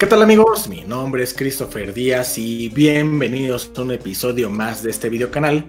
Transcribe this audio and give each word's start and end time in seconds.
¿Qué 0.00 0.06
tal 0.06 0.22
amigos? 0.22 0.66
Mi 0.66 0.80
nombre 0.80 1.22
es 1.22 1.34
Christopher 1.34 1.92
Díaz 1.92 2.38
y 2.38 2.70
bienvenidos 2.70 3.70
a 3.76 3.82
un 3.82 3.90
episodio 3.90 4.48
más 4.48 4.82
de 4.82 4.92
este 4.92 5.10
video 5.10 5.30
canal. 5.30 5.66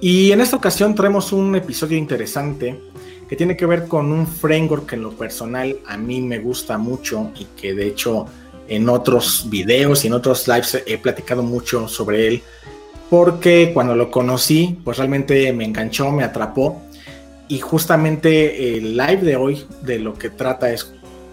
Y 0.00 0.30
en 0.30 0.40
esta 0.40 0.54
ocasión 0.54 0.94
traemos 0.94 1.32
un 1.32 1.56
episodio 1.56 1.98
interesante 1.98 2.78
que 3.28 3.34
tiene 3.34 3.56
que 3.56 3.66
ver 3.66 3.88
con 3.88 4.12
un 4.12 4.24
framework 4.24 4.86
que 4.86 4.94
en 4.94 5.02
lo 5.02 5.10
personal 5.16 5.78
a 5.84 5.96
mí 5.96 6.20
me 6.20 6.38
gusta 6.38 6.78
mucho 6.78 7.32
y 7.36 7.46
que 7.60 7.74
de 7.74 7.88
hecho 7.88 8.26
en 8.68 8.88
otros 8.88 9.50
videos 9.50 10.04
y 10.04 10.06
en 10.06 10.12
otros 10.12 10.46
lives 10.46 10.84
he 10.86 10.96
platicado 10.98 11.42
mucho 11.42 11.88
sobre 11.88 12.28
él 12.28 12.42
porque 13.10 13.72
cuando 13.74 13.96
lo 13.96 14.12
conocí 14.12 14.78
pues 14.84 14.98
realmente 14.98 15.52
me 15.52 15.64
enganchó, 15.64 16.12
me 16.12 16.22
atrapó 16.22 16.82
y 17.48 17.58
justamente 17.58 18.76
el 18.76 18.96
live 18.96 19.22
de 19.22 19.34
hoy 19.34 19.66
de 19.82 19.98
lo 19.98 20.14
que 20.14 20.30
trata 20.30 20.70
es 20.70 20.84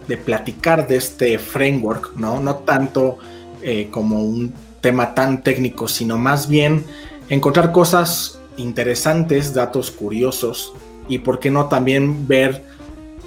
de 0.07 0.17
platicar 0.17 0.87
de 0.87 0.97
este 0.97 1.37
framework, 1.37 2.15
¿no? 2.15 2.39
No 2.39 2.55
tanto 2.57 3.17
eh, 3.61 3.87
como 3.91 4.21
un 4.21 4.53
tema 4.81 5.15
tan 5.15 5.41
técnico, 5.43 5.87
sino 5.87 6.17
más 6.17 6.47
bien 6.47 6.85
encontrar 7.29 7.71
cosas 7.71 8.39
interesantes, 8.57 9.53
datos 9.53 9.91
curiosos 9.91 10.73
y 11.07 11.19
por 11.19 11.39
qué 11.39 11.49
no 11.49 11.67
también 11.67 12.27
ver 12.27 12.63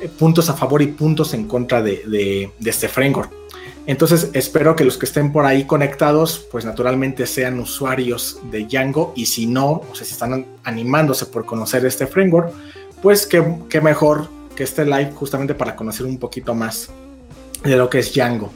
eh, 0.01 0.09
puntos 0.09 0.51
a 0.51 0.55
favor 0.55 0.83
y 0.83 0.89
puntos 0.89 1.35
en 1.35 1.47
contra 1.49 1.83
de, 1.83 2.51
este 2.65 2.89
framework. 2.89 3.33
Entonces 3.87 4.31
espero 4.33 4.75
que 4.75 4.85
los 4.85 4.99
que 4.99 5.07
estén 5.07 5.33
por 5.33 5.47
ahí 5.47 5.65
conectados, 5.65 6.47
pues 6.51 6.65
naturalmente 6.65 7.27
sean 7.27 7.59
usuarios 7.61 8.41
de 8.51 8.67
Django 8.67 9.13
y 9.15 9.27
si 9.27 9.47
no, 9.47 9.83
o 9.91 9.95
sea, 9.95 10.05
si 10.05 10.13
están 10.13 10.45
animándose 10.65 11.27
por 11.27 11.47
conocer 11.47 11.87
este 11.87 12.07
framework, 12.07 12.53
pues 13.01 13.27
qué, 13.27 13.43
qué 13.69 13.81
mejor 13.81 14.29
que 14.57 14.65
este 14.65 14.85
live 14.85 15.13
justamente 15.15 15.55
para 15.55 15.77
conocer 15.77 16.07
un 16.07 16.19
poquito 16.19 16.55
más 16.55 16.91
de 17.63 17.77
lo 17.77 17.89
que 17.89 18.01
es 18.01 18.13
Django. 18.13 18.51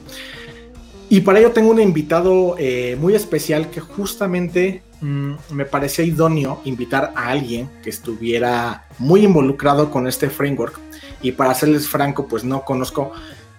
Y 1.09 1.21
para 1.21 1.41
ello 1.41 1.51
tengo 1.51 1.71
un 1.71 1.81
invitado 1.81 2.55
eh, 2.59 2.97
muy 3.01 3.15
especial 3.15 3.69
que 3.71 3.81
justamente 3.81 4.83
mm, 5.01 5.33
me 5.51 5.65
parecía 5.65 6.05
idóneo 6.05 6.61
invitar 6.65 7.13
a 7.17 7.29
alguien 7.29 7.69
que 7.83 7.91
estuviera 7.91 8.87
muy 8.99 9.25
involucrado 9.25 9.91
con 9.91 10.07
este 10.07 10.31
framework. 10.31 10.79
Y 11.23 11.33
para 11.33 11.55
serles 11.55 11.89
franco, 11.89 12.27
pues 12.27 12.45
no 12.45 12.65
conozco 12.65 13.13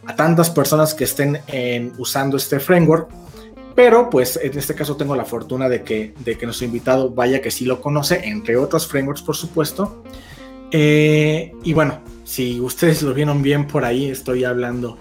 a 0.06 0.16
tantas 0.16 0.50
personas 0.50 0.94
que 0.94 1.04
estén 1.04 1.42
usando 1.98 2.38
este 2.38 2.60
framework. 2.60 3.10
Pero 3.76 4.10
pues 4.10 4.40
en 4.42 4.58
este 4.58 4.76
caso 4.76 4.96
tengo 4.96 5.16
la 5.16 5.26
fortuna 5.26 5.70
de 5.70 5.84
que, 5.84 6.14
de 6.20 6.38
que 6.38 6.46
nuestro 6.46 6.66
invitado 6.66 7.10
vaya 7.10 7.42
que 7.42 7.52
sí 7.52 7.66
lo 7.66 7.82
conoce, 7.82 8.22
entre 8.28 8.58
otros 8.58 8.88
frameworks 8.88 9.22
por 9.22 9.36
supuesto. 9.36 10.04
Eh, 10.72 11.52
y 11.64 11.74
bueno, 11.74 12.00
si 12.32 12.62
ustedes 12.62 13.02
lo 13.02 13.14
vieron 13.14 13.42
bien 13.42 13.68
por 13.68 13.84
ahí, 13.84 14.10
estoy 14.10 14.46
hablando 14.46 14.98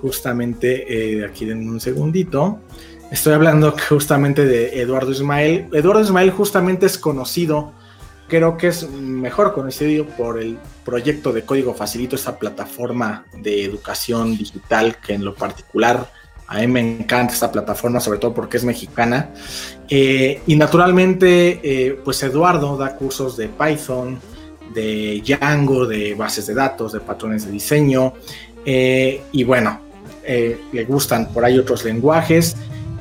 justamente, 0.00 0.84
eh, 1.18 1.26
aquí 1.26 1.50
en 1.50 1.68
un 1.68 1.80
segundito, 1.80 2.60
estoy 3.10 3.32
hablando 3.32 3.74
justamente 3.88 4.46
de 4.46 4.80
Eduardo 4.80 5.10
Ismael. 5.10 5.66
Eduardo 5.72 6.02
Ismael 6.02 6.30
justamente 6.30 6.86
es 6.86 6.96
conocido, 6.96 7.72
creo 8.28 8.56
que 8.56 8.68
es 8.68 8.88
mejor 8.88 9.54
conocido 9.54 10.06
por 10.06 10.40
el 10.40 10.56
proyecto 10.84 11.32
de 11.32 11.42
Código 11.42 11.74
Facilito, 11.74 12.14
esa 12.14 12.38
plataforma 12.38 13.24
de 13.36 13.64
educación 13.64 14.38
digital 14.38 14.98
que 15.04 15.14
en 15.14 15.24
lo 15.24 15.34
particular 15.34 16.08
a 16.46 16.60
mí 16.60 16.68
me 16.68 16.80
encanta 16.80 17.34
esta 17.34 17.50
plataforma, 17.50 17.98
sobre 17.98 18.20
todo 18.20 18.32
porque 18.32 18.56
es 18.56 18.62
mexicana. 18.62 19.30
Eh, 19.88 20.42
y 20.46 20.54
naturalmente, 20.54 21.60
eh, 21.60 22.00
pues 22.04 22.22
Eduardo 22.22 22.76
da 22.76 22.94
cursos 22.94 23.36
de 23.36 23.48
Python, 23.48 24.20
de 24.78 25.22
Django, 25.24 25.86
de 25.86 26.14
bases 26.14 26.46
de 26.46 26.54
datos, 26.54 26.92
de 26.92 27.00
patrones 27.00 27.44
de 27.44 27.52
diseño. 27.52 28.14
Eh, 28.64 29.22
y 29.32 29.44
bueno, 29.44 29.80
eh, 30.24 30.60
le 30.72 30.84
gustan 30.84 31.32
por 31.32 31.44
ahí 31.44 31.58
otros 31.58 31.84
lenguajes. 31.84 32.56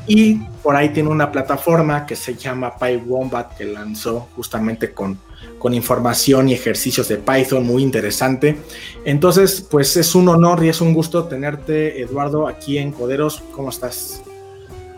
Y 0.08 0.36
por 0.64 0.76
ahí 0.76 0.90
tiene 0.90 1.10
una 1.10 1.32
plataforma 1.32 2.06
que 2.06 2.16
se 2.16 2.36
llama 2.36 2.78
PyWombat 2.78 3.58
que 3.58 3.66
lanzó 3.66 4.30
justamente 4.36 4.94
con, 4.94 5.20
con 5.60 5.74
información 5.74 6.48
y 6.48 6.54
ejercicios 6.54 7.10
de 7.10 7.18
Python 7.18 7.66
muy 7.66 7.84
interesante. 7.84 8.56
Entonces, 9.04 9.62
pues 9.70 9.98
es 9.98 10.16
un 10.16 10.30
honor 10.30 10.64
y 10.64 10.70
es 10.70 10.80
un 10.80 10.94
gusto 10.94 11.26
tenerte, 11.26 12.02
Eduardo, 12.02 12.48
aquí 12.48 12.78
en 12.78 12.94
Coderos. 12.94 13.44
¿Cómo 13.52 13.70
estás? 13.70 14.24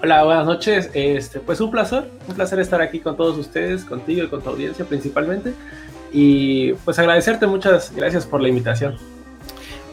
Hola, 0.03 0.23
buenas 0.23 0.45
noches. 0.45 0.91
Este, 0.93 1.39
pues 1.39 1.59
un 1.59 1.71
placer, 1.71 2.09
un 2.27 2.35
placer 2.35 2.59
estar 2.59 2.79
aquí 2.79 2.99
con 2.99 3.17
todos 3.17 3.35
ustedes, 3.37 3.83
contigo 3.83 4.23
y 4.23 4.27
con 4.27 4.41
tu 4.41 4.49
audiencia 4.51 4.85
principalmente. 4.85 5.53
Y 6.11 6.73
pues 6.73 6.97
agradecerte, 6.99 7.47
muchas 7.47 7.93
gracias 7.95 8.25
por 8.25 8.41
la 8.41 8.49
invitación. 8.49 8.97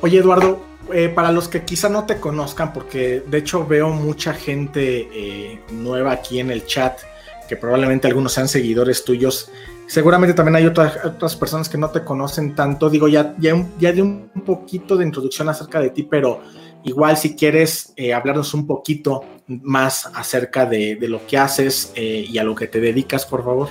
Oye, 0.00 0.18
Eduardo, 0.18 0.60
eh, 0.92 1.08
para 1.08 1.32
los 1.32 1.48
que 1.48 1.64
quizá 1.64 1.88
no 1.88 2.04
te 2.04 2.18
conozcan, 2.18 2.72
porque 2.72 3.22
de 3.26 3.38
hecho 3.38 3.66
veo 3.66 3.88
mucha 3.90 4.32
gente 4.34 5.08
eh, 5.12 5.60
nueva 5.72 6.12
aquí 6.12 6.38
en 6.38 6.50
el 6.50 6.64
chat, 6.64 7.00
que 7.48 7.56
probablemente 7.56 8.06
algunos 8.06 8.32
sean 8.32 8.46
seguidores 8.46 9.04
tuyos, 9.04 9.50
seguramente 9.86 10.34
también 10.34 10.56
hay 10.56 10.66
otras, 10.66 11.36
personas 11.36 11.68
que 11.68 11.78
no 11.78 11.90
te 11.90 12.04
conocen 12.04 12.54
tanto. 12.54 12.88
Digo, 12.88 13.08
ya, 13.08 13.34
ya, 13.38 13.66
ya 13.78 13.92
de 13.92 14.02
un 14.02 14.28
poquito 14.44 14.96
de 14.96 15.04
introducción 15.04 15.48
acerca 15.48 15.80
de 15.80 15.90
ti, 15.90 16.04
pero 16.04 16.40
igual 16.84 17.16
si 17.16 17.34
quieres 17.34 17.92
eh, 17.96 18.14
hablarnos 18.14 18.54
un 18.54 18.66
poquito 18.66 19.24
más 19.48 20.06
acerca 20.14 20.66
de 20.66 20.98
lo 21.00 21.26
que 21.26 21.38
haces 21.38 21.92
y 21.96 22.36
a 22.38 22.44
lo 22.44 22.54
que 22.54 22.66
te 22.66 22.80
dedicas, 22.80 23.26
por 23.26 23.44
favor. 23.44 23.68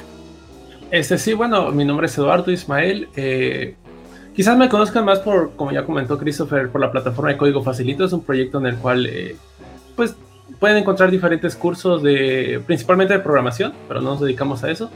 Este 0.91 1.17
sí, 1.17 1.33
bueno, 1.33 1.71
mi 1.71 1.83
nombre 1.83 2.05
es 2.05 2.17
Eduardo 2.17 2.51
Ismael. 2.51 3.09
Eh, 3.15 3.75
quizás 4.35 4.57
me 4.57 4.69
conozcan 4.69 5.03
más 5.03 5.19
por, 5.19 5.55
como 5.55 5.71
ya 5.71 5.83
comentó 5.83 6.17
Christopher, 6.17 6.69
por 6.69 6.79
la 6.79 6.91
plataforma 6.91 7.31
de 7.31 7.37
Código 7.37 7.63
Facilito. 7.63 8.05
Es 8.05 8.13
un 8.13 8.23
proyecto 8.23 8.59
en 8.59 8.67
el 8.67 8.77
cual, 8.77 9.05
eh, 9.07 9.35
pues, 9.95 10.15
pueden 10.59 10.77
encontrar 10.77 11.09
diferentes 11.09 11.55
cursos 11.55 12.03
de, 12.03 12.61
principalmente 12.65 13.13
de 13.13 13.19
programación, 13.19 13.73
pero 13.87 13.99
no 13.99 14.11
nos 14.11 14.21
dedicamos 14.21 14.63
a 14.63 14.69
eso. 14.69 14.91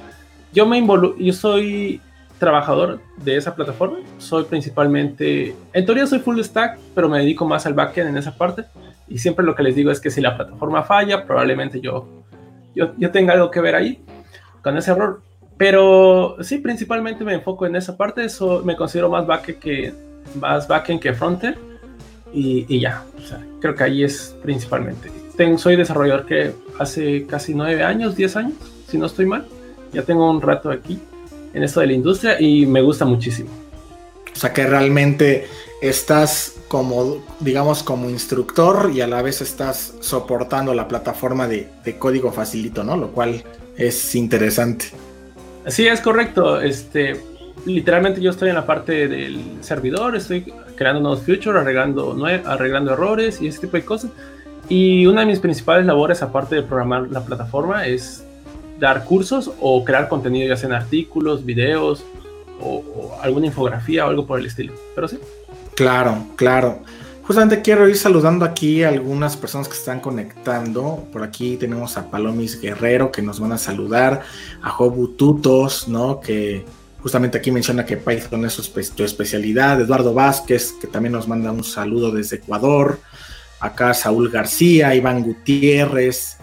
Yo 0.54 0.66
me 0.66 0.86
yo 1.20 1.34
soy 1.34 2.02
trabajador 2.38 3.02
de 3.18 3.36
esa 3.36 3.56
plataforma. 3.56 4.00
Soy 4.20 4.46
principalmente, 4.46 5.56
en 5.74 5.86
teoría 5.86 6.08
soy 6.08 6.20
full 6.20 6.40
stack, 6.40 6.80
pero 6.96 7.10
me 7.10 7.20
dedico 7.20 7.46
más 7.46 7.66
al 7.66 7.74
backend 7.74 8.10
en 8.10 8.18
esa 8.18 8.38
parte. 8.38 8.66
Y 9.08 9.18
siempre 9.18 9.44
lo 9.44 9.56
que 9.56 9.64
les 9.64 9.76
digo 9.76 9.92
es 9.92 10.00
que 10.00 10.12
si 10.12 10.22
la 10.22 10.38
plataforma 10.38 10.84
falla, 10.84 11.26
probablemente 11.26 11.82
yo, 11.82 12.08
yo, 12.76 12.94
yo 12.98 13.12
tenga 13.12 13.34
algo 13.34 13.50
que 13.50 13.60
ver 13.60 13.76
ahí 13.76 14.02
con 14.62 14.78
ese 14.78 14.92
error. 14.92 15.22
Pero 15.60 16.38
sí, 16.40 16.60
principalmente 16.60 17.26
me 17.26 17.34
enfoco 17.34 17.66
en 17.66 17.76
esa 17.76 17.98
parte. 17.98 18.24
Eso 18.24 18.62
me 18.64 18.78
considero 18.78 19.10
más 19.10 19.28
backend 19.28 19.60
que, 19.60 19.94
más 20.40 20.66
backend 20.70 21.02
que 21.02 21.14
frontend. 21.14 21.58
Y, 22.34 22.66
y 22.70 22.80
ya, 22.80 23.04
o 23.18 23.28
sea, 23.28 23.46
creo 23.60 23.76
que 23.76 23.84
ahí 23.84 24.04
es 24.06 24.34
principalmente. 24.42 25.12
Tengo, 25.36 25.58
soy 25.58 25.76
desarrollador 25.76 26.26
que 26.26 26.54
hace 26.80 27.26
casi 27.26 27.54
nueve 27.54 27.84
años, 27.84 28.16
diez 28.16 28.38
años, 28.38 28.54
si 28.88 28.98
no 28.98 29.08
estoy 29.08 29.26
mal. 29.26 29.46
Ya 29.92 30.04
tengo 30.04 30.32
un 30.32 30.42
rato 30.42 30.72
aquí 30.72 30.98
en 31.54 31.62
esto 31.62 31.82
de 31.82 31.88
la 31.88 31.94
industria 31.94 32.40
y 32.40 32.66
me 32.66 32.82
gusta 32.82 33.04
muchísimo. 33.04 33.50
O 34.34 34.40
sea 34.40 34.54
que 34.54 34.66
realmente 34.66 35.46
estás 35.82 36.56
como, 36.70 37.22
digamos, 37.42 37.84
como 37.84 38.10
instructor 38.10 38.92
y 38.94 39.02
a 39.02 39.08
la 39.08 39.22
vez 39.22 39.42
estás 39.42 39.96
soportando 40.00 40.74
la 40.74 40.88
plataforma 40.88 41.50
de, 41.50 41.68
de 41.84 41.98
código 41.98 42.32
facilito, 42.32 42.86
¿no? 42.86 42.96
Lo 42.96 43.12
cual 43.12 43.44
es 43.76 44.16
interesante. 44.16 44.86
Sí, 45.70 45.88
es 45.88 46.02
correcto. 46.02 46.62
Este, 46.62 47.20
literalmente 47.66 48.22
yo 48.22 48.32
estoy 48.32 48.50
en 48.50 48.56
la 48.56 48.66
parte 48.66 49.08
del 49.08 49.42
servidor, 49.62 50.16
estoy 50.16 50.54
creando 50.76 51.02
nuevos 51.02 51.22
features, 51.24 51.58
arreglando, 51.60 52.16
arreglando 52.46 52.94
errores 52.94 53.42
y 53.42 53.48
ese 53.48 53.62
tipo 53.62 53.78
de 53.78 53.86
cosas. 53.86 54.12
Y 54.68 55.06
una 55.06 55.22
de 55.22 55.28
mis 55.28 55.40
principales 55.40 55.86
labores, 55.86 56.22
aparte 56.22 56.56
de 56.56 56.64
programar 56.64 57.08
la 57.10 57.22
plataforma, 57.22 57.88
es 57.88 58.24
dar 58.80 59.04
cursos 59.04 59.52
o 59.60 59.84
crear 59.84 60.08
contenido, 60.08 60.48
ya 60.48 60.56
sean 60.56 60.74
artículos, 60.74 61.44
videos 61.46 62.06
o, 62.62 62.76
o 62.78 63.20
alguna 63.22 63.48
infografía 63.48 64.06
o 64.06 64.10
algo 64.10 64.26
por 64.26 64.40
el 64.40 64.46
estilo. 64.46 64.74
Pero 64.96 65.08
sí. 65.08 65.20
Claro, 65.76 66.28
claro. 66.36 66.80
Justamente 67.30 67.62
quiero 67.62 67.88
ir 67.88 67.96
saludando 67.96 68.44
aquí 68.44 68.82
a 68.82 68.90
algunas 68.90 69.38
personas 69.38 69.68
que 69.68 69.76
están 69.76 70.00
conectando. 70.00 71.08
Por 71.14 71.22
aquí 71.22 71.58
tenemos 71.58 71.96
a 71.96 72.10
Palomis 72.10 72.60
Guerrero 72.60 73.12
que 73.12 73.22
nos 73.22 73.40
van 73.40 73.52
a 73.52 73.60
saludar, 73.60 74.24
a 74.64 74.72
Jobu 74.72 75.10
Tutos, 75.10 75.88
¿no? 75.88 76.20
Que 76.22 76.66
justamente 77.04 77.38
aquí 77.38 77.52
menciona 77.52 77.86
que 77.86 77.98
Python 77.98 78.46
es 78.46 78.54
su, 78.54 78.64
especialidad. 79.04 79.80
Eduardo 79.80 80.12
Vázquez, 80.12 80.74
que 80.82 80.88
también 80.88 81.14
nos 81.14 81.28
manda 81.28 81.52
un 81.52 81.64
saludo 81.64 82.10
desde 82.10 82.38
Ecuador. 82.38 83.00
Acá 83.60 83.94
Saúl 83.94 84.32
García, 84.32 84.96
Iván 84.96 85.22
Gutiérrez, 85.22 86.38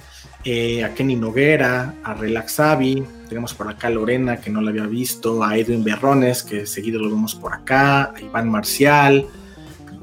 eh, 0.45 0.85
a 0.85 0.95
Kenny 0.95 1.17
Noguera, 1.17 1.97
a 2.05 2.15
Relaxavi. 2.15 3.03
Tenemos 3.29 3.55
por 3.55 3.67
acá 3.67 3.89
a 3.89 3.91
Lorena, 3.91 4.37
que 4.37 4.51
no 4.51 4.61
la 4.61 4.71
había 4.71 4.87
visto, 4.87 5.43
a 5.43 5.59
Edwin 5.59 5.83
Berrones, 5.83 6.45
que 6.45 6.65
seguido 6.65 7.01
lo 7.01 7.11
vemos 7.11 7.35
por 7.35 7.55
acá, 7.55 8.13
a 8.15 8.21
Iván 8.21 8.49
Marcial 8.49 9.27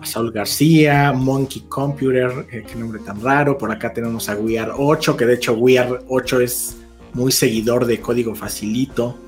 Saúl 0.06 0.32
García, 0.32 1.12
Monkey 1.14 1.64
Computer, 1.70 2.48
eh, 2.52 2.64
qué 2.68 2.76
nombre 2.76 3.00
tan 3.00 3.22
raro. 3.22 3.58
Por 3.58 3.72
acá 3.72 3.94
tenemos 3.94 4.30
a 4.30 4.36
Wear 4.36 4.72
8, 4.78 5.18
que 5.18 5.26
de 5.26 5.36
hecho 5.36 5.54
Wear 5.54 6.04
8 6.08 6.42
es 6.42 6.78
muy 7.14 7.32
seguidor 7.32 7.86
de 7.86 8.00
código 8.02 8.36
facilito. 8.36 9.20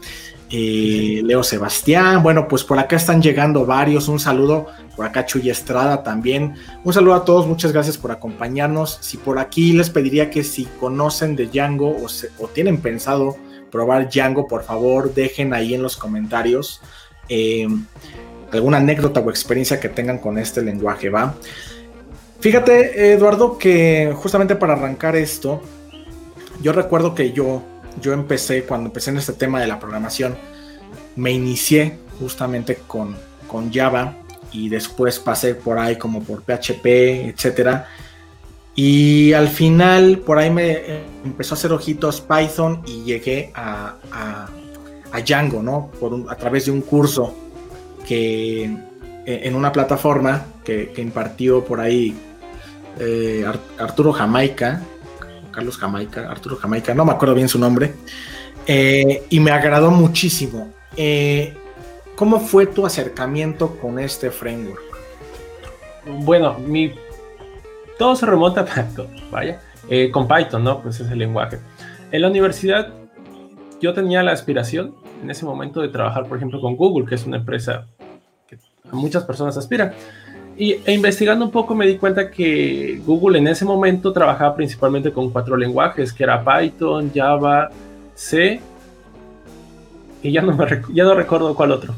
eh, 0.50 1.22
Leo 1.24 1.44
Sebastián. 1.44 2.22
Bueno, 2.22 2.48
pues 2.48 2.64
por 2.64 2.78
acá 2.78 2.96
están 2.96 3.22
llegando 3.22 3.66
varios. 3.66 4.08
Un 4.08 4.20
saludo 4.20 4.68
por 4.96 5.06
acá 5.06 5.26
Chuy 5.26 5.50
Estrada 5.50 6.04
también. 6.04 6.56
Un 6.84 6.94
saludo 6.94 7.16
a 7.16 7.26
todos, 7.26 7.48
muchas 7.48 7.72
gracias 7.72 7.98
por 7.98 8.12
acompañarnos. 8.12 8.98
Si 9.02 9.18
por 9.18 9.40
aquí 9.40 9.74
les 9.74 9.90
pediría 9.90 10.30
que 10.30 10.44
si 10.44 10.66
conocen 10.80 11.36
de 11.36 11.48
Django 11.48 11.98
o, 12.40 12.48
tienen 12.48 12.78
pensado 12.78 13.36
probar 13.72 14.10
Django, 14.10 14.48
por 14.48 14.64
favor 14.64 15.14
dejen 15.14 15.54
ahí 15.54 15.74
en 15.74 15.82
los 15.82 15.98
comentarios 15.98 16.82
eh, 17.28 17.68
alguna 18.52 18.78
anécdota 18.78 19.20
o 19.20 19.30
experiencia 19.30 19.80
que 19.80 19.90
tengan 19.90 20.20
con 20.20 20.38
este 20.38 20.62
lenguaje, 20.62 21.10
¿va? 21.10 21.36
Fíjate, 22.40 23.14
Eduardo, 23.14 23.58
que 23.58 24.14
justamente 24.16 24.56
para 24.56 24.74
arrancar 24.74 25.16
esto, 25.16 25.62
yo 26.62 26.74
recuerdo 26.74 27.16
que 27.16 27.32
yo, 27.32 27.64
yo 28.02 28.14
empecé, 28.14 28.64
cuando 28.64 28.88
empecé 28.88 29.12
en 29.12 29.18
este 29.18 29.34
tema 29.34 29.60
de 29.60 29.68
la 29.68 29.80
programación, 29.80 30.38
me 31.16 31.32
inicié 31.32 31.98
justamente 32.20 32.80
con, 32.88 33.16
con 33.48 33.72
Java 33.74 34.18
y 34.52 34.70
después 34.70 35.20
pasé 35.20 35.56
por 35.56 35.80
ahí 35.80 35.98
como 35.98 36.24
por 36.24 36.44
PHP, 36.44 36.86
etcétera. 36.86 37.88
Y 38.76 39.32
al 39.34 39.48
final 39.48 40.20
por 40.20 40.38
ahí 40.38 40.50
me 40.50 41.02
empezó 41.24 41.56
a 41.56 41.58
hacer 41.58 41.72
ojitos 41.72 42.22
Python 42.22 42.84
y 42.86 43.04
llegué 43.04 43.52
a, 43.56 43.96
a, 44.12 44.50
Django, 45.26 45.64
¿no? 45.64 45.92
Por 45.98 46.30
a 46.30 46.36
través 46.36 46.66
de 46.66 46.72
un 46.72 46.82
curso 46.82 47.34
que 48.08 48.78
en 49.26 49.56
una 49.56 49.72
plataforma 49.72 50.46
que, 50.64 50.94
impartió 50.98 51.64
por 51.64 51.80
ahí 51.80 52.16
eh, 53.00 53.46
Arturo 53.78 54.12
Jamaica, 54.14 54.82
Carlos 55.52 55.78
Jamaica, 55.78 56.30
Arturo 56.30 56.58
Jamaica, 56.58 56.94
no 56.94 57.06
me 57.06 57.14
acuerdo 57.14 57.34
bien 57.34 57.50
su 57.50 57.58
nombre, 57.58 57.94
eh, 58.68 59.24
y 59.30 59.40
me 59.40 59.52
agradó 59.52 59.92
muchísimo. 59.92 60.74
Eh, 60.98 61.54
¿Cómo 62.16 62.40
fue 62.40 62.66
tu 62.66 62.86
acercamiento 62.86 63.78
con 63.78 64.00
este 64.00 64.32
framework? 64.32 64.82
Bueno, 66.06 66.58
mi 66.60 66.94
todo 67.98 68.16
se 68.16 68.26
remonta 68.26 68.62
a 68.76 68.96
vaya, 69.32 69.62
eh, 69.90 70.12
con 70.12 70.28
Python, 70.28 70.64
¿no? 70.64 70.82
Pues 70.82 71.00
es 71.00 71.10
el 71.12 71.20
lenguaje. 71.20 71.60
En 72.12 72.22
la 72.22 72.30
universidad 72.30 72.94
yo 73.82 73.94
tenía 73.94 74.24
la 74.24 74.32
aspiración 74.32 74.96
en 75.22 75.30
ese 75.30 75.46
momento 75.46 75.82
de 75.82 75.90
trabajar, 75.90 76.28
por 76.28 76.38
ejemplo, 76.38 76.60
con 76.62 76.76
Google, 76.76 77.06
que 77.08 77.16
es 77.16 77.26
una 77.26 77.38
empresa 77.38 77.88
muchas 78.92 79.24
personas 79.24 79.58
aspiran. 79.58 79.94
Y 80.58 80.78
e 80.86 80.94
investigando 80.94 81.44
un 81.44 81.52
poco 81.52 81.76
me 81.76 81.86
di 81.86 81.98
cuenta 81.98 82.32
que 82.32 83.02
Google 83.06 83.40
en 83.40 83.48
ese 83.48 83.66
momento 83.66 84.14
trabajaba 84.14 84.56
principalmente 84.56 85.12
con 85.12 85.30
cuatro 85.30 85.58
lenguajes, 85.58 86.14
que 86.14 86.24
era 86.24 86.44
Python, 86.44 87.12
Java, 87.14 87.70
C, 88.14 88.62
y 90.22 90.32
ya 90.32 90.42
no, 90.42 90.58
ya 90.94 91.04
no 91.04 91.14
recuerdo 91.14 91.54
cuál 91.56 91.72
otro. 91.72 91.94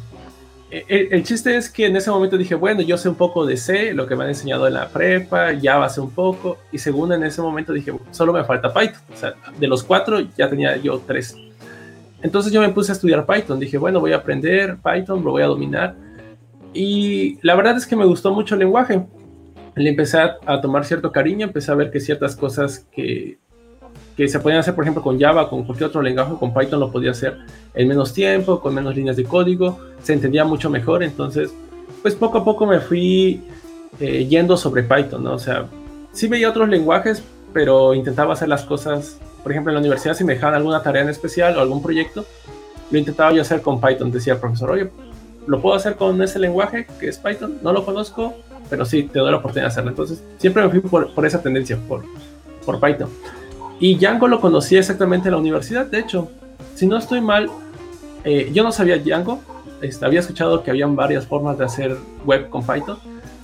Eh, 0.70 1.08
el, 1.12 1.24
chiste 1.24 1.56
es 1.56 1.70
que 1.70 1.86
en 1.86 1.96
ese 1.96 2.10
momento 2.12 2.38
dije, 2.38 2.54
bueno, 2.54 2.82
yo 2.82 2.98
sé 2.98 3.08
un 3.08 3.16
poco 3.16 3.46
de 3.46 3.56
C, 3.56 3.94
lo 3.94 4.06
que 4.06 4.16
me 4.16 4.24
han 4.24 4.30
enseñado 4.32 4.68
en 4.68 4.74
la 4.74 4.90
prepa, 4.90 5.52
Java 5.62 5.88
sé 5.88 6.02
un 6.02 6.12
poco, 6.12 6.58
y 6.72 6.78
según 6.78 7.14
en 7.14 7.24
ese 7.24 7.42
momento 7.42 7.72
dije, 7.72 7.94
solo 8.12 8.34
me 8.34 8.44
falta 8.44 8.74
Python. 8.74 9.02
O 9.14 9.16
sea, 9.16 9.34
de 9.58 9.68
los 9.68 9.84
cuatro 9.84 10.20
ya 10.38 10.50
tenía 10.50 10.76
yo 10.76 11.02
tres. 11.06 11.38
Entonces 12.22 12.52
yo 12.52 12.60
me 12.60 12.70
puse 12.70 12.92
a 12.92 12.96
estudiar 12.96 13.26
Python, 13.26 13.60
dije, 13.60 13.78
bueno, 13.78 14.00
voy 14.00 14.12
a 14.12 14.18
aprender 14.18 14.78
Python, 14.78 15.24
lo 15.24 15.32
voy 15.32 15.44
a 15.44 15.48
dominar. 15.48 15.96
Y 16.78 17.40
la 17.42 17.56
verdad 17.56 17.78
es 17.78 17.86
que 17.86 17.96
me 17.96 18.06
gustó 18.06 18.34
mucho 18.34 18.56
el 18.56 18.60
lenguaje. 18.60 19.06
Le 19.76 19.90
empecé 19.90 20.20
a 20.20 20.62
tomar 20.62 20.86
cierto 20.86 21.12
cariño, 21.12 21.46
empecé 21.48 21.72
a 21.72 21.76
ver 21.76 21.92
que 21.92 22.00
ciertas 22.00 22.36
cosas 22.36 22.88
que 22.92 23.38
que 24.18 24.28
se 24.28 24.40
podían 24.40 24.60
hacer, 24.60 24.74
por 24.74 24.84
ejemplo, 24.84 25.04
con 25.04 25.20
Java, 25.20 25.48
con 25.48 25.64
cualquier 25.64 25.90
otro 25.90 26.02
lenguaje, 26.02 26.34
con 26.40 26.52
Python 26.52 26.80
lo 26.80 26.92
podía 26.92 27.12
hacer 27.12 27.38
en 27.76 27.88
menos 27.88 28.14
tiempo, 28.14 28.60
con 28.60 28.74
menos 28.74 28.96
líneas 28.96 29.16
de 29.16 29.24
código, 29.24 29.80
se 30.02 30.14
entendía 30.14 30.44
mucho 30.44 30.72
mejor, 30.72 31.04
entonces, 31.04 31.54
pues 32.02 32.16
poco 32.16 32.40
a 32.40 32.44
poco 32.44 32.66
me 32.66 32.80
fui 32.80 33.44
eh, 34.00 34.26
yendo 34.26 34.58
sobre 34.58 34.82
Python, 34.82 35.24
¿no? 35.24 35.34
O 35.34 35.40
sea, 35.40 35.68
sí 36.12 36.28
veía 36.28 36.50
otros 36.50 36.68
lenguajes, 36.68 37.22
pero 37.54 37.94
intentaba 37.94 38.34
hacer 38.34 38.48
las 38.48 38.64
cosas, 38.64 39.20
por 39.44 39.52
ejemplo, 39.52 39.70
en 39.72 39.76
la 39.76 39.82
universidad 39.82 40.16
si 40.16 40.24
me 40.24 40.34
dejaban 40.34 40.56
alguna 40.56 40.82
tarea 40.82 41.04
en 41.04 41.10
especial 41.10 41.56
o 41.56 41.62
algún 41.62 41.84
proyecto, 41.84 42.26
lo 42.90 42.98
intentaba 42.98 43.32
yo 43.34 43.44
hacer 43.44 43.62
con 43.62 43.80
Python, 43.80 44.10
decía 44.10 44.34
el 44.34 44.40
profesor, 44.40 44.72
oye, 44.72 44.90
¿lo 45.48 45.62
puedo 45.62 45.76
hacer 45.76 45.96
con 45.96 46.22
ese 46.22 46.38
lenguaje 46.38 46.86
que 47.00 47.08
es 47.08 47.18
Python? 47.18 47.58
No 47.64 47.74
lo 47.74 47.84
conozco, 47.84 48.36
pero 48.70 48.86
sí, 48.86 49.04
te 49.04 49.20
doy 49.20 49.32
la 49.32 49.38
oportunidad 49.38 49.68
de 49.68 49.72
hacerlo. 49.72 49.90
Entonces, 49.90 50.24
siempre 50.38 50.64
me 50.64 50.70
fui 50.70 50.82
por, 50.82 51.14
por 51.14 51.26
esa 51.26 51.42
tendencia, 51.42 51.78
por, 51.88 52.04
por 52.66 52.80
Python. 52.80 53.10
Y 53.80 53.96
Django 53.96 54.28
lo 54.28 54.42
conocí 54.42 54.76
exactamente 54.76 55.30
en 55.30 55.34
la 55.34 55.40
universidad, 55.40 55.86
de 55.86 56.00
hecho, 56.00 56.30
si 56.76 56.86
no 56.86 56.98
estoy 56.98 57.22
mal, 57.22 57.50
eh, 58.24 58.52
yo 58.54 58.64
no 58.64 58.72
sabía 58.72 58.98
Django, 58.98 59.40
este, 59.82 60.06
había 60.06 60.20
escuchado 60.20 60.64
que 60.64 60.72
habían 60.72 60.96
varias 60.96 61.26
formas 61.28 61.58
de 61.58 61.66
hacer 61.66 61.96
web 62.26 62.50
con 62.50 62.66
Python, 62.66 62.98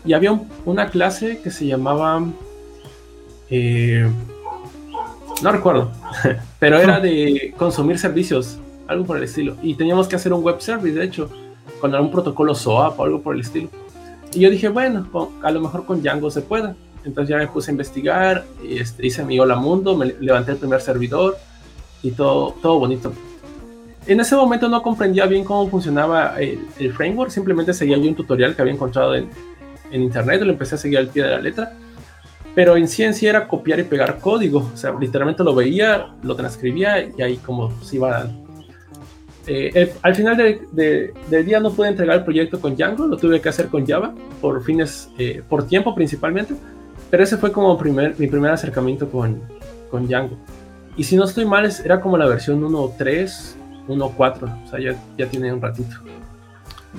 y 0.06 0.14
había 0.14 0.38
una 0.66 0.90
clase 0.90 1.40
que 1.42 1.52
se 1.52 1.66
llamaba... 1.68 2.24
Eh, 3.50 4.10
no 5.42 5.52
recuerdo, 5.52 5.92
pero 6.60 6.80
era 6.80 7.00
de 7.02 7.54
consumir 7.58 8.00
servicios, 8.00 8.58
algo 8.88 9.06
por 9.06 9.18
el 9.18 9.24
estilo. 9.24 9.56
Y 9.62 9.76
teníamos 9.76 10.08
que 10.08 10.16
hacer 10.16 10.34
un 10.34 10.44
web 10.44 10.60
service, 10.60 10.98
de 10.98 11.06
hecho, 11.06 11.30
con 11.84 11.94
algún 11.94 12.12
protocolo 12.12 12.56
SOAP 12.56 12.98
o 12.98 13.04
algo 13.04 13.22
por 13.22 13.36
el 13.36 13.42
estilo. 13.42 13.68
Y 14.34 14.40
yo 14.40 14.50
dije, 14.50 14.70
bueno, 14.70 15.06
a 15.42 15.52
lo 15.52 15.60
mejor 15.60 15.86
con 15.86 16.02
Django 16.02 16.32
se 16.32 16.42
pueda. 16.42 16.78
Entonces 17.04 17.28
ya 17.28 17.38
me 17.38 17.48
puse 17.48 17.72
a 17.72 17.74
investigar, 17.74 18.46
y 18.64 18.78
este, 18.78 19.06
hice 19.06 19.26
mi 19.26 19.38
Hola 19.38 19.58
Mundo, 19.58 19.98
me 19.98 20.06
levanté 20.06 20.54
el 20.54 20.58
primer 20.60 20.80
servidor 20.80 21.36
y 22.02 22.12
todo, 22.12 22.56
todo 22.62 22.80
bonito. 22.80 23.12
En 24.08 24.18
ese 24.22 24.34
momento 24.34 24.70
no 24.70 24.82
comprendía 24.82 25.26
bien 25.26 25.44
cómo 25.44 25.70
funcionaba 25.70 26.38
el, 26.40 26.94
framework, 26.94 27.32
simplemente 27.32 27.74
seguía 27.74 27.98
yo 27.98 28.08
un 28.08 28.16
tutorial 28.16 28.56
que 28.56 28.62
había 28.62 28.74
encontrado 28.74 29.14
en, 29.16 29.30
en 29.92 30.04
internet 30.04 30.42
lo 30.42 30.54
empecé 30.54 30.76
a 30.76 30.78
seguir 30.78 31.00
al 31.00 31.10
pie 31.10 31.24
de 31.24 31.32
la 31.32 31.40
letra. 31.42 31.74
Pero 32.56 32.78
en 32.78 32.88
ciencia 32.88 33.30
era 33.30 33.46
copiar 33.46 33.80
y 33.82 33.84
pegar 33.84 34.20
código, 34.20 34.72
o 34.74 34.78
sea, 34.78 34.96
literalmente 34.98 35.44
lo 35.44 35.54
veía, 35.54 36.14
lo 36.24 36.34
transcribía 36.34 37.02
y 37.02 37.22
ahí 37.22 37.36
como 37.36 37.74
se 37.82 37.98
iba 37.98 38.30
eh, 39.46 39.94
al 40.02 40.16
final 40.16 40.38
del 40.38 41.46
día 41.46 41.60
no 41.60 41.72
pude 41.72 41.90
entregar 41.90 42.18
el 42.18 42.24
proyecto 42.24 42.60
con 42.60 42.76
Django, 42.76 43.08
lo 43.08 43.18
tuve 43.18 43.42
que 43.42 43.50
hacer 43.50 43.68
con 43.68 43.86
Java 43.86 44.14
por 44.42 44.64
fines, 44.64 45.10
eh, 45.18 45.42
por 45.48 45.68
tiempo 45.68 45.94
principalmente, 45.94 46.56
pero 47.10 47.24
ese 47.24 47.38
fue 47.38 47.52
como 47.52 47.78
primer, 47.78 48.16
mi 48.18 48.28
primer 48.28 48.52
acercamiento 48.52 49.10
con, 49.10 49.42
con 49.92 50.08
Django. 50.08 50.38
Y 50.96 51.04
si 51.04 51.16
no 51.16 51.26
estoy 51.26 51.46
mal, 51.46 51.70
era 51.84 52.00
como 52.00 52.18
la 52.18 52.28
versión 52.28 52.62
1.3, 52.62 53.56
1.4, 53.88 54.66
o 54.66 54.70
sea, 54.70 54.80
ya, 54.80 54.96
ya 55.18 55.28
tiene 55.28 55.52
un 55.52 55.62
ratito. 55.62 55.96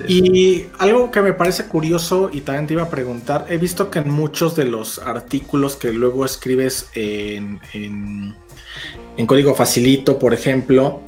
Y 0.07 0.65
algo 0.77 1.09
que 1.09 1.21
me 1.21 1.31
parece 1.31 1.65
curioso 1.65 2.29
y 2.31 2.41
también 2.41 2.67
te 2.67 2.73
iba 2.73 2.83
a 2.83 2.89
preguntar, 2.89 3.45
he 3.49 3.57
visto 3.57 3.89
que 3.89 3.99
en 3.99 4.09
muchos 4.09 4.55
de 4.55 4.65
los 4.65 4.99
artículos 4.99 5.77
que 5.77 5.93
luego 5.93 6.25
escribes 6.25 6.89
en, 6.95 7.61
en, 7.73 8.35
en, 9.15 9.25
código 9.25 9.55
facilito, 9.55 10.19
por 10.19 10.33
ejemplo, 10.33 10.99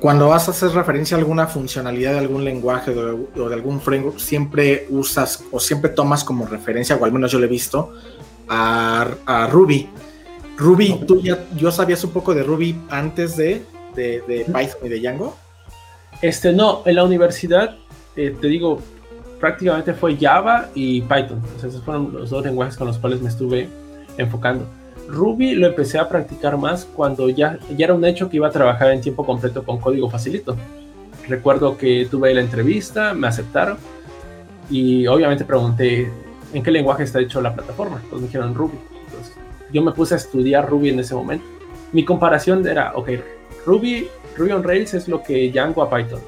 cuando 0.00 0.28
vas 0.28 0.48
a 0.48 0.52
hacer 0.52 0.70
referencia 0.70 1.16
a 1.16 1.20
alguna 1.20 1.46
funcionalidad 1.46 2.12
de 2.12 2.18
algún 2.18 2.44
lenguaje 2.44 2.92
o 2.92 3.48
de 3.48 3.54
algún 3.54 3.80
framework, 3.80 4.18
siempre 4.18 4.86
usas 4.90 5.44
o 5.50 5.58
siempre 5.58 5.90
tomas 5.90 6.22
como 6.24 6.46
referencia, 6.46 6.96
o 6.96 7.04
al 7.04 7.12
menos 7.12 7.32
yo 7.32 7.38
lo 7.38 7.46
he 7.46 7.48
visto, 7.48 7.92
a, 8.48 9.48
Ruby. 9.50 9.88
Ruby, 10.56 11.00
¿tú 11.06 11.20
ya 11.20 11.44
yo 11.56 11.70
sabías 11.70 12.02
un 12.04 12.10
poco 12.10 12.34
de 12.34 12.42
Ruby 12.42 12.76
antes 12.90 13.36
de, 13.36 13.62
de, 13.94 14.44
Python 14.46 14.80
y 14.84 14.88
de 14.88 15.00
Django? 15.00 15.36
Este, 16.22 16.52
no, 16.52 16.82
en 16.84 16.96
la 16.96 17.04
universidad, 17.04 17.76
eh, 18.16 18.34
te 18.40 18.46
digo, 18.48 18.80
prácticamente 19.38 19.94
fue 19.94 20.16
Java 20.16 20.68
y 20.74 21.02
Python. 21.02 21.42
esos 21.56 21.82
fueron 21.82 22.12
los 22.12 22.30
dos 22.30 22.44
lenguajes 22.44 22.76
con 22.76 22.88
los 22.88 22.98
cuales 22.98 23.20
me 23.20 23.28
estuve 23.28 23.68
enfocando. 24.16 24.66
Ruby 25.08 25.54
lo 25.54 25.66
empecé 25.66 25.98
a 25.98 26.08
practicar 26.08 26.58
más 26.58 26.84
cuando 26.84 27.30
ya, 27.30 27.58
ya 27.74 27.86
era 27.86 27.94
un 27.94 28.04
hecho 28.04 28.28
que 28.28 28.36
iba 28.36 28.48
a 28.48 28.50
trabajar 28.50 28.92
en 28.92 29.00
tiempo 29.00 29.24
completo 29.24 29.64
con 29.64 29.78
código 29.78 30.10
facilito. 30.10 30.54
Recuerdo 31.26 31.78
que 31.78 32.06
tuve 32.10 32.32
la 32.34 32.42
entrevista, 32.42 33.14
me 33.14 33.26
aceptaron 33.26 33.78
y 34.68 35.06
obviamente 35.06 35.46
pregunté 35.46 36.12
en 36.52 36.62
qué 36.62 36.70
lenguaje 36.70 37.04
está 37.04 37.20
hecho 37.20 37.40
la 37.40 37.54
plataforma. 37.54 37.96
Entonces 37.96 38.20
me 38.20 38.26
dijeron 38.26 38.54
Ruby. 38.54 38.78
Yo 39.72 39.82
me 39.82 39.92
puse 39.92 40.14
a 40.14 40.18
estudiar 40.18 40.68
Ruby 40.68 40.90
en 40.90 41.00
ese 41.00 41.14
momento. 41.14 41.44
Mi 41.92 42.04
comparación 42.04 42.66
era, 42.66 42.92
ok, 42.94 43.10
Ruby, 43.64 44.08
Ruby 44.36 44.52
on 44.52 44.62
Rails 44.62 44.92
es 44.92 45.08
lo 45.08 45.22
que 45.22 45.50
Django 45.50 45.82
a 45.82 45.90
Python. 45.90 46.20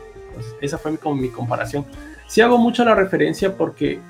Esa 0.61 0.79
fue 0.79 0.97
como 0.97 1.17
mi 1.17 1.29
comparación. 1.29 1.85
Sí 2.27 2.41
hago 2.41 2.57
mucho 2.57 2.83
la 2.85 2.95
referencia 2.95 3.55
porque 3.55 4.01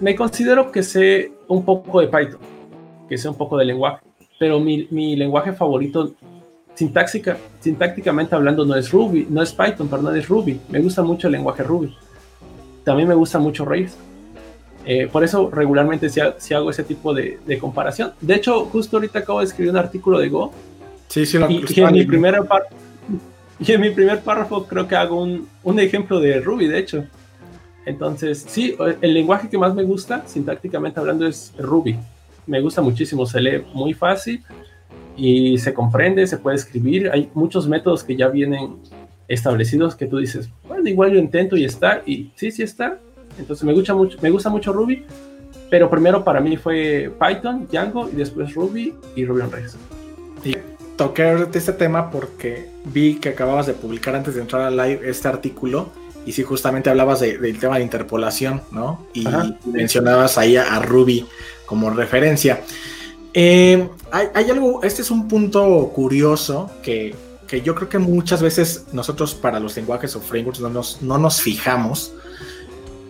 me 0.00 0.14
considero 0.14 0.70
que 0.70 0.82
sé 0.82 1.32
un 1.48 1.64
poco 1.64 2.00
de 2.00 2.08
Python, 2.08 2.40
que 3.12 3.18
sé 3.18 3.28
un 3.28 3.34
poco 3.34 3.58
de 3.58 3.66
lenguaje, 3.66 4.00
pero 4.38 4.58
mi, 4.58 4.88
mi 4.90 5.16
lenguaje 5.16 5.52
favorito 5.52 6.14
sintáctica, 6.72 7.36
sintácticamente 7.60 8.34
hablando 8.34 8.64
no 8.64 8.74
es 8.74 8.90
Ruby, 8.90 9.26
no 9.28 9.42
es 9.42 9.52
Python, 9.52 9.86
perdón, 9.86 10.16
es 10.16 10.26
Ruby. 10.26 10.58
Me 10.70 10.80
gusta 10.80 11.02
mucho 11.02 11.26
el 11.26 11.34
lenguaje 11.34 11.62
Ruby. 11.62 11.94
También 12.84 13.06
me 13.06 13.14
gusta 13.14 13.38
mucho 13.38 13.66
Rails. 13.66 13.98
Eh, 14.86 15.10
por 15.12 15.24
eso 15.24 15.50
regularmente 15.50 16.08
si, 16.08 16.54
hago 16.54 16.70
ese 16.70 16.84
tipo 16.84 17.12
de, 17.12 17.38
comparación. 17.60 18.12
De 18.18 18.36
hecho, 18.36 18.64
justo 18.64 18.96
ahorita 18.96 19.18
acabo 19.18 19.40
de 19.40 19.44
escribir 19.44 19.72
un 19.72 19.76
artículo 19.76 20.18
de 20.18 20.30
Go. 20.30 20.50
Sí, 21.08 21.26
sí, 21.26 21.36
y, 21.36 21.80
en 21.82 21.92
mi 21.92 22.06
primera 22.06 22.42
Y 23.58 23.72
en 23.72 23.80
mi 23.82 23.90
primer 23.90 24.20
párrafo 24.20 24.64
creo 24.64 24.88
que 24.88 24.96
hago 24.96 25.22
un, 25.22 25.46
un 25.64 25.78
ejemplo 25.78 26.18
de 26.18 26.40
Ruby, 26.40 26.66
de 26.66 26.78
hecho. 26.78 27.04
Entonces, 27.84 28.46
sí, 28.48 28.74
el 29.02 29.12
lenguaje 29.12 29.50
que 29.50 29.58
más 29.58 29.74
me 29.74 29.82
gusta, 29.82 30.26
sintácticamente 30.26 30.98
hablando, 30.98 31.26
es 31.26 31.52
Ruby. 31.58 31.98
Me 32.46 32.60
gusta 32.60 32.82
muchísimo, 32.82 33.26
se 33.26 33.40
lee 33.40 33.64
muy 33.72 33.94
fácil 33.94 34.42
y 35.16 35.58
se 35.58 35.72
comprende, 35.72 36.26
se 36.26 36.38
puede 36.38 36.56
escribir. 36.56 37.10
Hay 37.12 37.30
muchos 37.34 37.68
métodos 37.68 38.02
que 38.02 38.16
ya 38.16 38.28
vienen 38.28 38.76
establecidos 39.28 39.94
que 39.94 40.06
tú 40.06 40.18
dices, 40.18 40.48
bueno, 40.66 40.88
igual 40.88 41.12
yo 41.12 41.18
intento 41.18 41.56
y 41.56 41.64
está, 41.64 42.02
y 42.04 42.32
sí, 42.34 42.50
sí 42.50 42.62
está. 42.62 42.98
Entonces 43.38 43.64
me 43.64 43.72
gusta 43.72 43.94
mucho, 43.94 44.18
me 44.20 44.30
gusta 44.30 44.50
mucho 44.50 44.72
Ruby, 44.72 45.04
pero 45.70 45.88
primero 45.88 46.22
para 46.22 46.40
mí 46.40 46.56
fue 46.56 47.10
Python, 47.18 47.66
Django 47.70 48.08
y 48.10 48.16
después 48.16 48.54
Ruby 48.54 48.94
y 49.16 49.24
Ruby 49.24 49.40
on 49.42 49.52
Rails. 49.52 49.76
Y 50.44 50.56
toqué 50.96 51.46
este 51.54 51.72
tema 51.72 52.10
porque 52.10 52.68
vi 52.84 53.14
que 53.14 53.30
acababas 53.30 53.66
de 53.66 53.72
publicar 53.72 54.14
antes 54.14 54.34
de 54.34 54.42
entrar 54.42 54.62
al 54.62 54.76
live 54.76 55.00
este 55.04 55.28
artículo 55.28 55.90
y 56.24 56.32
sí, 56.32 56.42
justamente 56.42 56.88
hablabas 56.88 57.20
del 57.20 57.58
tema 57.58 57.78
de 57.78 57.82
interpolación, 57.82 58.62
¿no? 58.70 59.06
Y 59.12 59.26
mencionabas 59.64 60.38
ahí 60.38 60.56
a, 60.56 60.78
Ruby 60.78 61.26
como 61.72 61.88
referencia. 61.88 62.60
Eh, 63.32 63.88
hay, 64.10 64.50
algo, 64.50 64.82
este 64.82 65.00
es 65.00 65.10
un 65.10 65.26
punto 65.26 65.90
curioso 65.94 66.70
que, 66.82 67.14
yo 67.64 67.74
creo 67.74 67.88
que 67.88 67.98
muchas 67.98 68.42
veces 68.42 68.88
nosotros 68.92 69.34
para 69.34 69.58
los 69.58 69.74
lenguajes 69.74 70.14
o 70.16 70.20
frameworks 70.20 70.60
no 70.60 70.68
nos, 70.68 71.00
no 71.00 71.16
nos 71.16 71.40
fijamos. 71.40 72.12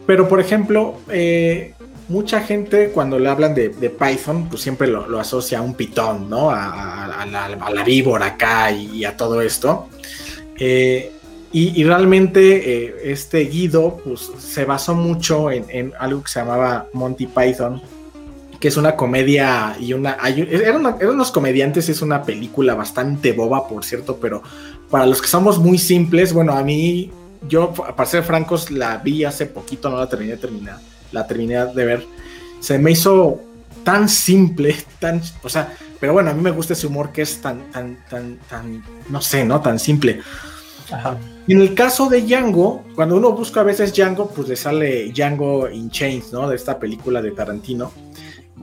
Pero, 0.07 0.28
por 0.28 0.38
ejemplo, 0.38 0.95
eh, 1.09 1.75
mucha 2.09 2.40
gente 2.40 2.90
cuando 2.90 3.19
le 3.19 3.28
hablan 3.28 3.52
de, 3.52 3.71
Python, 3.71 4.49
pues 4.49 4.62
siempre 4.62 4.87
lo, 4.87 5.19
asocia 5.19 5.59
a 5.59 5.62
un 5.62 5.75
pitón, 5.75 6.31
¿no? 6.31 6.50
A, 6.52 7.26
la, 7.26 7.85
víbora 7.85 8.26
acá 8.26 8.71
y, 8.71 9.04
a 9.04 9.16
todo 9.16 9.42
esto. 9.42 9.88
Eh, 10.57 11.11
y, 11.54 11.83
realmente 11.83 12.87
eh, 12.87 12.95
este 13.04 13.40
Guido 13.40 14.00
pues, 14.04 14.31
se 14.38 14.64
basó 14.64 14.95
mucho 14.95 15.50
en, 15.50 15.92
algo 15.99 16.23
que 16.23 16.31
se 16.31 16.40
llamaba 16.40 16.87
Monty 16.95 17.26
Python, 17.26 17.83
que 18.62 18.69
es 18.69 18.76
una 18.76 18.95
comedia 18.95 19.76
y 19.81 19.92
una... 19.92 20.16
eran, 20.23 20.87
unos 20.87 21.33
comediantes, 21.33 21.88
es 21.88 22.00
una 22.00 22.23
película 22.23 22.76
bastante 22.76 23.33
boba, 23.33 23.66
por 23.66 23.85
cierto, 23.85 24.19
pero 24.21 24.40
para 24.88 25.04
los 25.04 25.21
que 25.21 25.26
somos 25.26 25.59
muy 25.59 25.78
simples, 25.78 26.33
bueno, 26.33 26.52
a 26.52 26.62
mí, 26.62 27.11
yo, 27.49 27.73
para 27.73 28.07
ser 28.07 28.23
francos, 28.23 28.71
la 28.71 28.99
vi 28.99 29.25
hace 29.25 29.47
poquito, 29.47 29.90
no 29.90 29.97
la 29.97 30.09
terminé 30.09 30.35
de 30.35 30.38
terminar, 30.38 30.78
la 31.11 31.26
terminé 31.26 31.57
de 31.75 31.85
ver. 31.85 32.07
Se 32.61 32.78
me 32.78 32.92
hizo 32.92 33.40
tan 33.83 34.09
simple, 34.09 34.76
tan, 35.00 35.21
o 35.42 35.49
sea, 35.49 35.75
pero 35.99 36.12
bueno, 36.12 36.31
a 36.31 36.33
mí 36.33 36.40
me 36.40 36.52
gusta 36.52 36.75
ese 36.75 36.87
humor 36.87 37.11
que 37.11 37.23
es 37.23 37.40
tan, 37.40 37.69
tan, 37.73 37.99
tan, 38.09 38.38
tan, 38.49 38.85
no 39.09 39.21
sé, 39.21 39.45
¿no? 39.45 39.61
Tan 39.61 39.81
simple. 39.81 40.21
Y 41.49 41.54
en 41.54 41.62
el 41.62 41.75
caso 41.75 42.09
de 42.09 42.23
Django, 42.23 42.85
cuando 42.95 43.16
uno 43.16 43.33
busca 43.33 43.62
a 43.62 43.64
veces 43.64 43.92
Django, 43.92 44.28
pues 44.28 44.47
le 44.47 44.54
sale 44.54 45.11
Django 45.11 45.69
in 45.69 45.90
Chains, 45.90 46.33
¿no? 46.33 46.49
De 46.49 46.54
esta 46.54 46.78
película 46.78 47.21
de 47.21 47.33
Tarantino. 47.33 47.90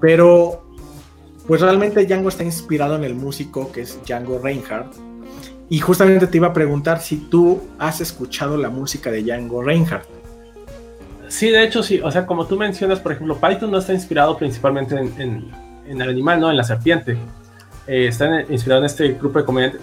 Pero, 0.01 0.63
pues 1.47 1.61
realmente 1.61 2.05
Django 2.05 2.29
está 2.29 2.43
inspirado 2.43 2.95
en 2.95 3.03
el 3.03 3.15
músico 3.15 3.71
que 3.71 3.81
es 3.81 3.99
Django 4.05 4.39
Reinhardt. 4.39 4.93
Y 5.69 5.79
justamente 5.79 6.27
te 6.27 6.37
iba 6.37 6.47
a 6.47 6.53
preguntar 6.53 6.99
si 7.01 7.17
tú 7.17 7.61
has 7.77 8.01
escuchado 8.01 8.57
la 8.57 8.69
música 8.69 9.11
de 9.11 9.23
Django 9.23 9.61
Reinhardt. 9.61 10.07
Sí, 11.27 11.49
de 11.49 11.63
hecho 11.63 11.83
sí. 11.83 11.99
O 12.01 12.11
sea, 12.11 12.25
como 12.25 12.45
tú 12.45 12.57
mencionas, 12.57 12.99
por 12.99 13.11
ejemplo, 13.11 13.39
Python 13.39 13.69
no 13.69 13.77
está 13.77 13.93
inspirado 13.93 14.35
principalmente 14.37 14.95
en, 14.95 15.51
el 15.87 16.01
animal, 16.01 16.39
¿no? 16.39 16.49
En 16.49 16.57
la 16.57 16.63
serpiente. 16.63 17.17
Eh, 17.85 18.07
está 18.07 18.41
inspirado 18.49 18.81
en 18.81 18.85
este 18.85 19.09
grupo 19.13 19.39
de 19.39 19.45
comediantes. 19.45 19.81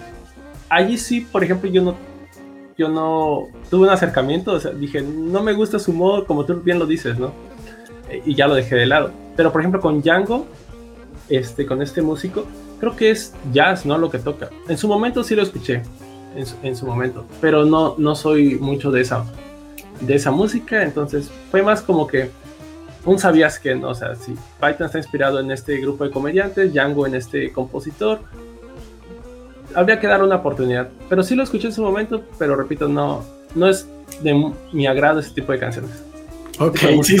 Allí 0.69 0.97
sí, 0.97 1.21
por 1.21 1.43
ejemplo, 1.43 1.69
yo 1.69 1.81
no 1.81 1.95
yo 2.77 2.89
no 2.89 3.47
tuve 3.69 3.87
un 3.87 3.89
acercamiento, 3.89 4.51
o 4.51 4.59
sea, 4.59 4.71
dije, 4.71 5.01
no 5.01 5.41
me 5.41 5.53
gusta 5.53 5.79
su 5.79 5.93
modo, 5.93 6.25
como 6.25 6.45
tú 6.45 6.61
bien 6.61 6.77
lo 6.77 6.85
dices, 6.85 7.17
¿no? 7.17 7.33
Y 8.25 8.35
ya 8.35 8.47
lo 8.47 8.55
dejé 8.55 8.75
de 8.75 8.85
lado. 8.85 9.11
Pero 9.35 9.51
por 9.51 9.61
ejemplo 9.61 9.81
con 9.81 10.01
Django, 10.01 10.45
este, 11.29 11.65
con 11.65 11.81
este 11.81 12.01
músico, 12.01 12.45
creo 12.79 12.95
que 12.95 13.11
es 13.11 13.33
jazz, 13.51 13.85
¿no? 13.85 13.97
Lo 13.97 14.09
que 14.09 14.19
toca. 14.19 14.49
En 14.67 14.77
su 14.77 14.87
momento 14.87 15.23
sí 15.23 15.35
lo 15.35 15.43
escuché, 15.43 15.81
en 16.61 16.75
su, 16.75 16.85
momento, 16.85 17.25
pero 17.41 17.65
no, 17.65 17.95
no 17.97 18.15
soy 18.15 18.55
mucho 18.55 18.91
de 18.91 19.01
esa, 19.01 19.25
de 20.01 20.15
esa 20.15 20.29
música, 20.29 20.83
entonces 20.83 21.31
fue 21.49 21.63
más 21.63 21.81
como 21.81 22.05
que 22.05 22.29
un 23.05 23.17
sabías 23.17 23.57
que, 23.57 23.73
¿no? 23.73 23.89
O 23.89 23.95
sea, 23.95 24.15
si 24.15 24.33
Python 24.59 24.85
está 24.85 24.97
inspirado 24.97 25.39
en 25.39 25.51
este 25.51 25.77
grupo 25.77 26.03
de 26.03 26.11
comediantes, 26.11 26.73
Django 26.73 27.07
en 27.07 27.15
este 27.15 27.51
compositor, 27.51 28.19
habría 29.73 29.99
que 29.99 30.07
dar 30.07 30.23
una 30.23 30.35
oportunidad. 30.35 30.89
Pero 31.09 31.23
sí 31.23 31.35
lo 31.35 31.43
escuché 31.43 31.67
en 31.67 31.73
su 31.73 31.81
momento, 31.81 32.23
pero 32.37 32.55
repito, 32.55 32.87
no, 32.87 33.23
no 33.55 33.67
es 33.67 33.87
de 34.21 34.53
mi 34.73 34.87
agrado 34.87 35.19
ese 35.19 35.31
tipo 35.31 35.51
de 35.51 35.59
canciones. 35.59 36.03
Ok, 36.59 36.79
sí, 37.03 37.17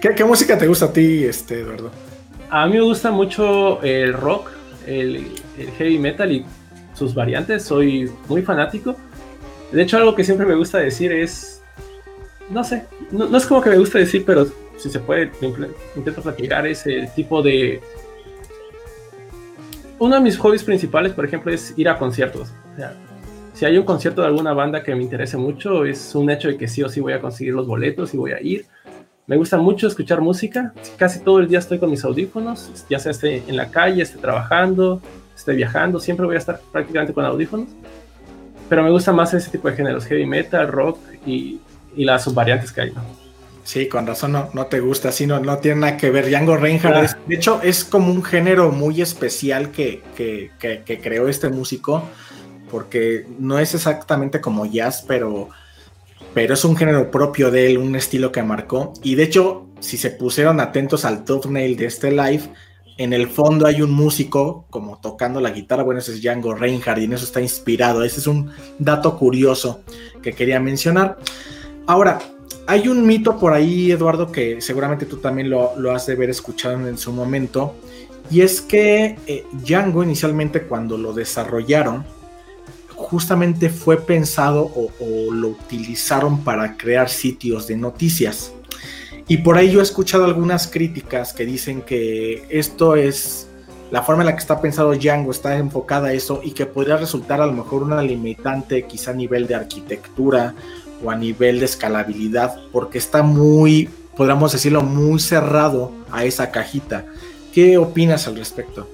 ¿Qué, 0.00 0.24
música 0.24 0.56
te 0.56 0.66
gusta 0.66 0.86
a 0.86 0.92
ti, 0.92 1.24
este, 1.24 1.60
Eduardo? 1.60 1.90
A 2.48 2.66
mí 2.66 2.74
me 2.74 2.80
gusta 2.80 3.10
mucho 3.10 3.82
el 3.82 4.12
rock, 4.14 4.50
el, 4.86 5.32
heavy 5.78 5.98
metal 5.98 6.32
y 6.32 6.44
sus 6.94 7.14
variantes. 7.14 7.64
Soy 7.64 8.10
muy 8.28 8.42
fanático. 8.42 8.96
De 9.70 9.82
hecho, 9.82 9.98
algo 9.98 10.14
que 10.14 10.24
siempre 10.24 10.46
me 10.46 10.54
gusta 10.54 10.78
decir 10.78 11.12
es. 11.12 11.62
No 12.48 12.64
sé, 12.64 12.84
no, 13.12 13.26
no 13.26 13.38
es 13.38 13.46
como 13.46 13.62
que 13.62 13.70
me 13.70 13.78
gusta 13.78 13.98
decir, 13.98 14.24
pero 14.26 14.46
si 14.76 14.90
se 14.90 14.98
puede, 14.98 15.30
intento 15.94 16.22
platicar 16.22 16.66
ese 16.66 17.08
tipo 17.14 17.42
de 17.42 17.80
uno 20.00 20.14
de 20.14 20.20
mis 20.22 20.38
hobbies 20.38 20.64
principales, 20.64 21.12
por 21.12 21.24
ejemplo, 21.24 21.52
es 21.52 21.74
ir 21.76 21.88
a 21.88 21.98
conciertos. 21.98 22.52
Si 23.60 23.66
hay 23.66 23.76
un 23.76 23.84
concierto 23.84 24.22
de 24.22 24.28
alguna 24.28 24.54
banda 24.54 24.82
que 24.82 24.94
me 24.94 25.02
interese 25.02 25.36
mucho, 25.36 25.84
es 25.84 26.14
un 26.14 26.30
hecho 26.30 26.48
de 26.48 26.56
que 26.56 26.66
sí 26.66 26.82
o 26.82 26.88
sí 26.88 26.98
voy 26.98 27.12
a 27.12 27.20
conseguir 27.20 27.52
los 27.52 27.66
boletos 27.66 28.14
y 28.14 28.16
voy 28.16 28.32
a 28.32 28.40
ir. 28.40 28.64
Me 29.26 29.36
gusta 29.36 29.58
mucho 29.58 29.86
escuchar 29.86 30.22
música. 30.22 30.72
Casi 30.96 31.20
todo 31.20 31.40
el 31.40 31.46
día 31.46 31.58
estoy 31.58 31.78
con 31.78 31.90
mis 31.90 32.02
audífonos, 32.02 32.86
ya 32.88 32.98
sea 32.98 33.10
esté 33.10 33.42
en 33.46 33.58
la 33.58 33.70
calle, 33.70 34.02
esté 34.02 34.16
trabajando, 34.16 35.02
esté 35.36 35.52
viajando, 35.52 36.00
siempre 36.00 36.24
voy 36.24 36.36
a 36.36 36.38
estar 36.38 36.58
prácticamente 36.72 37.12
con 37.12 37.22
audífonos. 37.26 37.68
Pero 38.70 38.82
me 38.82 38.90
gusta 38.90 39.12
más 39.12 39.34
ese 39.34 39.50
tipo 39.50 39.68
de 39.68 39.76
géneros, 39.76 40.06
heavy 40.06 40.24
metal, 40.24 40.66
rock 40.66 40.98
y, 41.26 41.60
las 41.94 42.24
subvariantes 42.24 42.72
que 42.72 42.80
hay. 42.80 42.92
Sí, 43.64 43.88
con 43.88 44.06
razón 44.06 44.32
no, 44.32 44.48
no 44.54 44.68
te 44.68 44.80
gusta, 44.80 45.12
sino 45.12 45.38
no, 45.38 45.58
tiene 45.58 45.80
nada 45.82 45.96
que 45.98 46.08
ver. 46.08 46.30
Django 46.30 46.56
Reinhardt, 46.56 47.14
de 47.26 47.34
hecho, 47.34 47.60
es 47.62 47.84
como 47.84 48.10
un 48.10 48.22
género 48.22 48.72
muy 48.72 49.02
especial 49.02 49.70
que, 49.70 50.00
que, 50.16 50.50
que, 50.58 50.98
creó 50.98 51.28
este 51.28 51.50
músico, 51.50 52.04
porque 52.70 53.26
no 53.38 53.58
es 53.58 53.74
exactamente 53.74 54.40
como 54.40 54.66
jazz, 54.66 55.04
pero, 55.06 55.48
pero 56.34 56.54
es 56.54 56.64
un 56.64 56.76
género 56.76 57.10
propio 57.10 57.50
de 57.50 57.66
él, 57.66 57.78
un 57.78 57.96
estilo 57.96 58.32
que 58.32 58.42
marcó. 58.42 58.92
Y 59.02 59.14
de 59.14 59.24
hecho, 59.24 59.66
si 59.80 59.96
se 59.96 60.10
pusieron 60.10 60.60
atentos 60.60 61.04
al 61.04 61.24
thumbnail 61.24 61.76
de 61.76 61.86
este 61.86 62.10
live, 62.10 62.42
en 62.98 63.14
el 63.14 63.28
fondo 63.28 63.66
hay 63.66 63.80
un 63.80 63.92
músico 63.92 64.66
como 64.68 64.98
tocando 64.98 65.40
la 65.40 65.50
guitarra, 65.50 65.82
bueno, 65.82 66.00
ese 66.00 66.12
es 66.12 66.22
Django 66.22 66.54
Reinhardt 66.54 67.00
y 67.00 67.04
en 67.04 67.14
eso 67.14 67.24
está 67.24 67.40
inspirado. 67.40 68.04
Ese 68.04 68.20
es 68.20 68.26
un 68.26 68.50
dato 68.78 69.16
curioso 69.16 69.80
que 70.22 70.32
quería 70.32 70.60
mencionar. 70.60 71.16
Ahora, 71.86 72.18
hay 72.66 72.88
un 72.88 73.06
mito 73.06 73.38
por 73.38 73.52
ahí, 73.52 73.90
Eduardo, 73.90 74.30
que 74.30 74.60
seguramente 74.60 75.06
tú 75.06 75.16
también 75.16 75.50
lo, 75.50 75.90
has 75.90 76.06
de 76.06 76.12
haber 76.12 76.30
escuchado 76.30 76.86
en 76.86 76.98
su 76.98 77.12
momento, 77.12 77.74
y 78.30 78.42
es 78.42 78.60
que 78.60 79.18
eh, 79.26 79.44
Django 79.64 80.04
inicialmente 80.04 80.62
cuando 80.64 80.96
lo 80.96 81.12
desarrollaron, 81.12 82.04
justamente 83.10 83.70
fue 83.70 83.96
pensado 83.96 84.70
o, 84.74 85.32
lo 85.32 85.48
utilizaron 85.48 86.44
para 86.44 86.76
crear 86.76 87.08
sitios 87.08 87.66
de 87.66 87.76
noticias. 87.76 88.52
Y 89.26 89.38
por 89.38 89.56
ahí 89.58 89.70
yo 89.70 89.80
he 89.80 89.82
escuchado 89.82 90.24
algunas 90.24 90.68
críticas 90.68 91.32
que 91.32 91.44
dicen 91.44 91.82
que 91.82 92.44
esto 92.48 92.94
es 92.94 93.48
la 93.90 94.02
forma 94.02 94.22
en 94.22 94.26
la 94.26 94.32
que 94.32 94.38
está 94.38 94.60
pensado 94.60 94.94
Django, 94.94 95.32
está 95.32 95.56
enfocada 95.56 96.08
a 96.08 96.12
eso 96.12 96.40
y 96.44 96.52
que 96.52 96.66
podría 96.66 96.96
resultar 96.96 97.40
a 97.40 97.46
lo 97.46 97.52
mejor 97.52 97.82
una 97.82 98.00
limitante 98.02 98.86
quizá 98.86 99.10
a 99.10 99.14
nivel 99.14 99.48
de 99.48 99.56
arquitectura 99.56 100.54
o 101.04 101.10
a 101.10 101.16
nivel 101.16 101.58
de 101.58 101.64
escalabilidad, 101.64 102.60
porque 102.70 102.98
está 102.98 103.22
muy, 103.22 103.88
podríamos 104.16 104.52
decirlo, 104.52 104.82
muy 104.82 105.18
cerrado 105.18 105.92
a 106.12 106.24
esa 106.24 106.50
cajita. 106.52 107.06
¿Qué 107.52 107.78
opinas 107.78 108.28
al 108.28 108.36
respecto? 108.36 108.88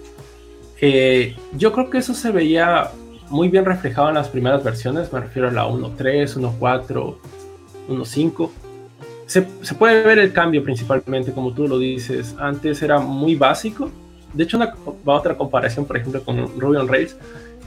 Eh, 0.81 1.37
yo 1.53 1.73
creo 1.73 1.91
que 1.91 1.99
eso 1.99 2.15
se 2.15 2.31
veía 2.31 2.91
muy 3.31 3.49
bien 3.49 3.65
reflejado 3.65 4.09
en 4.09 4.15
las 4.15 4.29
primeras 4.29 4.63
versiones, 4.63 5.13
me 5.13 5.21
refiero 5.21 5.49
a 5.49 5.53
la 5.53 5.67
1.3, 5.67 6.37
1.4, 6.37 7.17
1.5. 7.89 8.51
Se, 9.27 9.43
puede 9.75 10.03
ver 10.05 10.19
el 10.19 10.33
cambio 10.33 10.63
principalmente, 10.63 11.33
como 11.33 11.53
tú 11.53 11.67
lo 11.67 11.79
dices. 11.79 12.37
Antes 12.39 12.83
era 12.83 12.99
muy 12.99 13.35
básico. 13.35 13.91
De 14.33 14.45
hecho, 14.45 14.57
una 14.57 14.75
otra 15.05 15.37
comparación, 15.37 15.85
por 15.85 15.97
ejemplo, 15.97 16.23
con 16.23 16.61
Ruby 16.61 16.77
on 16.77 16.89
Rails, 16.89 17.17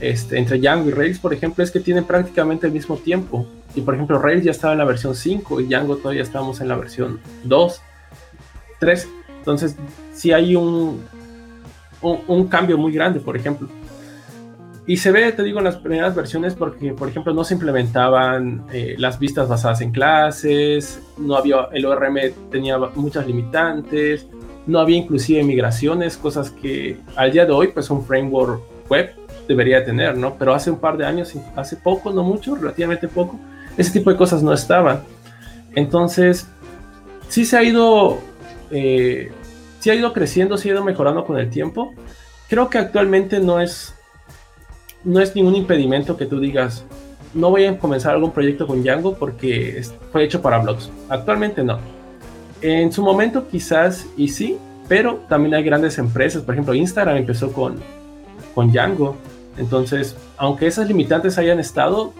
este, 0.00 0.38
entre 0.38 0.58
Django 0.58 0.88
y 0.88 0.92
Rails, 0.92 1.18
por 1.18 1.34
ejemplo, 1.34 1.62
es 1.62 1.70
que 1.70 1.80
tienen 1.80 2.04
prácticamente 2.04 2.66
el 2.66 2.72
mismo 2.72 2.96
tiempo. 2.96 3.46
Y 3.74 3.82
por 3.82 3.94
ejemplo, 3.94 4.18
Rails 4.18 4.44
ya 4.44 4.50
estaba 4.50 4.72
en 4.72 4.78
la 4.78 4.84
versión 4.84 5.14
5 5.14 5.60
y 5.60 5.66
Django 5.66 5.96
todavía 5.96 6.22
estamos 6.22 6.60
en 6.60 6.68
la 6.68 6.76
versión 6.76 7.20
2, 7.44 7.82
3. 8.78 9.08
Entonces, 9.38 9.76
sí 10.14 10.32
hay 10.32 10.56
un, 10.56 11.02
un, 12.02 12.46
cambio 12.48 12.78
muy 12.78 12.92
grande, 12.92 13.20
por 13.20 13.36
ejemplo. 13.36 13.68
Y 14.86 14.96
se 14.96 15.12
ve, 15.12 15.30
te 15.32 15.42
digo, 15.42 15.58
en 15.58 15.64
las 15.64 15.76
primeras 15.76 16.14
versiones 16.14 16.54
porque, 16.54 16.92
por 16.92 17.08
ejemplo, 17.08 17.32
no 17.32 17.44
se 17.44 17.54
implementaban 17.54 18.64
eh, 18.72 18.94
las 18.98 19.18
vistas 19.18 19.48
basadas 19.48 19.80
en 19.82 19.92
clases, 19.92 21.00
no 21.18 21.36
había, 21.36 21.68
el 21.72 21.84
ORM 21.84 22.16
tenía 22.50 22.78
muchas 22.94 23.26
limitantes, 23.26 24.26
no 24.66 24.80
había 24.80 24.96
inclusive 24.96 25.44
migraciones, 25.44 26.16
cosas 26.16 26.50
que 26.50 26.98
al 27.16 27.32
día 27.32 27.46
de 27.46 27.52
hoy, 27.52 27.68
pues 27.68 27.90
un 27.90 28.04
framework 28.04 28.62
web 28.88 29.14
debería 29.46 29.84
tener, 29.84 30.16
¿no? 30.16 30.36
Pero 30.38 30.54
hace 30.54 30.70
un 30.70 30.78
par 30.78 30.96
de 30.96 31.06
años, 31.06 31.34
hace 31.56 31.76
poco, 31.76 32.12
no 32.12 32.22
mucho, 32.22 32.54
relativamente 32.54 33.08
poco, 33.08 33.38
ese 33.76 33.92
tipo 33.92 34.10
de 34.10 34.16
cosas 34.16 34.42
no 34.42 34.52
estaban. 34.52 35.02
Entonces, 35.74 36.48
sí 37.28 37.44
se 37.44 37.56
ha 37.56 37.62
ido, 37.62 38.18
eh, 38.70 39.30
sí 39.78 39.90
ha 39.90 39.94
ido 39.94 40.12
creciendo, 40.12 40.56
sí 40.56 40.68
ha 40.68 40.72
ido 40.72 40.84
mejorando 40.84 41.24
con 41.24 41.38
el 41.38 41.50
tiempo. 41.50 41.92
Creo 42.48 42.68
que 42.68 42.78
actualmente 42.78 43.40
no 43.40 43.60
es, 43.60 43.94
no 45.04 45.20
es 45.20 45.34
ningún 45.34 45.56
impedimento 45.56 46.16
que 46.16 46.26
tú 46.26 46.40
digas, 46.40 46.84
no 47.34 47.50
voy 47.50 47.64
a 47.64 47.78
comenzar 47.78 48.14
algún 48.14 48.32
proyecto 48.32 48.66
con 48.66 48.82
Django 48.82 49.14
porque 49.14 49.82
fue 50.12 50.24
hecho 50.24 50.42
para 50.42 50.58
blogs. 50.58 50.90
Actualmente 51.08 51.62
no. 51.62 51.78
En 52.60 52.92
su 52.92 53.02
momento 53.02 53.48
quizás 53.48 54.06
y 54.16 54.28
sí, 54.28 54.58
pero 54.88 55.20
también 55.28 55.54
hay 55.54 55.62
grandes 55.62 55.98
empresas, 55.98 56.42
por 56.42 56.54
ejemplo 56.54 56.74
Instagram 56.74 57.16
empezó 57.16 57.52
con, 57.52 57.76
con 58.54 58.70
Django, 58.70 59.16
entonces, 59.60 60.16
aunque 60.36 60.66
esas 60.66 60.88
limitantes 60.88 61.36
hayan 61.38 61.60
estado, 61.60 62.12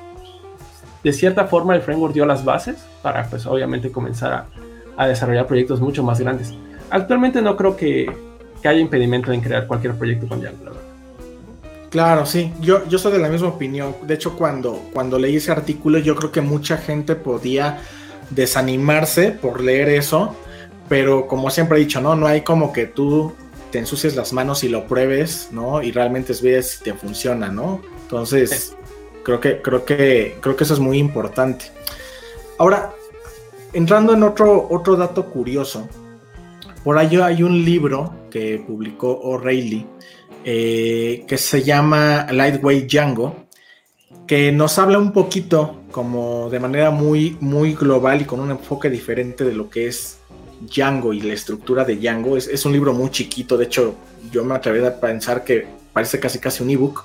de 1.03 1.13
cierta 1.13 1.47
forma 1.47 1.75
el 1.75 1.83
framework 1.83 2.13
dio 2.13 2.27
las 2.27 2.45
bases 2.45 2.77
para, 3.03 3.25
pues, 3.25 3.47
obviamente 3.47 3.91
comenzar 3.91 4.47
a, 4.97 5.07
desarrollar 5.07 5.47
proyectos 5.47 5.81
mucho 5.81 6.03
más 6.03 6.21
grandes. 6.21 6.55
Actualmente 6.91 7.41
no 7.41 7.57
creo 7.57 7.77
que, 7.77 8.11
haya 8.63 8.79
impedimento 8.79 9.33
en 9.33 9.41
crear 9.41 9.67
cualquier 9.67 9.95
proyecto 9.95 10.29
con 10.29 10.41
Django, 10.43 10.65
la 10.67 10.71
verdad. 10.73 10.90
Claro, 11.91 12.25
sí, 12.25 12.53
yo, 12.61 12.87
yo 12.89 12.99
soy 12.99 13.13
de 13.13 13.19
la 13.19 13.29
misma 13.29 13.49
opinión. 13.49 13.97
De 14.03 14.15
hecho, 14.15 14.37
cuando, 14.37 14.81
cuando 14.93 15.19
leí 15.19 15.37
ese 15.37 15.51
artículo, 15.51 15.99
yo 15.99 16.15
creo 16.15 16.31
que 16.31 16.41
mucha 16.41 16.77
gente 16.77 17.17
podía 17.17 17.83
desanimarse 18.31 19.33
por 19.33 19.61
leer 19.61 19.89
eso, 19.89 20.37
pero 20.89 21.27
como 21.27 21.51
siempre 21.51 21.79
he 21.79 21.81
dicho, 21.81 22.01
no, 22.01 22.15
no 22.15 22.29
hay 22.29 22.43
como 22.43 22.73
que 22.73 22.87
tú 22.87 23.35
te 23.73 23.81
ensucies 23.81 24.15
las 24.15 24.33
manos 24.33 24.63
y 24.63 24.69
lo 24.69 24.87
pruebes, 24.87 25.49
¿no? 25.51 25.83
Y 25.83 25.91
realmente 25.91 26.33
ves 26.41 26.71
si 26.71 26.85
te 26.85 26.95
funciona, 26.95 27.49
¿no? 27.49 27.81
Entonces, 28.03 28.77
creo 29.25 29.41
que, 29.41 29.61
creo 29.61 29.85
que, 29.85 30.37
creo 30.41 30.55
que 30.55 30.65
eso 30.65 30.75
es 30.75 30.81
muy 30.81 30.99
importante. 30.99 31.67
Ahora, 32.59 32.93
entrando 33.73 34.15
en 34.15 34.23
otro, 34.23 34.69
otro 34.71 34.95
dato 34.97 35.27
curioso, 35.27 35.89
por 36.85 36.99
ahí 36.99 37.17
hay 37.17 37.43
un 37.43 37.65
libro 37.65 38.15
que 38.31 38.63
publicó 38.65 39.11
O'Reilly 39.23 39.87
eh, 40.45 41.25
que 41.27 41.39
se 41.39 41.63
llama 41.63 42.27
Lightweight 42.31 42.91
Django, 42.91 43.47
que 44.27 44.53
nos 44.53 44.79
habla 44.79 44.99
un 44.99 45.13
poquito 45.13 45.81
como 45.91 46.49
de 46.51 46.61
manera 46.61 46.91
muy, 46.91 47.37
muy 47.41 47.75
global 47.75 48.23
y 48.23 48.25
con 48.25 48.41
un 48.41 48.51
enfoque 48.51 48.89
diferente 48.89 49.45
de 49.45 49.53
lo 49.53 49.69
que 49.69 49.87
es 49.87 50.19
Django 50.61 51.13
y 51.13 51.21
la 51.21 51.35
estructura 51.35 51.85
de 51.85 51.97
Django. 51.97 52.37
Es, 52.37 52.65
un 52.65 52.73
libro 52.73 52.93
muy 52.93 53.11
chiquito, 53.11 53.57
de 53.57 53.65
hecho 53.65 53.95
yo 54.31 54.45
me 54.45 54.55
atreví 54.55 54.85
a 54.85 55.01
pensar 55.01 55.45
que 55.45 55.67
parece 55.93 56.21
casi 56.21 56.39
casi 56.39 56.63
un 56.63 56.71
ebook. 56.71 57.05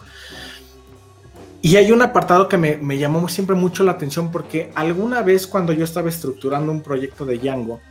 Y 1.62 1.78
hay 1.78 1.92
un 1.92 2.04
apartado 2.04 2.48
que 2.48 2.58
me, 2.58 2.98
llamó 2.98 3.28
siempre 3.28 3.56
mucho 3.56 3.84
la 3.84 3.94
atención 3.94 4.32
porque 4.32 4.72
alguna 4.76 5.24
vez 5.24 5.48
cuando 5.48 5.74
yo 5.74 5.84
estaba 5.84 6.10
estructurando 6.10 6.72
un 6.72 6.82
proyecto 6.82 7.26
de 7.26 7.40
Django, 7.40 7.82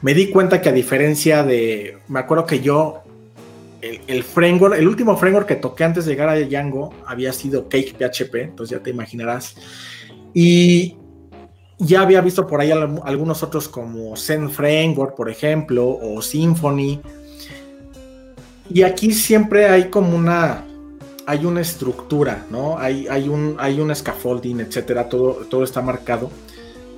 me 0.00 0.12
di 0.12 0.30
cuenta 0.30 0.60
que 0.60 0.70
a 0.70 0.72
diferencia 0.72 1.44
de, 1.44 1.98
me 2.08 2.18
acuerdo 2.18 2.46
que 2.46 2.60
yo, 2.60 3.01
el, 3.82 4.00
el 4.06 4.22
framework, 4.22 4.76
el 4.76 4.88
último 4.88 5.16
framework 5.16 5.46
que 5.46 5.56
toqué 5.56 5.84
antes 5.84 6.06
de 6.06 6.12
llegar 6.12 6.28
a 6.28 6.38
Django 6.38 6.94
había 7.06 7.32
sido 7.32 7.68
Cake 7.68 7.94
PHP, 7.98 8.34
entonces 8.36 8.78
ya 8.78 8.82
te 8.82 8.90
imaginarás. 8.90 9.56
Y 10.32 10.96
ya 11.78 12.02
había 12.02 12.20
visto 12.20 12.46
por 12.46 12.60
ahí 12.60 12.70
algunos 12.70 13.42
otros 13.42 13.68
como 13.68 14.16
Zen 14.16 14.50
Framework, 14.50 15.16
por 15.16 15.28
ejemplo, 15.28 15.88
o 15.88 16.22
Symfony. 16.22 17.00
Y 18.70 18.82
aquí 18.82 19.12
siempre 19.12 19.66
hay 19.66 19.90
como 19.90 20.16
una, 20.16 20.64
hay 21.26 21.44
una 21.44 21.60
estructura, 21.60 22.46
¿no? 22.50 22.78
Hay, 22.78 23.08
hay, 23.08 23.28
un, 23.28 23.56
hay 23.58 23.80
un 23.80 23.94
scaffolding, 23.94 24.60
etcétera, 24.60 25.08
todo, 25.08 25.44
todo 25.50 25.64
está 25.64 25.82
marcado. 25.82 26.30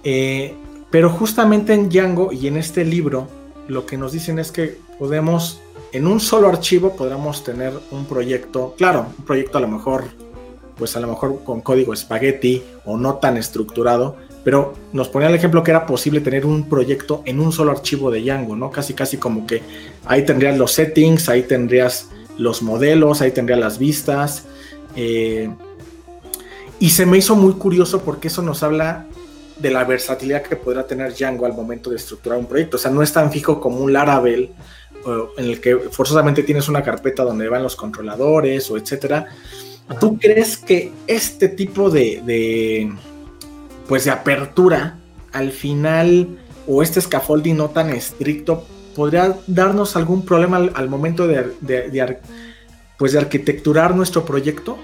Eh, 0.04 0.54
pero 0.90 1.08
justamente 1.08 1.72
en 1.72 1.88
Django 1.88 2.30
y 2.30 2.46
en 2.46 2.58
este 2.58 2.84
libro, 2.84 3.26
lo 3.66 3.86
que 3.86 3.96
nos 3.96 4.12
dicen 4.12 4.38
es 4.38 4.52
que 4.52 4.78
podemos, 4.98 5.60
en 5.92 6.06
un 6.06 6.20
solo 6.20 6.48
archivo, 6.48 6.96
podemos 6.96 7.44
tener 7.44 7.72
un 7.90 8.06
proyecto, 8.06 8.74
claro, 8.76 9.06
un 9.18 9.24
proyecto 9.24 9.58
a 9.58 9.60
lo 9.60 9.68
mejor, 9.68 10.04
pues 10.76 10.96
a 10.96 11.00
lo 11.00 11.08
mejor 11.08 11.42
con 11.44 11.60
código 11.60 11.92
espagueti 11.92 12.62
o 12.84 12.96
no 12.96 13.16
tan 13.16 13.36
estructurado, 13.36 14.16
pero 14.44 14.74
nos 14.92 15.08
ponía 15.08 15.28
el 15.28 15.34
ejemplo 15.34 15.62
que 15.62 15.70
era 15.70 15.86
posible 15.86 16.20
tener 16.20 16.44
un 16.44 16.68
proyecto 16.68 17.22
en 17.24 17.40
un 17.40 17.52
solo 17.52 17.70
archivo 17.70 18.10
de 18.10 18.20
Django, 18.20 18.56
¿no? 18.56 18.70
Casi, 18.70 18.92
casi 18.92 19.16
como 19.16 19.46
que 19.46 19.62
ahí 20.04 20.24
tendrías 20.24 20.58
los 20.58 20.72
settings, 20.72 21.28
ahí 21.28 21.44
tendrías 21.44 22.10
los 22.36 22.62
modelos, 22.62 23.22
ahí 23.22 23.30
tendrías 23.30 23.58
las 23.58 23.78
vistas. 23.78 24.44
Eh, 24.96 25.48
y 26.78 26.90
se 26.90 27.06
me 27.06 27.16
hizo 27.16 27.36
muy 27.36 27.54
curioso 27.54 28.02
porque 28.02 28.28
eso 28.28 28.42
nos 28.42 28.62
habla 28.62 29.06
de 29.58 29.70
la 29.70 29.84
versatilidad 29.84 30.42
que 30.42 30.56
podrá 30.56 30.86
tener 30.86 31.14
Django 31.14 31.46
al 31.46 31.54
momento 31.54 31.88
de 31.88 31.96
estructurar 31.96 32.38
un 32.38 32.46
proyecto. 32.46 32.76
O 32.76 32.80
sea, 32.80 32.90
no 32.90 33.02
es 33.02 33.12
tan 33.12 33.30
fijo 33.30 33.60
como 33.60 33.78
un 33.78 33.92
Laravel 33.92 34.50
en 35.36 35.44
el 35.44 35.60
que 35.60 35.76
forzosamente 35.76 36.42
tienes 36.42 36.68
una 36.68 36.82
carpeta 36.82 37.24
donde 37.24 37.48
van 37.48 37.62
los 37.62 37.76
controladores 37.76 38.70
o 38.70 38.76
etcétera. 38.76 39.26
¿Tú 40.00 40.18
crees 40.18 40.56
que 40.56 40.92
este 41.06 41.48
tipo 41.48 41.90
de 41.90 42.90
pues 43.88 44.04
de 44.04 44.10
apertura, 44.10 44.96
al 45.32 45.50
final, 45.50 46.38
o 46.66 46.82
este 46.82 47.00
scaffolding 47.00 47.56
no 47.56 47.70
tan 47.70 47.90
estricto, 47.90 48.64
podría 48.94 49.36
darnos 49.46 49.96
algún 49.96 50.24
problema 50.24 50.56
al, 50.56 50.88
momento 50.88 51.26
de, 51.26 51.52
pues 52.98 53.12
de 53.12 53.18
arquitecturar 53.18 53.94
nuestro 53.94 54.24
proyecto? 54.24 54.78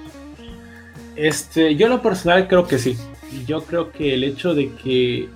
Este, 1.17 1.77
yo 1.77 1.89
lo 1.89 2.03
personal 2.03 2.49
creo 2.49 2.67
que 2.67 2.79
sí. 2.79 2.97
Yo 3.47 3.63
creo 3.65 3.93
que 3.93 4.15
el 4.15 4.25
hecho 4.25 4.55
de 4.55 4.73
que 4.75 5.29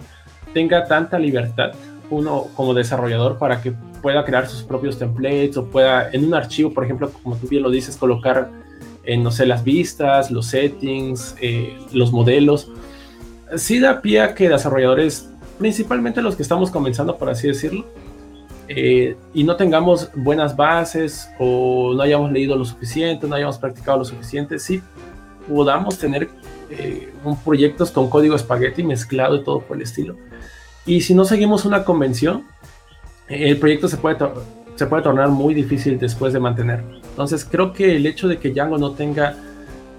tenga 0.53 0.87
tanta 0.87 1.19
libertad 1.19 1.73
uno 2.11 2.49
como 2.55 2.75
desarrollador 2.75 3.39
para 3.39 3.63
que 3.63 3.73
pueda 4.05 4.23
crear 4.23 4.47
sus 4.47 4.63
propios 4.63 4.99
templates 4.99 5.57
o 5.57 5.65
pueda 5.65 6.11
en 6.13 6.27
un 6.27 6.35
archivo, 6.35 6.75
por 6.75 6.85
ejemplo, 6.85 7.11
como 7.23 7.37
tú 7.37 7.49
bien 7.49 7.63
lo 7.63 7.71
dices, 7.71 7.97
colocar 7.97 8.51
en, 9.03 9.23
no 9.23 9.31
sé, 9.31 9.47
las 9.47 9.65
vistas, 9.65 10.31
los 10.31 10.45
settings, 10.45 11.35
eh, 11.41 11.79
los 11.91 12.13
modelos, 12.13 12.71
sí 13.57 13.81
da 13.81 14.03
pie 14.03 14.21
a 14.21 14.35
que 14.35 14.51
desarrolladores, 14.51 15.31
principalmente 15.59 16.21
los 16.21 16.37
que 16.37 16.43
estamos 16.43 16.71
comenzando, 16.71 17.17
por 17.17 17.31
así 17.31 17.49
decirlo, 17.49 17.87
eh, 18.69 19.17
y 19.33 19.43
no 19.43 19.57
tengamos 19.57 20.11
buenas 20.15 20.55
bases 20.55 21.31
o 21.39 21.95
no 21.95 22.03
hayamos 22.03 22.31
leído 22.31 22.57
lo 22.57 22.67
suficiente, 22.67 23.27
no 23.27 23.37
hayamos 23.37 23.57
practicado 23.57 24.01
lo 24.01 24.05
suficiente, 24.05 24.59
sí 24.59 24.83
podamos 25.49 25.99
tener 25.99 26.29
eh, 26.69 27.11
un 27.25 27.39
proyectos 27.39 27.91
con 27.91 28.11
código 28.11 28.37
espagueti 28.37 28.83
mezclado 28.83 29.37
y 29.37 29.45
todo 29.45 29.61
por 29.61 29.79
el 29.79 29.83
estilo. 29.83 30.15
Y 30.85 31.01
si 31.01 31.15
no 31.15 31.25
seguimos 31.25 31.65
una 31.65 31.85
convención, 31.85 32.45
el 33.29 33.57
proyecto 33.59 33.89
se 33.89 33.97
puede, 33.97 34.17
se 34.75 34.87
puede 34.87 35.03
tornar 35.03 35.29
muy 35.29 35.55
difícil 35.55 35.99
después 35.99 36.33
de 36.33 36.41
mantener. 36.41 36.83
Entonces 37.11 37.45
creo 37.45 37.73
que 37.73 37.97
el 37.97 38.07
hecho 38.07 38.29
de 38.29 38.39
que 38.39 38.51
Django 38.51 38.79
no 38.79 38.93
tenga 38.93 39.37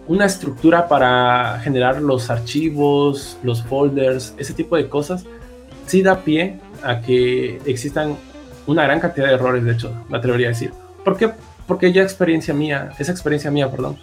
una 0.07 0.25
estructura 0.25 0.87
para 0.87 1.59
generar 1.63 2.01
los 2.01 2.29
archivos, 2.29 3.37
los 3.43 3.63
folders, 3.63 4.35
ese 4.37 4.53
tipo 4.53 4.75
de 4.75 4.87
cosas, 4.87 5.25
sí 5.85 6.01
da 6.01 6.19
pie 6.23 6.59
a 6.83 7.01
que 7.01 7.59
existan 7.65 8.15
una 8.67 8.83
gran 8.83 8.99
cantidad 8.99 9.27
de 9.27 9.33
errores, 9.33 9.63
de 9.63 9.71
hecho, 9.71 9.93
me 10.09 10.17
atrevería 10.17 10.47
a 10.47 10.49
decir. 10.49 10.71
¿Por 11.03 11.17
qué? 11.17 11.31
Porque 11.67 11.91
ya 11.91 12.03
experiencia 12.03 12.53
mía, 12.53 12.91
esa 12.99 13.11
experiencia 13.11 13.49
mía, 13.49 13.69
perdón, 13.69 13.97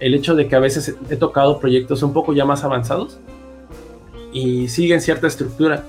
el 0.00 0.14
hecho 0.14 0.34
de 0.34 0.48
que 0.48 0.56
a 0.56 0.60
veces 0.60 0.94
he 1.08 1.16
tocado 1.16 1.60
proyectos 1.60 2.02
un 2.02 2.12
poco 2.12 2.32
ya 2.32 2.44
más 2.44 2.64
avanzados 2.64 3.18
y 4.32 4.68
siguen 4.68 5.00
cierta 5.00 5.26
estructura. 5.26 5.84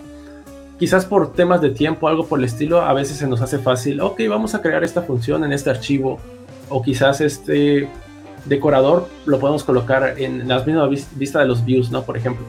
Quizás 0.77 1.05
por 1.05 1.33
temas 1.33 1.61
de 1.61 1.69
tiempo, 1.69 2.07
algo 2.07 2.25
por 2.25 2.39
el 2.39 2.45
estilo, 2.45 2.81
a 2.81 2.93
veces 2.93 3.17
se 3.17 3.27
nos 3.27 3.41
hace 3.41 3.59
fácil, 3.59 4.01
ok, 4.01 4.21
vamos 4.29 4.55
a 4.55 4.61
crear 4.61 4.83
esta 4.83 5.01
función 5.01 5.43
en 5.45 5.53
este 5.53 5.69
archivo, 5.69 6.19
o 6.69 6.81
quizás 6.81 7.21
este 7.21 7.87
decorador 8.45 9.07
lo 9.25 9.39
podemos 9.39 9.63
colocar 9.63 10.19
en 10.19 10.47
la 10.47 10.63
misma 10.63 10.87
vista 10.87 11.39
de 11.39 11.45
los 11.45 11.63
views, 11.63 11.91
¿no? 11.91 12.03
Por 12.03 12.17
ejemplo. 12.17 12.45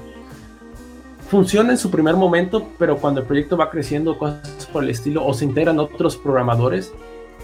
Funciona 1.28 1.70
en 1.72 1.78
su 1.78 1.90
primer 1.90 2.14
momento, 2.14 2.68
pero 2.78 2.98
cuando 2.98 3.20
el 3.20 3.26
proyecto 3.26 3.56
va 3.56 3.70
creciendo, 3.70 4.18
cosas 4.18 4.68
por 4.72 4.84
el 4.84 4.90
estilo, 4.90 5.24
o 5.24 5.34
se 5.34 5.44
integran 5.44 5.78
otros 5.78 6.16
programadores 6.16 6.92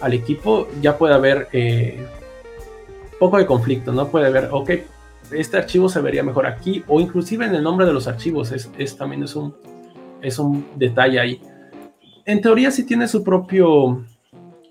al 0.01 0.15
equipo, 0.15 0.69
ya 0.81 0.99
puede 0.99 1.15
haber 1.15 1.49
eh, 1.53 2.07
poco 3.19 3.39
de 3.39 3.47
conflicto, 3.47 3.93
¿no? 3.93 4.09
Puede 4.09 4.27
haber, 4.27 4.49
ok, 4.51 4.71
este 5.31 5.57
archivo 5.57 5.89
se 5.89 6.01
vería 6.01 6.23
mejor 6.23 6.47
aquí, 6.47 6.85
o 6.89 7.01
inclusive 7.01 7.47
en 7.47 7.55
el 7.55 7.63
nombre 7.63 7.87
de 7.87 7.93
los 7.93 8.07
archivos, 8.07 8.53
es, 8.53 8.97
también 8.97 9.23
es 9.23 9.35
un, 9.35 9.55
es 10.23 10.39
un 10.39 10.65
detalle 10.77 11.21
ahí. 11.21 11.41
En 12.25 12.41
teoría 12.41 12.71
sí 12.71 12.85
tiene 12.85 13.09
su 13.09 13.23
propio, 13.23 14.05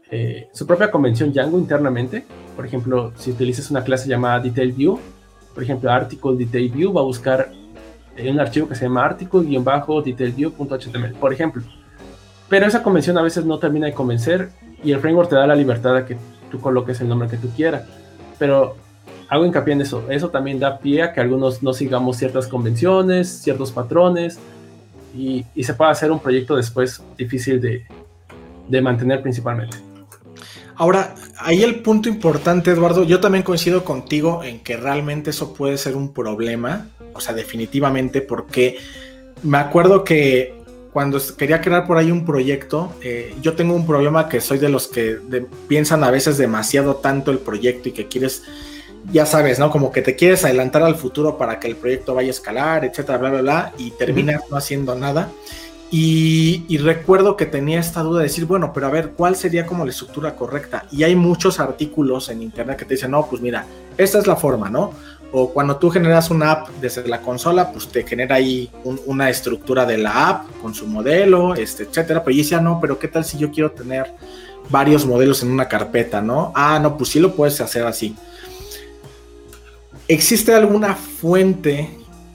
eh, 0.09 0.49
su 0.53 0.65
propia 0.65 0.89
convención 0.89 1.31
Django 1.31 1.59
internamente, 1.59 2.25
Por 2.55 2.65
ejemplo, 2.65 3.13
si 3.15 3.31
utilizas 3.31 3.71
una 3.71 3.83
clase 3.83 4.09
llamada 4.09 4.39
Detail 4.39 4.73
View, 4.73 4.99
por 5.53 5.63
ejemplo, 5.63 5.89
Article 5.89 6.35
Detail 6.35 6.69
View 6.69 6.93
va 6.93 7.01
a 7.01 7.03
buscar 7.03 7.51
un 8.29 8.39
archivo 8.39 8.67
que 8.67 8.75
se 8.75 8.85
llama 8.85 9.05
article-detailview.html, 9.05 11.13
por 11.13 11.33
ejemplo. 11.33 11.63
Pero 12.49 12.65
esa 12.65 12.83
convención 12.83 13.17
a 13.17 13.21
veces 13.21 13.45
no 13.45 13.57
termina 13.57 13.87
de 13.87 13.93
convencer 13.93 14.49
y 14.83 14.91
el 14.91 14.99
framework 14.99 15.29
te 15.29 15.35
da 15.35 15.47
la 15.47 15.55
libertad 15.55 15.95
de 15.95 16.05
que 16.05 16.17
tú 16.51 16.59
coloques 16.59 16.99
el 17.01 17.07
nombre 17.07 17.29
que 17.29 17.37
tú 17.37 17.49
quieras. 17.55 17.87
Pero 18.37 18.75
hago 19.29 19.45
hincapié 19.45 19.73
en 19.73 19.81
eso. 19.81 20.03
Eso 20.09 20.29
también 20.29 20.59
da 20.59 20.77
pie 20.77 21.03
a 21.03 21.13
que 21.13 21.21
algunos 21.21 21.63
no 21.63 21.73
sigamos 21.73 22.17
ciertas 22.17 22.47
convenciones, 22.47 23.29
ciertos 23.29 23.71
patrones 23.71 24.39
y, 25.15 25.45
se 25.63 25.73
pueda 25.73 25.91
hacer 25.91 26.11
un 26.11 26.19
proyecto 26.19 26.55
después 26.55 27.01
difícil 27.17 27.59
de, 27.61 27.85
de 28.67 28.81
mantener 28.81 29.21
principalmente. 29.21 29.77
Ahora, 30.75 31.13
ahí 31.37 31.63
el 31.63 31.81
punto 31.81 32.09
importante, 32.09 32.71
Eduardo, 32.71 33.03
yo 33.03 33.19
también 33.19 33.43
coincido 33.43 33.83
contigo 33.83 34.43
en 34.43 34.59
que 34.59 34.77
realmente 34.77 35.29
eso 35.29 35.53
puede 35.53 35.77
ser 35.77 35.95
un 35.95 36.13
problema, 36.13 36.87
o 37.13 37.19
sea, 37.19 37.35
definitivamente, 37.35 38.21
porque 38.21 38.79
me 39.43 39.57
acuerdo 39.57 40.03
que 40.03 40.61
cuando 40.91 41.19
quería 41.37 41.61
crear 41.61 41.87
por 41.87 41.97
ahí 41.97 42.11
un 42.11 42.25
proyecto, 42.25 42.93
eh, 43.01 43.33
yo 43.41 43.53
tengo 43.53 43.73
un 43.73 43.87
problema 43.87 44.27
que 44.27 44.41
soy 44.41 44.57
de 44.57 44.69
los 44.69 44.87
que 44.87 45.19
piensan 45.67 46.03
a 46.03 46.11
veces 46.11 46.37
demasiado 46.37 46.95
tanto 46.95 47.31
el 47.31 47.39
proyecto 47.39 47.89
y 47.89 47.91
que 47.93 48.07
quieres, 48.07 48.43
ya 49.11 49.25
sabes, 49.25 49.59
¿no? 49.59 49.69
Como 49.69 49.91
que 49.91 50.01
te 50.01 50.15
quieres 50.15 50.43
adelantar 50.45 50.83
al 50.83 50.95
futuro 50.95 51.37
para 51.37 51.59
que 51.59 51.67
el 51.67 51.75
proyecto 51.75 52.13
vaya 52.13 52.27
a 52.27 52.31
escalar, 52.31 52.85
etcétera, 52.85 53.17
bla, 53.17 53.29
bla, 53.29 53.41
bla, 53.41 53.73
y 53.77 53.91
terminas 53.91 54.43
no 54.49 54.57
haciendo 54.57 54.95
nada. 54.95 55.29
Y, 55.93 56.77
recuerdo 56.77 57.35
que 57.35 57.45
tenía 57.45 57.77
esta 57.77 58.01
duda 58.01 58.19
de 58.19 58.27
decir, 58.27 58.45
bueno, 58.45 58.71
pero 58.73 58.87
a 58.87 58.89
ver, 58.89 59.09
¿cuál 59.09 59.35
sería 59.35 59.65
como 59.65 59.83
la 59.83 59.91
estructura 59.91 60.35
correcta? 60.35 60.85
Y 60.89 61.03
hay 61.03 61.17
muchos 61.17 61.59
artículos 61.59 62.29
en 62.29 62.41
internet 62.41 62.77
que 62.77 62.85
te 62.85 62.93
dicen, 62.93 63.11
no, 63.11 63.27
pues 63.27 63.41
mira, 63.41 63.65
esta 63.97 64.19
es 64.19 64.25
la 64.25 64.37
forma, 64.37 64.69
¿no? 64.69 64.93
O 65.33 65.51
cuando 65.51 65.75
tú 65.75 65.89
generas 65.89 66.29
una 66.29 66.51
app 66.51 66.69
desde 66.79 67.05
la 67.09 67.21
consola, 67.21 67.73
pues 67.73 67.89
te 67.89 68.07
genera 68.07 68.35
ahí 68.35 68.71
una 69.05 69.29
estructura 69.29 69.85
de 69.85 69.97
la 69.97 70.29
app 70.29 70.61
con 70.61 70.73
su 70.73 70.87
modelo, 70.87 71.55
este, 71.55 71.83
etcétera. 71.83 72.23
Pero 72.23 72.37
yo 72.37 72.43
decía, 72.43 72.61
no, 72.61 72.79
pero 72.79 72.97
¿qué 72.97 73.09
tal 73.09 73.25
si 73.25 73.37
yo 73.37 73.51
quiero 73.51 73.71
tener 73.71 74.13
varios 74.69 75.05
modelos 75.05 75.43
en 75.43 75.51
una 75.51 75.67
carpeta, 75.67 76.21
¿no? 76.21 76.53
Ah, 76.55 76.79
no, 76.81 76.97
pues 76.97 77.09
sí 77.09 77.19
lo 77.19 77.35
puedes 77.35 77.59
hacer 77.59 77.85
así. 77.85 78.15
¿Existe 80.07 80.53
alguna 80.53 80.95
fuente 80.95 81.89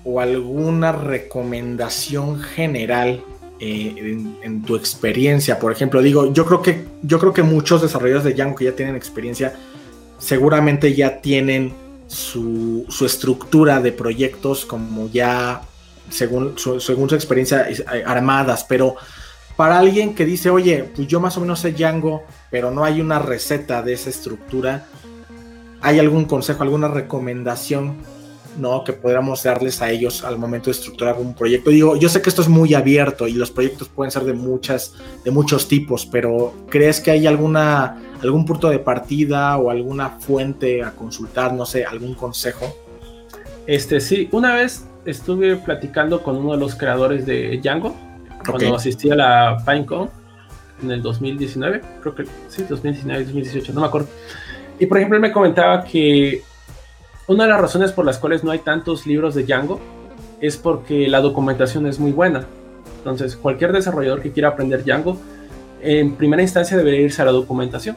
o 0.05 0.21
alguna 0.21 0.93
recomendación 0.93 2.41
general 2.41 3.23
eh, 3.59 4.19
en, 4.43 4.63
tu 4.63 4.77
experiencia, 4.77 5.59
por 5.59 5.73
ejemplo, 5.73 6.03
digo, 6.03 6.33
yo 6.33 6.45
creo 6.45 6.61
que 6.61 6.85
yo 7.03 7.19
creo 7.19 7.33
que 7.33 7.43
muchos 7.43 7.81
desarrolladores 7.81 8.25
de 8.25 8.35
Django 8.35 8.55
que 8.55 8.67
ya 8.67 8.73
tienen 8.73 8.97
experiencia, 8.97 9.55
seguramente 10.19 10.95
ya 10.95 11.23
tienen 11.23 11.73
su, 12.07 12.87
estructura 13.05 13.81
de 13.81 13.93
proyectos 13.93 14.67
como 14.67 15.09
ya 15.11 15.63
según 16.11 16.59
su, 16.59 16.81
según 16.81 17.09
su 17.09 17.15
experiencia 17.15 17.67
eh, 17.69 18.05
armadas, 18.05 18.65
pero 18.69 18.97
para 19.57 19.79
alguien 19.79 20.15
que 20.15 20.27
dice, 20.27 20.51
oye, 20.51 20.85
pues 20.95 21.09
yo 21.09 21.19
más 21.19 21.37
o 21.39 21.41
menos 21.41 21.61
sé 21.61 21.73
Django, 21.73 22.25
pero 22.51 22.71
no 22.71 22.85
hay 22.85 23.01
una 23.01 23.19
receta 23.19 23.83
de 23.83 23.95
esa 23.95 24.11
estructura, 24.11 24.87
¿hay 25.81 25.99
algún 25.99 26.25
consejo, 26.25 26.63
alguna 26.63 26.89
recomendación 26.89 27.97
¿no? 28.59 28.85
Que 28.85 28.93
podamos 28.93 29.43
darles 29.43 29.83
a 29.83 29.91
ellos 29.91 30.25
al 30.25 30.39
momento 30.39 30.67
de 30.67 30.73
estructurar 30.73 31.17
un 31.19 31.35
proyecto. 31.35 31.71
Digo, 31.71 31.97
yo 31.97 32.09
sé 32.09 32.23
que 32.23 32.29
esto 32.29 32.43
es 32.43 32.49
muy 32.49 32.75
abierto 32.75 33.29
y 33.29 33.33
los 33.33 33.51
proyectos 33.51 33.89
pueden 33.89 34.11
ser 34.11 34.25
de 34.25 34.33
muchas, 34.33 34.95
de 35.25 35.31
muchos 35.31 35.69
tipos, 35.69 36.07
pero 36.07 36.55
¿crees 36.69 37.01
que 37.01 37.11
hay 37.11 37.27
alguna, 37.27 37.99
algún 38.23 38.45
punto 38.45 38.69
de 38.69 38.79
partida 38.79 39.57
o 39.59 39.71
alguna 39.71 40.11
fuente 40.11 40.83
a 40.83 40.93
consultar, 40.93 41.53
no 41.53 41.67
sé, 41.67 41.85
algún 41.85 42.15
consejo? 42.15 42.75
Este, 43.67 44.01
sí, 44.01 44.29
una 44.33 44.55
vez 44.55 44.87
estuve 45.05 45.57
platicando 45.57 46.23
con 46.23 46.37
uno 46.37 46.53
de 46.53 46.59
los 46.59 46.75
creadores 46.75 47.27
de 47.27 47.59
Django, 47.63 47.95
cuando 48.49 48.77
asistí 48.77 49.11
a 49.11 49.17
la 49.17 49.57
PineCon 49.67 50.09
en 50.83 50.91
el 50.91 51.03
2019, 51.03 51.81
creo 52.01 52.15
que 52.15 52.25
sí, 52.49 52.65
2019, 52.69 53.25
2018, 53.25 53.73
no 53.73 53.81
me 53.81 53.87
acuerdo. 53.87 54.09
Y 54.79 54.87
por 54.87 54.99
ejemplo, 54.99 55.17
él 55.17 55.23
me 55.23 55.33
comentaba 55.33 55.85
que 55.85 56.43
una 57.29 57.45
de 57.45 57.51
las 57.51 57.61
razones 57.61 57.93
por 57.93 58.05
las 58.05 58.19
cuales 58.19 58.45
no 58.45 58.51
hay 58.51 58.61
tantos 58.61 59.07
libros 59.07 59.35
de 59.35 59.45
Django 59.45 59.81
es 60.41 60.57
porque 60.57 61.09
la 61.09 61.21
documentación 61.21 61.87
es 61.87 61.99
muy 61.99 62.13
buena. 62.13 62.47
Entonces, 62.99 63.37
cualquier 63.37 63.73
desarrollador 63.73 64.21
que 64.21 64.33
quiera 64.33 64.49
aprender 64.49 64.85
Django, 64.85 65.17
en 65.81 66.15
primera 66.15 66.43
instancia 66.43 66.77
debería 66.77 67.01
irse 67.01 67.23
a 67.23 67.25
la 67.25 67.33
documentación. 67.33 67.97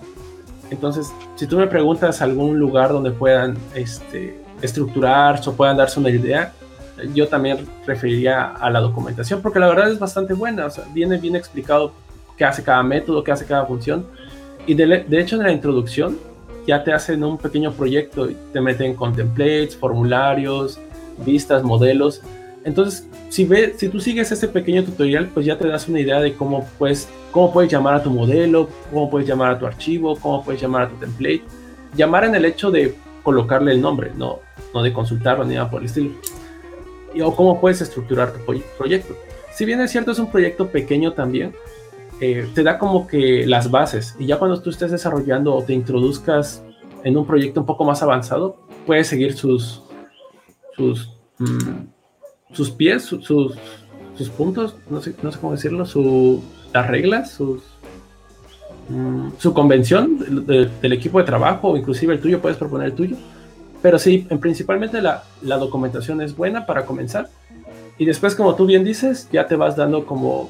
Entonces, 0.70 1.12
si 1.36 1.48
tú 1.48 1.58
me 1.58 1.68
preguntas 1.68 2.22
algún 2.22 2.60
lugar 2.60 2.92
donde 2.92 3.12
puedan 3.12 3.58
este, 3.76 4.40
estructurar 4.62 5.42
o 5.46 5.54
puedan 5.54 5.78
darse 5.78 6.00
una 6.00 6.10
idea, 6.10 6.54
yo 7.14 7.28
también 7.28 7.66
referiría 7.86 8.46
a 8.46 8.70
la 8.70 8.80
documentación, 8.80 9.42
porque 9.42 9.60
la 9.60 9.68
verdad 9.68 9.92
es 9.92 10.00
bastante 10.00 10.34
buena. 10.34 10.66
O 10.66 10.70
sea, 10.70 10.86
viene 10.94 11.18
bien 11.18 11.36
explicado 11.36 11.94
qué 12.38 12.46
hace 12.46 12.64
cada 12.64 12.84
método, 12.84 13.24
qué 13.24 13.32
hace 13.32 13.46
cada 13.46 13.66
función. 13.66 14.06
Y 14.68 14.76
de 14.76 15.20
hecho, 15.20 15.36
en 15.36 15.44
la 15.44 15.52
introducción 15.52 16.18
ya 16.70 16.84
te 16.84 16.94
hacen 16.94 17.24
un 17.24 17.40
pequeño 17.40 17.72
proyecto 17.72 18.30
y 18.30 18.38
te 18.54 18.62
meten 18.62 18.94
con 18.94 19.16
templates, 19.16 19.76
formularios, 19.76 20.80
vistas, 21.26 21.64
modelos. 21.64 22.22
Entonces, 22.64 23.08
si, 23.30 23.44
ve, 23.44 23.74
si 23.76 23.90
tú 23.90 24.00
sigues 24.00 24.32
ese 24.32 24.48
pequeño 24.48 24.84
tutorial, 24.84 25.30
pues 25.34 25.48
ya 25.48 25.58
te 25.58 25.68
das 25.68 25.88
una 25.88 26.00
idea 26.00 26.20
de 26.20 26.36
cómo 26.36 26.68
puedes, 26.78 27.10
cómo 27.32 27.52
puedes 27.52 27.72
llamar 27.72 27.96
a 27.96 28.04
tu 28.04 28.12
modelo, 28.12 28.70
cómo 28.92 29.10
puedes 29.10 29.28
llamar 29.28 29.50
a 29.50 29.58
tu 29.58 29.66
archivo, 29.66 30.16
cómo 30.18 30.44
puedes 30.44 30.62
llamar 30.62 30.84
a 30.84 30.90
tu 30.90 30.96
template. 30.98 31.42
Llamar 31.96 32.26
en 32.26 32.36
el 32.36 32.46
hecho 32.46 32.70
de 32.70 32.94
colocarle 33.24 33.72
el 33.72 33.82
nombre, 33.82 34.12
no, 34.16 34.38
no 34.72 34.84
de 34.84 34.94
consultarlo 34.94 35.46
ni 35.46 35.56
nada 35.56 35.72
por 35.72 35.80
el 35.80 35.88
estilo. 35.88 36.12
Y, 37.16 37.22
o 37.22 37.36
cómo 37.36 37.60
puedes 37.60 37.82
estructurar 37.82 38.32
tu 38.32 38.46
proyecto. 38.78 39.18
Si 39.56 39.66
bien 39.66 39.82
es 39.82 39.90
cierto, 39.90 40.12
es 40.12 40.20
un 40.20 40.30
proyecto 40.30 40.68
pequeño 40.68 41.14
también, 41.14 41.56
eh, 42.22 42.48
te 42.54 42.64
da 42.64 42.78
como 42.78 43.08
que 43.08 43.46
las 43.48 43.72
bases 43.72 44.16
y 44.20 44.26
ya 44.26 44.38
cuando 44.38 44.62
tú 44.62 44.70
estés 44.70 44.92
desarrollando 44.92 45.56
o 45.56 45.64
te 45.64 45.74
introduzcas 45.74 46.64
en 47.04 47.16
un 47.18 47.26
proyecto 47.26 47.62
un 47.62 47.66
poco 47.66 47.86
más 47.86 48.04
avanzado, 48.04 48.58
puedes 48.86 49.08
seguir 49.08 49.34
sus 49.34 49.84
sus, 50.80 51.12
mm, 51.38 52.54
sus 52.54 52.72
pies, 52.72 53.04
sus, 53.04 53.26
sus 54.16 54.30
puntos, 54.30 54.76
no 54.90 55.02
sé, 55.02 55.14
no 55.22 55.32
sé 55.32 55.40
cómo 55.40 55.54
decirlo, 55.54 55.86
su, 55.86 56.42
las 56.74 56.88
reglas, 56.88 57.32
sus, 57.32 57.62
mm, 58.88 59.32
su 59.38 59.54
convención 59.54 60.46
del 60.48 60.94
equipo 60.94 61.20
de 61.20 61.26
trabajo 61.26 61.70
o 61.70 61.78
inclusive 61.78 62.14
el 62.14 62.22
tuyo, 62.22 62.42
puedes 62.42 62.58
proponer 62.58 62.88
el 62.88 62.94
tuyo. 62.94 63.18
Pero 63.82 64.00
sí, 64.00 64.26
en, 64.30 64.40
principalmente 64.40 65.02
la, 65.02 65.24
la 65.42 65.58
documentación 65.58 66.22
es 66.22 66.36
buena 66.36 66.66
para 66.66 66.86
comenzar. 66.86 67.30
Y 67.98 68.06
después, 68.06 68.36
como 68.36 68.56
tú 68.56 68.66
bien 68.66 68.84
dices, 68.84 69.30
ya 69.32 69.48
te 69.48 69.56
vas 69.58 69.76
dando 69.76 70.06
como 70.06 70.50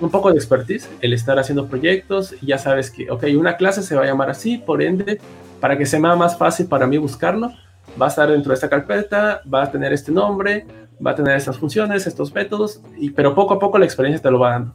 un 0.00 0.10
poco 0.10 0.30
de 0.30 0.36
expertise, 0.36 0.88
el 1.00 1.12
estar 1.12 1.38
haciendo 1.38 1.68
proyectos, 1.68 2.34
ya 2.42 2.58
sabes 2.58 2.90
que, 2.90 3.10
ok, 3.10 3.24
una 3.36 3.56
clase 3.56 3.82
se 3.82 3.94
va 3.94 4.02
a 4.02 4.06
llamar 4.06 4.30
así, 4.30 4.58
por 4.58 4.82
ende, 4.82 5.20
para 5.60 5.78
que 5.78 5.86
sea 5.86 6.00
más 6.00 6.36
fácil 6.36 6.66
para 6.66 6.86
mí 6.86 6.98
buscarlo, 6.98 7.52
va 8.00 8.06
a 8.06 8.08
estar 8.08 8.30
dentro 8.30 8.50
de 8.50 8.54
esta 8.54 8.68
carpeta, 8.68 9.42
va 9.52 9.64
a 9.64 9.70
tener 9.70 9.92
este 9.92 10.12
nombre, 10.12 10.66
va 11.04 11.12
a 11.12 11.14
tener 11.14 11.36
estas 11.36 11.58
funciones, 11.58 12.06
estos 12.06 12.34
métodos, 12.34 12.80
y, 12.96 13.10
pero 13.10 13.34
poco 13.34 13.54
a 13.54 13.58
poco 13.58 13.78
la 13.78 13.84
experiencia 13.84 14.22
te 14.22 14.30
lo 14.30 14.38
va 14.38 14.50
dando. 14.50 14.74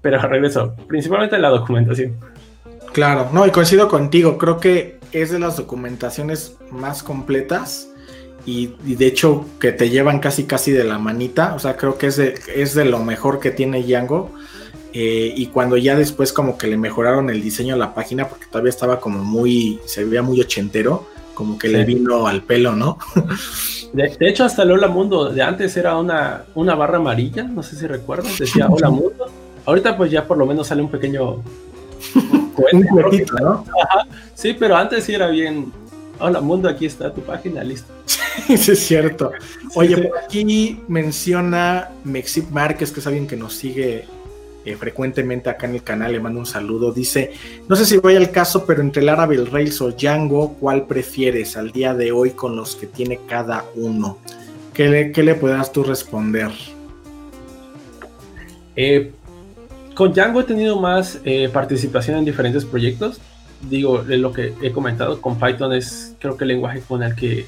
Pero 0.00 0.18
regreso, 0.28 0.74
principalmente 0.86 1.38
la 1.38 1.48
documentación. 1.48 2.16
Claro, 2.92 3.28
no, 3.32 3.46
y 3.46 3.50
coincido 3.50 3.88
contigo, 3.88 4.38
creo 4.38 4.58
que 4.58 4.98
es 5.12 5.30
de 5.30 5.38
las 5.38 5.56
documentaciones 5.56 6.56
más 6.70 7.02
completas 7.02 7.88
y, 8.46 8.68
de 8.94 9.06
hecho 9.06 9.44
que 9.60 9.72
te 9.72 9.90
llevan 9.90 10.20
casi 10.20 10.44
casi 10.44 10.70
de 10.70 10.84
la 10.84 10.98
manita, 10.98 11.54
o 11.54 11.58
sea, 11.58 11.76
creo 11.76 11.98
que 11.98 12.06
es 12.06 12.16
de, 12.16 12.38
es 12.54 12.74
de 12.74 12.84
lo 12.84 13.00
mejor 13.00 13.40
que 13.40 13.50
tiene 13.50 13.82
Django. 13.82 14.30
Eh, 14.92 15.34
y 15.36 15.48
cuando 15.48 15.76
ya 15.76 15.94
después 15.94 16.32
como 16.32 16.56
que 16.56 16.68
le 16.68 16.78
mejoraron 16.78 17.28
el 17.28 17.42
diseño 17.42 17.74
a 17.74 17.76
la 17.76 17.92
página, 17.92 18.28
porque 18.28 18.46
todavía 18.46 18.70
estaba 18.70 18.98
como 18.98 19.22
muy, 19.22 19.78
se 19.84 20.04
veía 20.04 20.22
muy 20.22 20.40
ochentero, 20.40 21.06
como 21.34 21.58
que 21.58 21.68
le 21.68 21.84
vino 21.84 22.26
al 22.26 22.42
pelo, 22.44 22.74
¿no? 22.74 22.96
De, 23.92 24.14
hecho, 24.20 24.44
hasta 24.44 24.62
el 24.62 24.72
Hola 24.72 24.88
Mundo 24.88 25.30
de 25.30 25.42
antes 25.42 25.76
era 25.76 25.96
una, 25.96 26.44
una 26.54 26.74
barra 26.74 26.98
amarilla, 26.98 27.44
no 27.44 27.62
sé 27.62 27.76
si 27.76 27.86
recuerdas, 27.86 28.38
decía 28.38 28.68
Hola 28.68 28.90
Mundo. 28.90 29.26
Ahorita 29.64 29.96
pues 29.96 30.10
ya 30.10 30.26
por 30.26 30.36
lo 30.36 30.46
menos 30.46 30.66
sale 30.66 30.82
un 30.82 30.90
pequeño... 30.90 31.42
un 32.14 32.82
cuetito, 32.84 33.34
¿no? 33.36 33.64
Sí, 34.34 34.54
pero 34.58 34.76
antes 34.76 35.04
sí 35.04 35.14
era 35.14 35.28
bien... 35.28 35.72
Hola 36.18 36.40
Mundo, 36.40 36.68
aquí 36.68 36.86
está 36.86 37.12
tu 37.12 37.22
página, 37.22 37.62
listo. 37.64 37.95
sí, 38.46 38.72
es 38.72 38.78
cierto. 38.78 39.32
Oye, 39.74 39.96
por 39.96 40.18
aquí 40.18 40.80
menciona 40.88 41.90
Mexip 42.04 42.50
Márquez, 42.50 42.92
que 42.92 43.00
es 43.00 43.06
alguien 43.06 43.26
que 43.26 43.36
nos 43.36 43.54
sigue 43.54 44.04
eh, 44.66 44.74
frecuentemente 44.74 45.48
acá 45.48 45.68
en 45.68 45.74
el 45.74 45.82
canal, 45.84 46.10
le 46.10 46.18
mando 46.18 46.40
un 46.40 46.46
saludo. 46.46 46.92
Dice, 46.92 47.32
no 47.68 47.76
sé 47.76 47.86
si 47.86 47.98
voy 47.98 48.16
al 48.16 48.32
caso, 48.32 48.66
pero 48.66 48.80
entre 48.82 49.00
el 49.00 49.06
Laravel 49.06 49.46
Rails 49.46 49.80
o 49.80 49.92
Django, 49.92 50.54
¿cuál 50.54 50.86
prefieres 50.86 51.56
al 51.56 51.70
día 51.70 51.94
de 51.94 52.10
hoy 52.10 52.32
con 52.32 52.56
los 52.56 52.74
que 52.74 52.88
tiene 52.88 53.20
cada 53.28 53.64
uno? 53.76 54.18
¿Qué 54.74 54.88
le, 54.88 55.12
qué 55.12 55.22
le 55.22 55.36
puedas 55.36 55.70
tú 55.72 55.84
responder? 55.84 56.50
Eh, 58.74 59.12
con 59.94 60.12
Django 60.12 60.40
he 60.40 60.44
tenido 60.44 60.80
más 60.80 61.20
eh, 61.24 61.48
participación 61.52 62.18
en 62.18 62.24
diferentes 62.24 62.64
proyectos. 62.64 63.20
digo, 63.70 64.04
lo 64.06 64.32
que 64.32 64.52
he 64.60 64.72
comentado, 64.72 65.22
con 65.22 65.38
Python 65.38 65.72
es 65.74 66.14
creo 66.18 66.36
que 66.36 66.42
el 66.42 66.48
lenguaje 66.48 66.80
con 66.80 67.04
el 67.04 67.14
que 67.14 67.46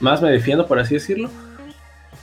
más 0.00 0.20
me 0.22 0.30
defiendo, 0.30 0.66
por 0.66 0.78
así 0.78 0.94
decirlo. 0.94 1.30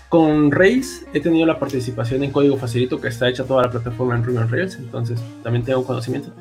Con 0.10 0.52
Rails 0.52 1.06
he 1.13 1.20
tenido 1.20 1.46
la 1.46 1.60
participación 1.60 2.24
en 2.24 2.32
código 2.32 2.58
facilito 2.58 3.00
que 3.00 3.10
está 3.10 3.28
hecha 3.28 3.44
toda 3.44 3.63
la 3.63 3.70
plataforma 3.70 4.16
en 4.16 4.24
Ruby 4.24 4.38
on 4.38 4.50
Rails, 4.50 4.76
entonces 4.76 5.22
también 5.44 5.66
tengo 5.66 5.84
conocimiento. 5.84 6.32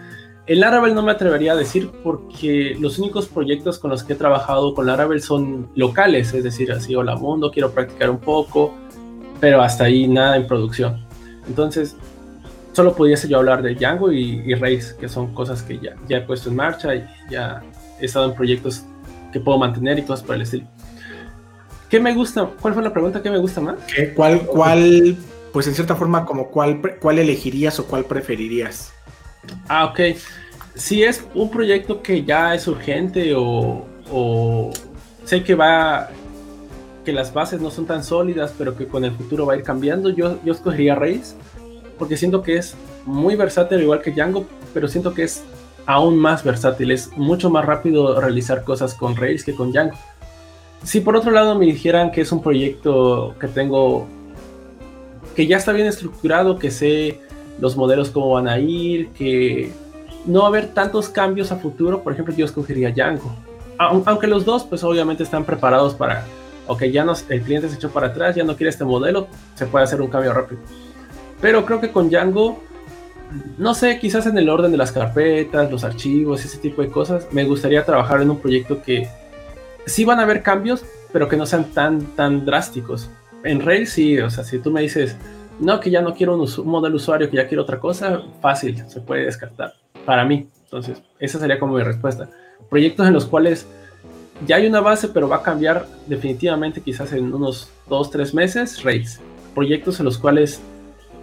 El 0.47 0.61
Laravel 0.61 0.95
no 0.95 1.03
me 1.03 1.11
atrevería 1.11 1.53
a 1.53 1.57
decir 1.57 1.91
porque 2.05 2.77
los 2.79 3.01
únicos 3.01 3.27
proyectos 3.27 3.81
con 3.81 3.91
los 3.91 4.05
que 4.05 4.13
he 4.13 4.17
trabajado 4.17 4.75
con 4.75 4.87
Laravel 4.87 5.21
son 5.21 5.69
locales, 5.75 6.33
es 6.33 6.45
decir, 6.45 6.71
así, 6.71 6.95
hola 6.95 7.17
mundo, 7.17 7.51
quiero 7.51 7.73
practicar 7.73 8.11
un 8.11 8.19
poco, 8.19 8.73
pero 9.41 9.61
hasta 9.61 9.85
ahí 9.85 10.07
nada 10.07 10.37
en 10.37 10.47
producción. 10.47 11.05
Entonces, 11.49 11.97
solo 12.73 12.95
pudiese 12.95 13.27
yo 13.27 13.39
hablar 13.39 13.61
de 13.63 13.75
Django 13.75 14.13
y, 14.13 14.55
Rails, 14.55 14.93
que 14.93 15.09
son 15.09 15.35
cosas 15.35 15.65
que 15.65 15.81
ya, 15.81 15.97
ya 16.09 16.19
he 16.19 16.21
puesto 16.21 16.51
en 16.51 16.57
marcha 16.57 16.95
y 16.95 17.05
ya 17.29 17.65
he 18.01 18.05
estado 18.05 18.27
en 18.27 18.37
proyectos 18.37 18.85
que 19.33 19.41
puedo 19.41 19.59
mantener 19.59 19.99
y 19.99 20.03
cosas 20.03 20.25
por 20.25 20.37
el 20.37 20.43
estilo. 20.43 20.67
¿Qué 21.89 22.01
me 22.01 22.15
gusta? 22.15 22.51
¿Cuál 22.61 22.75
fue 22.75 22.83
la 22.83 22.93
pregunta? 22.93 23.23
¿Qué 23.23 23.31
me 23.31 23.39
gusta 23.39 23.61
más? 23.61 23.77
¿Cuál, 24.15 24.41
cuál, 24.47 25.17
pues 25.53 25.67
en 25.69 25.75
cierta 25.75 25.95
forma, 25.95 26.25
como 26.25 26.49
cuál, 26.49 26.81
cuál 27.01 27.19
elegirías 27.19 27.79
o 27.79 27.87
cuál 27.87 28.05
preferirías? 28.05 28.93
Ah, 29.69 29.87
ok. 29.87 30.01
Si 30.75 31.03
es 31.03 31.25
un 31.35 31.51
proyecto 31.51 32.03
que 32.03 32.25
ya 32.25 32.55
es 32.55 32.67
urgente 32.67 33.35
o, 33.35 33.87
o 34.11 34.71
sé 35.25 35.43
que 35.43 35.55
va, 35.55 36.11
que 37.05 37.13
las 37.13 37.33
bases 37.33 37.61
no 37.61 37.71
son 37.71 37.87
tan 37.87 38.03
sólidas, 38.03 38.53
pero 38.59 38.77
que 38.77 38.87
con 38.87 39.05
el 39.05 39.13
futuro 39.13 39.47
va 39.47 39.55
a 39.55 39.57
ir 39.57 39.63
cambiando, 39.63 40.11
yo, 40.11 40.39
yo 40.45 40.53
escogería 40.53 40.97
Rails, 40.97 41.37
porque 41.99 42.17
siento 42.17 42.43
que 42.43 42.57
es 42.57 42.75
muy 43.07 43.37
versátil, 43.37 43.81
igual 43.81 44.03
que 44.03 44.11
Django, 44.11 44.47
pero 44.75 44.89
siento 44.89 45.15
que 45.15 45.23
es 45.23 45.45
aún 45.87 46.19
más 46.19 46.43
versátil, 46.43 46.91
es 46.91 47.17
mucho 47.17 47.49
más 47.49 47.65
rápido 47.65 48.21
realizar 48.21 48.65
cosas 48.65 48.95
con 48.95 49.17
Rails 49.17 49.45
que 49.45 49.55
con 49.55 49.71
Django. 49.71 49.97
Si 50.85 51.01
por 51.01 51.17
otro 51.17 51.31
lado 51.33 51.59
me 51.59 51.67
dijeran 51.67 52.13
que 52.13 52.21
es 52.21 52.33
un 52.33 52.43
proyecto 52.43 53.35
que 53.41 53.49
tengo, 53.49 54.07
que 55.35 55.47
ya 55.47 55.57
está 55.57 55.73
bien 55.73 55.87
estructurado, 55.87 56.59
que 56.59 56.71
sé 56.71 57.21
los 57.59 57.77
modelos 57.77 58.11
cómo 58.11 58.31
van 58.31 58.49
a 58.49 58.59
ir, 58.59 59.09
que 59.11 59.73
no 60.27 60.41
va 60.41 60.47
a 60.47 60.49
haber 60.49 60.69
tantos 60.69 61.09
cambios 61.09 61.53
a 61.53 61.57
futuro, 61.57 62.03
por 62.03 62.13
ejemplo, 62.13 62.35
yo 62.35 62.45
escogería 62.45 62.91
Django. 62.91 63.35
Aunque 63.79 64.27
los 64.27 64.45
dos, 64.45 64.65
pues 64.65 64.83
obviamente 64.85 65.23
están 65.23 65.45
preparados 65.45 65.95
para, 65.95 66.25
ok, 66.67 66.85
ya 66.85 67.07
el 67.29 67.43
cliente 67.43 67.69
se 67.69 67.77
echó 67.77 67.91
para 67.91 68.09
atrás, 68.09 68.35
ya 68.35 68.45
no 68.45 68.57
quiere 68.57 68.71
este 68.71 68.85
modelo, 68.85 69.29
se 69.55 69.67
puede 69.67 69.85
hacer 69.85 70.01
un 70.01 70.09
cambio 70.09 70.33
rápido. 70.33 70.61
Pero 71.41 71.67
creo 71.67 71.81
que 71.81 71.93
con 71.93 72.09
Django, 72.09 72.63
no 73.59 73.75
sé, 73.75 73.99
quizás 73.99 74.27
en 74.27 74.39
el 74.39 74.49
orden 74.49 74.73
de 74.73 74.79
las 74.79 74.93
carpetas, 74.93 75.71
los 75.71 75.85
archivos, 75.85 76.45
ese 76.45 76.59
tipo 76.59 76.81
de 76.83 76.89
cosas, 76.89 77.29
me 77.33 77.45
gustaría 77.45 77.85
trabajar 77.85 78.23
en 78.23 78.31
un 78.31 78.39
proyecto 78.39 78.81
que 78.83 79.09
sí 79.87 80.05
van 80.05 80.19
a 80.19 80.25
haber 80.25 80.43
cambios, 80.43 80.85
pero 81.13 81.29
que 81.29 81.37
no 81.37 81.47
sean 81.47 81.73
tan, 81.73 82.01
tan 82.17 82.45
drásticos. 82.45 83.09
En 83.45 83.65
Rails 83.65 83.91
sí, 83.91 84.19
o 84.19 84.29
sea, 84.29 84.45
si 84.45 84.59
tú 84.59 84.71
me 84.71 84.83
dices, 84.83 85.17
no, 85.61 85.81
que 85.81 85.91
ya 85.91 86.03
no 86.03 86.15
quiero 86.15 86.37
un, 86.37 86.49
modelo 86.67 86.97
usuario, 86.97 87.31
que 87.31 87.37
ya 87.37 87.49
quiero 87.49 87.63
otra 87.63 87.79
cosa, 87.79 88.23
fácil, 88.43 88.83
se 88.89 89.01
puede 89.01 89.25
descartar. 89.25 89.75
Para 90.05 90.25
mí. 90.25 90.49
Entonces, 90.65 91.03
esa 91.19 91.39
sería 91.39 91.59
como 91.59 91.75
mi 91.77 91.83
respuesta. 91.83 92.29
Proyectos 92.69 93.07
en 93.07 93.15
los 93.15 93.25
cuales 93.25 93.67
ya 94.47 94.57
hay 94.57 94.67
una 94.67 94.81
base, 94.81 95.09
pero 95.09 95.29
va 95.29 95.37
a 95.37 95.43
cambiar 95.43 95.87
definitivamente 96.07 96.81
quizás 96.81 97.13
en 97.13 97.33
unos 97.33 97.71
dos, 97.89 98.11
tres 98.11 98.35
meses, 98.35 98.83
Rails. 98.83 99.21
Proyectos 99.55 99.99
en 100.01 100.05
los 100.05 100.19
cuales 100.19 100.61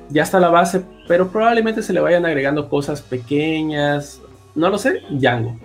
ya 0.09 0.23
está 0.23 0.39
la 0.39 0.49
base, 0.49 0.81
pero 1.07 1.29
probablemente 1.29 1.83
se 1.83 1.93
le 1.93 1.99
vayan 1.99 2.25
agregando 2.25 2.69
cosas 2.69 3.01
pequeñas. 3.01 4.21
No 4.55 4.69
lo 4.69 4.77
sé, 4.77 5.01
Django. 5.11 5.57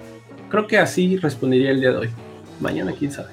Creo 0.50 0.66
que 0.66 0.78
así 0.78 1.16
respondería 1.16 1.70
el 1.70 1.80
día 1.80 1.92
de 1.92 1.96
hoy. 1.96 2.10
Mañana, 2.60 2.92
quién 2.98 3.12
sabe. 3.12 3.28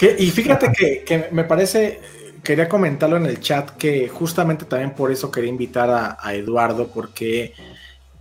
y 0.18 0.30
fíjate 0.30 0.72
que, 0.72 1.28
me 1.32 1.44
parece, 1.44 2.00
quería 2.42 2.68
comentarlo 2.68 3.16
en 3.16 3.26
el 3.26 3.40
chat, 3.40 3.70
que 3.70 4.08
justamente 4.08 4.64
también 4.64 4.94
por 4.94 5.12
eso 5.12 5.30
quería 5.30 5.50
invitar 5.50 6.16
a, 6.18 6.34
Eduardo, 6.34 6.88
porque 6.88 7.54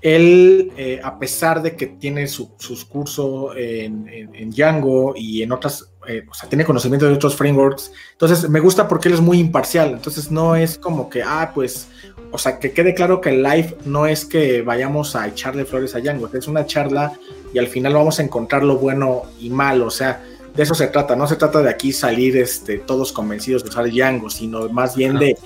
él, 0.01 0.71
eh, 0.77 0.99
a 1.03 1.19
pesar 1.19 1.61
de 1.61 1.75
que 1.75 1.87
tiene 1.87 2.27
sus 2.27 2.85
cursos 2.85 3.53
en, 3.55 4.51
Django 4.51 5.13
y 5.15 5.41
en 5.43 5.51
otras, 5.51 5.91
eh, 6.07 6.25
o 6.29 6.33
sea, 6.33 6.49
tiene 6.49 6.65
conocimiento 6.65 7.05
de 7.05 7.13
otros 7.13 7.35
frameworks, 7.35 7.91
entonces 8.13 8.49
me 8.49 8.59
gusta 8.59 8.87
porque 8.87 9.07
él 9.09 9.15
es 9.15 9.21
muy 9.21 9.39
imparcial, 9.39 9.91
entonces 9.91 10.31
no 10.31 10.55
es 10.55 10.77
como 10.77 11.09
que, 11.09 11.23
ah, 11.23 11.51
pues, 11.53 11.87
o 12.31 12.37
sea, 12.37 12.59
que 12.59 12.71
quede 12.71 12.93
claro 12.93 13.21
que 13.21 13.29
el 13.29 13.43
live 13.43 13.75
no 13.85 14.05
es 14.05 14.25
que 14.25 14.61
vayamos 14.61 15.15
a 15.15 15.27
echarle 15.27 15.65
flores 15.65 15.95
a 15.95 15.99
Django, 15.99 16.29
es 16.33 16.47
una 16.47 16.65
charla 16.65 17.13
y 17.53 17.59
al 17.59 17.67
final 17.67 17.93
vamos 17.93 18.19
a 18.19 18.23
encontrar 18.23 18.63
lo 18.63 18.77
bueno 18.77 19.23
y 19.39 19.49
malo, 19.49 19.87
o 19.87 19.91
sea, 19.91 20.23
de 20.55 20.63
eso 20.63 20.75
se 20.75 20.87
trata, 20.87 21.15
no 21.15 21.27
se 21.27 21.35
trata 21.35 21.61
de 21.61 21.69
aquí 21.69 21.91
salir 21.91 22.37
este, 22.37 22.77
todos 22.79 23.11
convencidos 23.11 23.63
de 23.63 23.69
usar 23.69 23.89
Django, 23.89 24.29
sino 24.29 24.69
más 24.69 24.95
bien 24.95 25.17
de, 25.17 25.37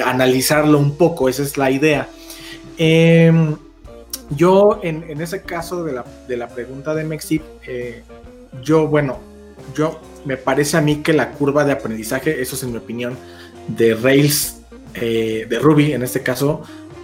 analizarlo 0.00 0.78
un 0.78 0.96
poco, 0.96 1.28
esa 1.28 1.42
es 1.42 1.56
la 1.56 1.70
idea. 1.70 2.08
Em, 2.78 3.56
yo, 4.30 4.78
en, 4.82 5.20
ese 5.20 5.42
caso 5.42 5.82
de 5.82 6.36
la, 6.36 6.48
pregunta 6.48 6.94
de 6.94 7.02
Mexip, 7.04 7.42
eh, 7.66 8.04
yo, 8.62 8.86
bueno, 8.86 9.18
yo 9.74 10.00
me 10.24 10.36
parece 10.36 10.76
a 10.76 10.80
mí 10.80 11.02
que 11.02 11.12
la 11.12 11.32
curva 11.32 11.64
de 11.64 11.72
aprendizaje, 11.72 12.40
eso 12.40 12.54
es 12.54 12.62
en 12.62 12.70
mi 12.70 12.78
opinión, 12.78 13.16
de 13.66 13.94
Rails, 13.94 14.61
eh, 14.94 15.46
de 15.48 15.58
Ruby 15.58 15.92
en 15.92 16.02
este 16.02 16.22
caso, 16.22 16.62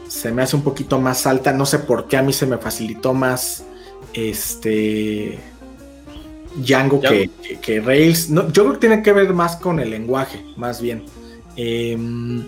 se 0.08 0.32
me 0.32 0.42
hace 0.42 0.56
un 0.56 0.62
poquito 0.62 1.00
más 1.00 1.26
alta. 1.26 1.52
No 1.52 1.66
sé 1.66 1.78
por 1.80 2.08
qué 2.08 2.16
a 2.16 2.22
mí 2.22 2.32
se 2.32 2.46
me 2.46 2.58
facilitó 2.58 3.14
más 3.14 3.64
este 4.12 5.38
Django 6.56 7.00
que, 7.00 7.80
Rails. 7.80 8.30
No, 8.30 8.50
yo 8.52 8.64
creo 8.64 8.72
que 8.74 8.80
tiene 8.80 9.02
que 9.02 9.12
ver 9.12 9.32
más 9.32 9.56
con 9.56 9.80
el 9.80 9.90
lenguaje, 9.90 10.44
más 10.56 10.80
bien. 10.80 11.04
Em, 11.56 12.46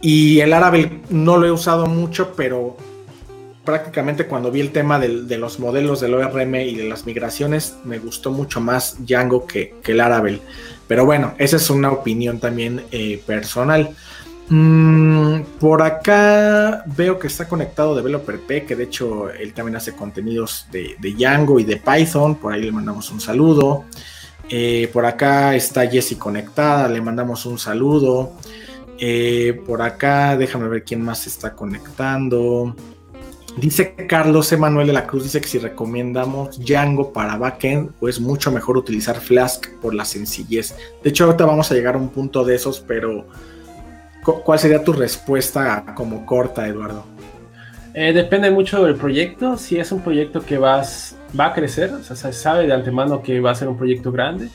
y 0.00 0.40
el 0.40 0.52
árabe 0.52 1.00
no 1.10 1.36
lo 1.36 1.46
he 1.46 1.50
usado 1.50 1.86
mucho, 1.86 2.32
pero 2.36 2.76
prácticamente 3.64 4.26
cuando 4.26 4.50
vi 4.50 4.60
el 4.60 4.72
tema 4.72 4.98
de 4.98 5.38
los 5.38 5.60
modelos 5.60 6.00
del 6.00 6.14
ORM 6.14 6.54
y 6.56 6.74
de 6.74 6.88
las 6.88 7.06
migraciones, 7.06 7.76
me 7.84 7.98
gustó 7.98 8.30
mucho 8.30 8.60
más 8.60 8.96
Django 9.06 9.46
que, 9.46 9.74
que 9.82 9.92
el 9.92 9.98
Laravel. 9.98 10.40
Pero 10.90 11.04
bueno, 11.04 11.34
esa 11.38 11.56
es 11.56 11.70
una 11.70 11.92
opinión 11.92 12.40
también 12.40 12.82
eh, 12.90 13.22
personal. 13.24 13.94
Mm, 14.52 15.42
por 15.60 15.80
acá 15.80 16.82
veo 16.84 17.20
que 17.20 17.28
está 17.28 17.48
conectado 17.48 17.94
Developer 17.94 18.40
P, 18.40 18.64
que 18.64 18.74
de 18.74 18.84
hecho 18.84 19.30
él 19.30 19.54
también 19.54 19.76
hace 19.76 19.94
contenidos 19.94 20.66
de, 20.72 20.96
Django 20.98 21.60
y 21.60 21.64
de 21.64 21.76
Python. 21.76 22.34
Por 22.34 22.52
ahí 22.52 22.62
le 22.62 22.72
mandamos 22.72 23.10
un 23.10 23.20
saludo. 23.20 23.84
Eh, 24.48 24.90
por 24.92 25.06
acá 25.06 25.54
está 25.54 25.86
Jessie 25.86 26.18
conectada, 26.18 26.88
le 26.88 27.00
mandamos 27.00 27.46
un 27.46 27.58
saludo. 27.60 28.32
Eh, 28.98 29.62
por 29.64 29.82
acá, 29.82 30.36
déjame 30.36 30.66
ver 30.68 30.82
quién 30.82 31.00
más 31.00 31.28
está 31.28 31.54
conectando. 31.54 32.74
Dice 33.56 33.94
Carlos 34.08 34.50
Emanuel 34.52 34.88
de 34.88 34.92
la 34.92 35.06
Cruz, 35.06 35.24
dice 35.24 35.40
que 35.40 35.48
si 35.48 35.58
recomendamos 35.58 36.58
Django 36.58 37.12
para 37.12 37.36
backend, 37.36 37.92
pues 38.00 38.20
mucho 38.20 38.50
mejor 38.50 38.76
utilizar 38.76 39.20
Flask 39.20 39.68
por 39.80 39.94
la 39.94 40.04
sencillez. 40.04 40.74
De 41.02 41.10
hecho, 41.10 41.24
ahorita 41.24 41.46
vamos 41.46 41.70
a 41.70 41.74
llegar 41.74 41.94
a 41.94 41.98
un 41.98 42.08
punto 42.08 42.44
de 42.44 42.56
esos, 42.56 42.80
pero 42.80 43.26
¿Cuál 44.22 44.58
sería 44.58 44.84
tu 44.84 44.92
respuesta 44.92 45.84
como 45.94 46.26
corta, 46.26 46.66
Eduardo? 46.66 47.04
Eh, 47.94 48.12
depende 48.12 48.50
mucho 48.50 48.84
del 48.84 48.96
proyecto. 48.96 49.56
Si 49.56 49.78
es 49.78 49.90
un 49.92 50.02
proyecto 50.02 50.42
que 50.42 50.58
va 50.58 50.80
a 50.80 51.52
crecer, 51.54 51.92
o 51.92 52.02
sea, 52.02 52.16
se 52.16 52.32
sabe 52.32 52.66
de 52.66 52.72
antemano 52.72 53.22
que 53.22 53.40
va 53.40 53.50
a 53.50 53.54
ser 53.54 53.68
un 53.68 53.76
proyecto 53.76 54.12
grande, 54.12 54.48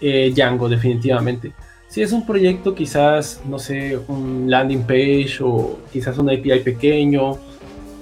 eh, 0.00 0.32
Django 0.34 0.68
definitivamente. 0.68 1.52
Si 1.88 2.02
es 2.02 2.12
un 2.12 2.24
proyecto 2.26 2.74
quizás, 2.74 3.40
no 3.46 3.58
sé, 3.58 3.98
un 4.08 4.44
landing 4.48 4.82
page 4.82 5.38
o 5.42 5.78
quizás 5.92 6.18
un 6.18 6.28
API 6.28 6.60
pequeño, 6.60 7.38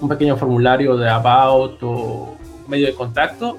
un 0.01 0.09
pequeño 0.09 0.37
formulario 0.37 0.97
de 0.97 1.09
about 1.09 1.79
o 1.83 2.37
medio 2.69 2.87
de 2.87 2.95
contacto, 2.95 3.57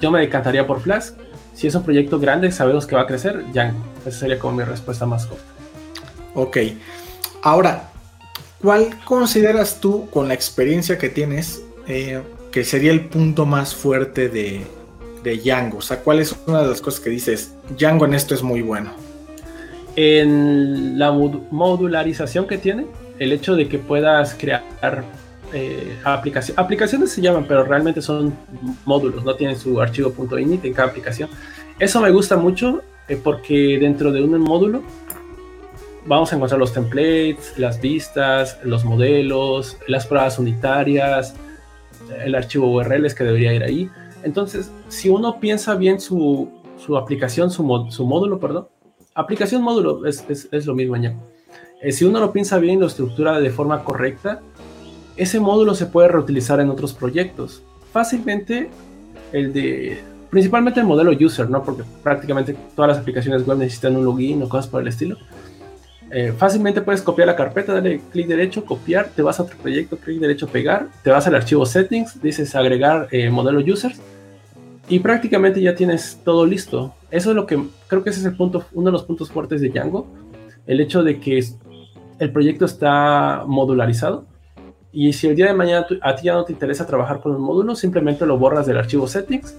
yo 0.00 0.10
me 0.10 0.20
decantaría 0.20 0.66
por 0.66 0.80
Flask. 0.80 1.16
Si 1.54 1.66
es 1.66 1.74
un 1.74 1.82
proyecto 1.82 2.18
grande, 2.18 2.50
sabemos 2.50 2.86
que 2.86 2.96
va 2.96 3.02
a 3.02 3.06
crecer, 3.06 3.44
Django. 3.52 3.84
Esa 4.04 4.20
sería 4.20 4.38
como 4.38 4.56
mi 4.56 4.64
respuesta 4.64 5.06
más 5.06 5.26
corta. 5.26 5.59
Ok. 6.34 6.58
Ahora, 7.42 7.90
¿cuál 8.60 8.98
consideras 9.04 9.80
tú, 9.80 10.08
con 10.10 10.28
la 10.28 10.34
experiencia 10.34 10.98
que 10.98 11.08
tienes, 11.08 11.62
eh, 11.86 12.22
que 12.52 12.64
sería 12.64 12.92
el 12.92 13.06
punto 13.06 13.46
más 13.46 13.74
fuerte 13.74 14.28
de, 14.28 14.66
Django? 15.24 15.78
O 15.78 15.82
sea, 15.82 16.00
¿cuál 16.00 16.20
es 16.20 16.34
una 16.46 16.62
de 16.62 16.68
las 16.68 16.80
cosas 16.80 17.00
que 17.00 17.10
dices, 17.10 17.54
Django 17.78 18.04
en 18.04 18.14
esto 18.14 18.34
es 18.34 18.42
muy 18.42 18.62
bueno? 18.62 18.92
En 19.96 20.98
la 20.98 21.10
modularización 21.12 22.46
que 22.46 22.58
tiene, 22.58 22.86
el 23.18 23.32
hecho 23.32 23.54
de 23.54 23.68
que 23.68 23.78
puedas 23.78 24.34
crear 24.34 24.62
eh, 25.52 25.98
aplicaciones, 26.04 26.58
aplicaciones 26.58 27.10
se 27.10 27.20
llaman, 27.20 27.44
pero 27.46 27.64
realmente 27.64 28.00
son 28.00 28.32
módulos, 28.84 29.24
no 29.24 29.34
tienen 29.34 29.58
su 29.58 29.80
archivo 29.80 30.14
en 30.30 30.72
cada 30.72 30.88
aplicación. 30.88 31.28
Eso 31.78 32.00
me 32.00 32.10
gusta 32.10 32.36
mucho 32.36 32.82
eh, 33.08 33.20
porque 33.22 33.78
dentro 33.80 34.12
de 34.12 34.22
un 34.22 34.38
módulo 34.40 34.82
vamos 36.10 36.32
a 36.32 36.36
encontrar 36.36 36.58
los 36.58 36.72
templates, 36.72 37.56
las 37.56 37.80
vistas, 37.80 38.58
los 38.64 38.84
modelos, 38.84 39.78
las 39.86 40.08
pruebas 40.08 40.40
unitarias. 40.40 41.36
el 42.24 42.34
archivo 42.34 42.68
URL 42.72 43.06
es 43.06 43.14
que 43.14 43.22
debería 43.22 43.54
ir 43.54 43.62
ahí. 43.62 43.88
Entonces, 44.24 44.72
si 44.88 45.08
uno 45.08 45.38
piensa 45.38 45.76
bien 45.76 46.00
su, 46.00 46.50
su 46.84 46.96
aplicación, 46.96 47.52
su, 47.52 47.86
su, 47.90 48.06
módulo, 48.06 48.40
perdón, 48.40 48.66
aplicación 49.14 49.62
módulo 49.62 50.04
es, 50.04 50.24
es, 50.28 50.48
es 50.50 50.66
lo 50.66 50.74
mismo 50.74 50.96
ya. 50.96 51.14
Eh, 51.80 51.92
si 51.92 52.04
uno 52.04 52.18
lo 52.18 52.32
piensa 52.32 52.58
bien 52.58 52.78
y 52.78 52.80
lo 52.80 52.88
estructura 52.88 53.38
de 53.38 53.50
forma 53.50 53.84
correcta, 53.84 54.40
ese 55.16 55.38
módulo 55.38 55.76
se 55.76 55.86
puede 55.86 56.08
reutilizar 56.08 56.58
en 56.58 56.70
otros 56.70 56.92
proyectos. 56.92 57.62
Fácilmente 57.92 58.68
el 59.32 59.52
de, 59.52 60.00
principalmente 60.28 60.80
el 60.80 60.86
modelo 60.86 61.12
user, 61.12 61.48
¿no? 61.48 61.62
Porque 61.62 61.84
prácticamente 62.02 62.56
todas 62.74 62.88
las 62.88 62.98
aplicaciones 62.98 63.46
web 63.46 63.58
necesitan 63.58 63.96
un 63.96 64.04
login 64.04 64.42
o 64.42 64.48
cosas 64.48 64.66
por 64.66 64.82
el 64.82 64.88
estilo. 64.88 65.16
Eh, 66.12 66.32
fácilmente 66.36 66.80
puedes 66.80 67.02
copiar 67.02 67.28
la 67.28 67.36
carpeta, 67.36 67.72
darle 67.72 68.00
clic 68.10 68.26
derecho, 68.26 68.64
copiar, 68.64 69.10
te 69.14 69.22
vas 69.22 69.38
a 69.38 69.44
otro 69.44 69.56
proyecto, 69.58 69.96
clic 69.96 70.18
derecho, 70.18 70.48
pegar, 70.48 70.88
te 71.04 71.10
vas 71.10 71.26
al 71.28 71.36
archivo 71.36 71.64
settings, 71.64 72.20
dices 72.20 72.54
agregar 72.56 73.06
eh, 73.12 73.30
modelo 73.30 73.60
users 73.60 74.00
y 74.88 74.98
prácticamente 74.98 75.60
ya 75.60 75.76
tienes 75.76 76.20
todo 76.24 76.44
listo. 76.46 76.94
Eso 77.12 77.30
es 77.30 77.36
lo 77.36 77.46
que 77.46 77.62
creo 77.86 78.02
que 78.02 78.10
ese 78.10 78.20
es 78.20 78.26
el 78.26 78.36
punto, 78.36 78.64
uno 78.72 78.86
de 78.86 78.92
los 78.92 79.04
puntos 79.04 79.30
fuertes 79.30 79.60
de 79.60 79.68
Django, 79.68 80.08
el 80.66 80.80
hecho 80.80 81.04
de 81.04 81.20
que 81.20 81.44
el 82.18 82.32
proyecto 82.32 82.64
está 82.64 83.44
modularizado 83.46 84.26
y 84.92 85.12
si 85.12 85.28
el 85.28 85.36
día 85.36 85.46
de 85.46 85.54
mañana 85.54 85.86
a 86.02 86.16
ti 86.16 86.24
ya 86.24 86.34
no 86.34 86.44
te 86.44 86.52
interesa 86.52 86.86
trabajar 86.86 87.20
con 87.20 87.36
un 87.36 87.40
módulo, 87.40 87.76
simplemente 87.76 88.26
lo 88.26 88.36
borras 88.36 88.66
del 88.66 88.78
archivo 88.78 89.06
settings 89.06 89.56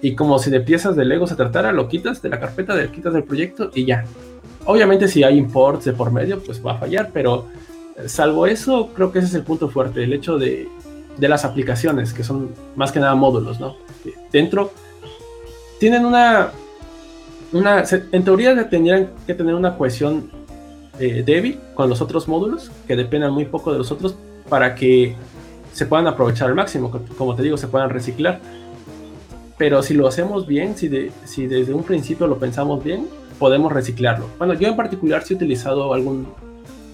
y 0.00 0.14
como 0.14 0.38
si 0.38 0.50
de 0.50 0.60
piezas 0.60 0.96
de 0.96 1.04
Lego 1.04 1.26
se 1.26 1.36
tratara, 1.36 1.72
lo 1.72 1.88
quitas 1.88 2.22
de 2.22 2.30
la 2.30 2.40
carpeta, 2.40 2.74
lo 2.74 2.90
quitas 2.90 3.12
del 3.12 3.24
proyecto 3.24 3.70
y 3.74 3.84
ya, 3.84 4.06
Obviamente 4.66 5.08
si 5.08 5.22
hay 5.22 5.38
imports 5.38 5.84
de 5.84 5.92
por 5.92 6.12
medio, 6.12 6.42
pues 6.42 6.64
va 6.64 6.72
a 6.72 6.78
fallar, 6.78 7.10
pero 7.12 7.46
eh, 7.96 8.08
salvo 8.08 8.46
eso, 8.46 8.90
creo 8.94 9.10
que 9.10 9.20
ese 9.20 9.28
es 9.28 9.34
el 9.34 9.42
punto 9.42 9.68
fuerte, 9.68 10.04
el 10.04 10.12
hecho 10.12 10.38
de, 10.38 10.68
de 11.16 11.28
las 11.28 11.44
aplicaciones, 11.44 12.12
que 12.12 12.24
son 12.24 12.50
más 12.76 12.92
que 12.92 13.00
nada 13.00 13.14
módulos, 13.14 13.60
¿no? 13.60 13.76
dentro 14.32 14.72
tienen 15.78 16.04
una, 16.04 16.52
una, 17.52 17.84
en 17.90 18.24
teoría 18.24 18.68
tendrían 18.68 19.10
que 19.26 19.34
tener 19.34 19.54
una 19.54 19.76
cohesión 19.76 20.30
eh, 20.98 21.22
débil 21.24 21.58
con 21.74 21.88
los 21.88 22.02
otros 22.02 22.28
módulos, 22.28 22.70
que 22.86 22.94
dependan 22.96 23.32
muy 23.32 23.46
poco 23.46 23.72
de 23.72 23.78
los 23.78 23.90
otros, 23.90 24.14
para 24.48 24.74
que 24.74 25.16
se 25.72 25.86
puedan 25.86 26.06
aprovechar 26.06 26.48
al 26.48 26.54
máximo, 26.54 26.92
como 27.16 27.34
te 27.34 27.42
digo, 27.42 27.56
se 27.56 27.68
puedan 27.68 27.88
reciclar. 27.88 28.40
Pero 29.56 29.82
si 29.82 29.94
lo 29.94 30.06
hacemos 30.06 30.46
bien, 30.46 30.76
si, 30.76 30.88
de, 30.88 31.10
si 31.24 31.46
desde 31.46 31.72
un 31.72 31.82
principio 31.82 32.26
lo 32.26 32.38
pensamos 32.38 32.84
bien, 32.84 33.08
podemos 33.40 33.72
reciclarlo. 33.72 34.26
Bueno, 34.38 34.54
yo 34.54 34.68
en 34.68 34.76
particular 34.76 35.24
sí 35.24 35.34
he 35.34 35.36
utilizado 35.36 35.92
algún 35.92 36.28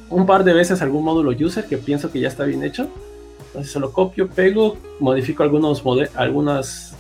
un 0.09 0.25
par 0.25 0.45
de 0.45 0.53
veces 0.55 0.81
algún 0.83 1.05
módulo 1.05 1.33
user 1.39 1.67
que 1.67 1.77
pienso 1.77 2.11
que 2.11 2.21
ya 2.21 2.29
está 2.29 2.45
bien 2.45 2.63
hecho. 2.63 2.89
Entonces 3.49 3.73
se 3.73 3.81
lo 3.81 3.93
copio, 3.93 4.29
pego, 4.29 4.77
modifico 5.01 5.43
algunos, 5.43 5.83
algunas, 6.15 6.97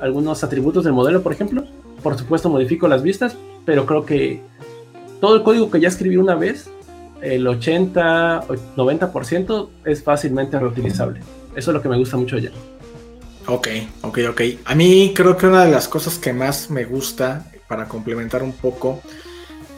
algunos 0.00 0.44
atributos 0.44 0.84
del 0.84 0.92
modelo, 0.92 1.22
por 1.22 1.32
ejemplo. 1.32 1.64
Por 2.02 2.18
supuesto, 2.18 2.50
modifico 2.50 2.86
las 2.86 3.02
vistas, 3.02 3.36
pero 3.64 3.86
creo 3.86 4.04
que 4.04 4.42
todo 5.20 5.36
el 5.36 5.42
código 5.42 5.70
que 5.70 5.80
ya 5.80 5.88
escribí 5.88 6.16
una 6.16 6.34
vez, 6.34 6.70
el 7.22 7.46
80, 7.46 8.46
90% 8.76 9.68
es 9.86 10.02
fácilmente 10.02 10.58
reutilizable. 10.58 11.20
Eso 11.56 11.70
es 11.70 11.74
lo 11.74 11.80
que 11.80 11.88
me 11.88 11.96
gusta 11.96 12.18
mucho 12.18 12.36
ya. 12.36 12.50
Ok, 13.46 13.68
ok, 14.02 14.18
ok. 14.30 14.40
A 14.64 14.74
mí 14.74 15.12
creo 15.14 15.36
que 15.36 15.46
una 15.46 15.64
de 15.64 15.70
las 15.70 15.88
cosas 15.88 16.18
que 16.18 16.32
más 16.32 16.70
me 16.70 16.84
gusta 16.84 17.50
para 17.68 17.86
complementar 17.86 18.42
un 18.42 18.52
poco. 18.52 19.00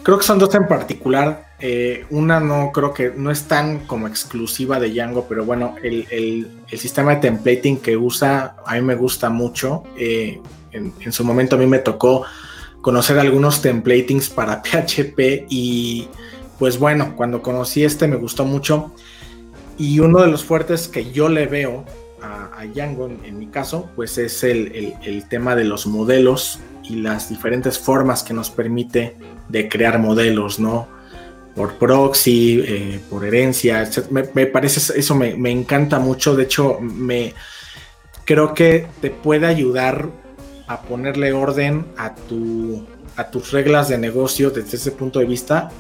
Creo 0.07 0.19
que 0.19 0.25
son 0.25 0.39
dos 0.39 0.55
en 0.55 0.69
particular. 0.69 1.49
Eh, 1.59 2.07
una 2.11 2.39
no 2.39 2.71
creo 2.73 2.95
que 2.95 3.11
no 3.17 3.33
es 3.33 3.49
tan 3.49 3.81
como 3.87 4.07
exclusiva 4.07 4.79
de 4.79 4.91
Django, 4.91 5.27
pero 5.29 5.45
bueno, 5.45 5.75
el, 5.83 6.49
sistema 6.79 7.17
de 7.17 7.23
templating 7.23 7.79
que 7.79 7.97
usa 7.97 8.55
a 8.65 8.75
mí 8.77 8.83
me 8.83 8.95
gusta 8.95 9.31
mucho. 9.31 9.83
Eh, 9.99 10.41
en, 10.71 11.13
su 11.13 11.25
momento 11.25 11.57
a 11.57 11.59
mí 11.59 11.67
me 11.67 11.81
tocó 11.81 12.25
conocer 12.83 13.19
algunos 13.19 13.63
templatings 13.63 14.31
para 14.31 14.63
PHP 14.63 15.47
y 15.49 16.09
pues 16.57 16.79
bueno, 16.79 17.17
cuando 17.17 17.43
conocí 17.43 17.83
este 17.83 18.07
me 18.07 18.15
gustó 18.15 18.45
mucho. 18.45 18.93
Y 19.77 19.99
uno 19.99 20.23
de 20.23 20.29
los 20.29 20.45
fuertes 20.45 20.87
que 20.87 21.11
yo 21.11 21.29
le 21.29 21.47
veo 21.47 21.85
a, 22.23 22.65
Django 22.73 23.09
en, 23.25 23.39
mi 23.41 23.49
caso, 23.49 23.91
pues 23.97 24.19
es 24.19 24.45
el, 24.45 24.95
el 25.03 25.29
tema 25.29 25.57
de 25.57 25.65
los 25.65 25.89
modelos 25.89 26.61
y 26.89 26.97
las 26.97 27.29
diferentes 27.29 27.79
formas 27.79 28.23
que 28.23 28.35
nos 28.35 28.51
permite 28.51 29.17
de 29.49 29.69
crear 29.69 29.99
modelos, 29.99 30.59
¿no? 30.59 30.89
Por 31.55 31.75
proxy, 31.79 32.63
eh, 32.67 33.01
por 33.09 33.25
herencia, 33.25 33.89
me, 34.11 34.47
parece, 34.47 34.99
eso 34.99 35.15
me, 35.15 35.51
encanta 35.51 35.99
mucho, 35.99 36.37
de 36.37 36.45
hecho, 36.45 36.79
me 36.81 37.33
creo 38.25 38.53
que 38.53 38.87
te 39.01 39.11
puede 39.11 39.47
ayudar 39.47 40.11
a 40.67 40.83
ponerle 40.83 41.33
orden 41.33 41.87
a, 41.97 42.15
tu, 42.15 42.85
a 43.17 43.31
tus 43.31 43.53
reglas 43.53 43.89
de 43.89 43.97
negocio 43.97 44.51
desde 44.51 44.77
ese 44.77 44.91
punto 44.91 45.21
de 45.21 45.27
vista 45.27 45.71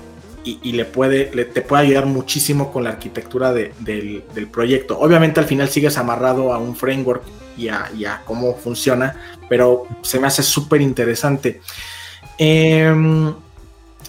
y, 0.44 0.72
le 0.72 0.84
puede, 0.84 1.24
te 1.24 1.60
puede 1.60 1.82
ayudar 1.82 2.06
muchísimo 2.06 2.72
con 2.72 2.84
la 2.84 2.90
arquitectura 2.90 3.52
del, 3.52 3.72
del, 3.80 4.46
proyecto. 4.46 4.96
Obviamente 4.96 5.40
al 5.40 5.46
final 5.46 5.68
sigues 5.68 5.98
amarrado 5.98 6.52
a 6.52 6.58
un 6.58 6.76
framework 6.76 7.24
y 7.56 7.68
a, 7.68 8.22
cómo 8.24 8.56
funciona, 8.56 9.16
pero 9.48 9.86
se 10.02 10.18
me 10.18 10.26
hace 10.26 10.42
súper 10.42 10.80
interesante. 10.80 11.60
Em, 12.38 13.34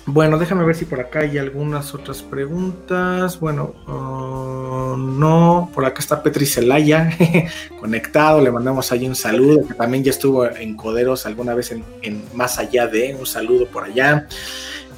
bueno, 0.09 0.37
déjame 0.37 0.63
ver 0.63 0.75
si 0.75 0.85
por 0.85 1.01
acá 1.01 1.19
hay 1.19 1.37
algunas 1.37 1.93
otras 1.93 2.23
preguntas. 2.23 3.39
Bueno, 3.41 3.73
uh, 3.87 4.95
no, 4.95 5.69
por 5.73 5.83
acá 5.83 5.99
está 5.99 6.23
Petri 6.23 6.45
Celaya 6.45 7.11
conectado. 7.81 8.39
Le 8.39 8.49
mandamos 8.49 8.89
ahí 8.93 9.05
un 9.05 9.15
saludo, 9.15 9.67
que 9.67 9.73
también 9.73 10.05
ya 10.05 10.11
estuvo 10.11 10.45
en 10.45 10.77
Coderos 10.77 11.25
alguna 11.25 11.53
vez 11.53 11.73
en, 11.73 12.23
más 12.33 12.57
allá 12.57 12.87
de. 12.87 13.15
Un 13.19 13.25
saludo 13.25 13.67
por 13.67 13.83
allá. 13.83 14.27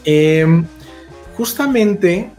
Em, 0.05 0.65
justamente, 1.35 2.29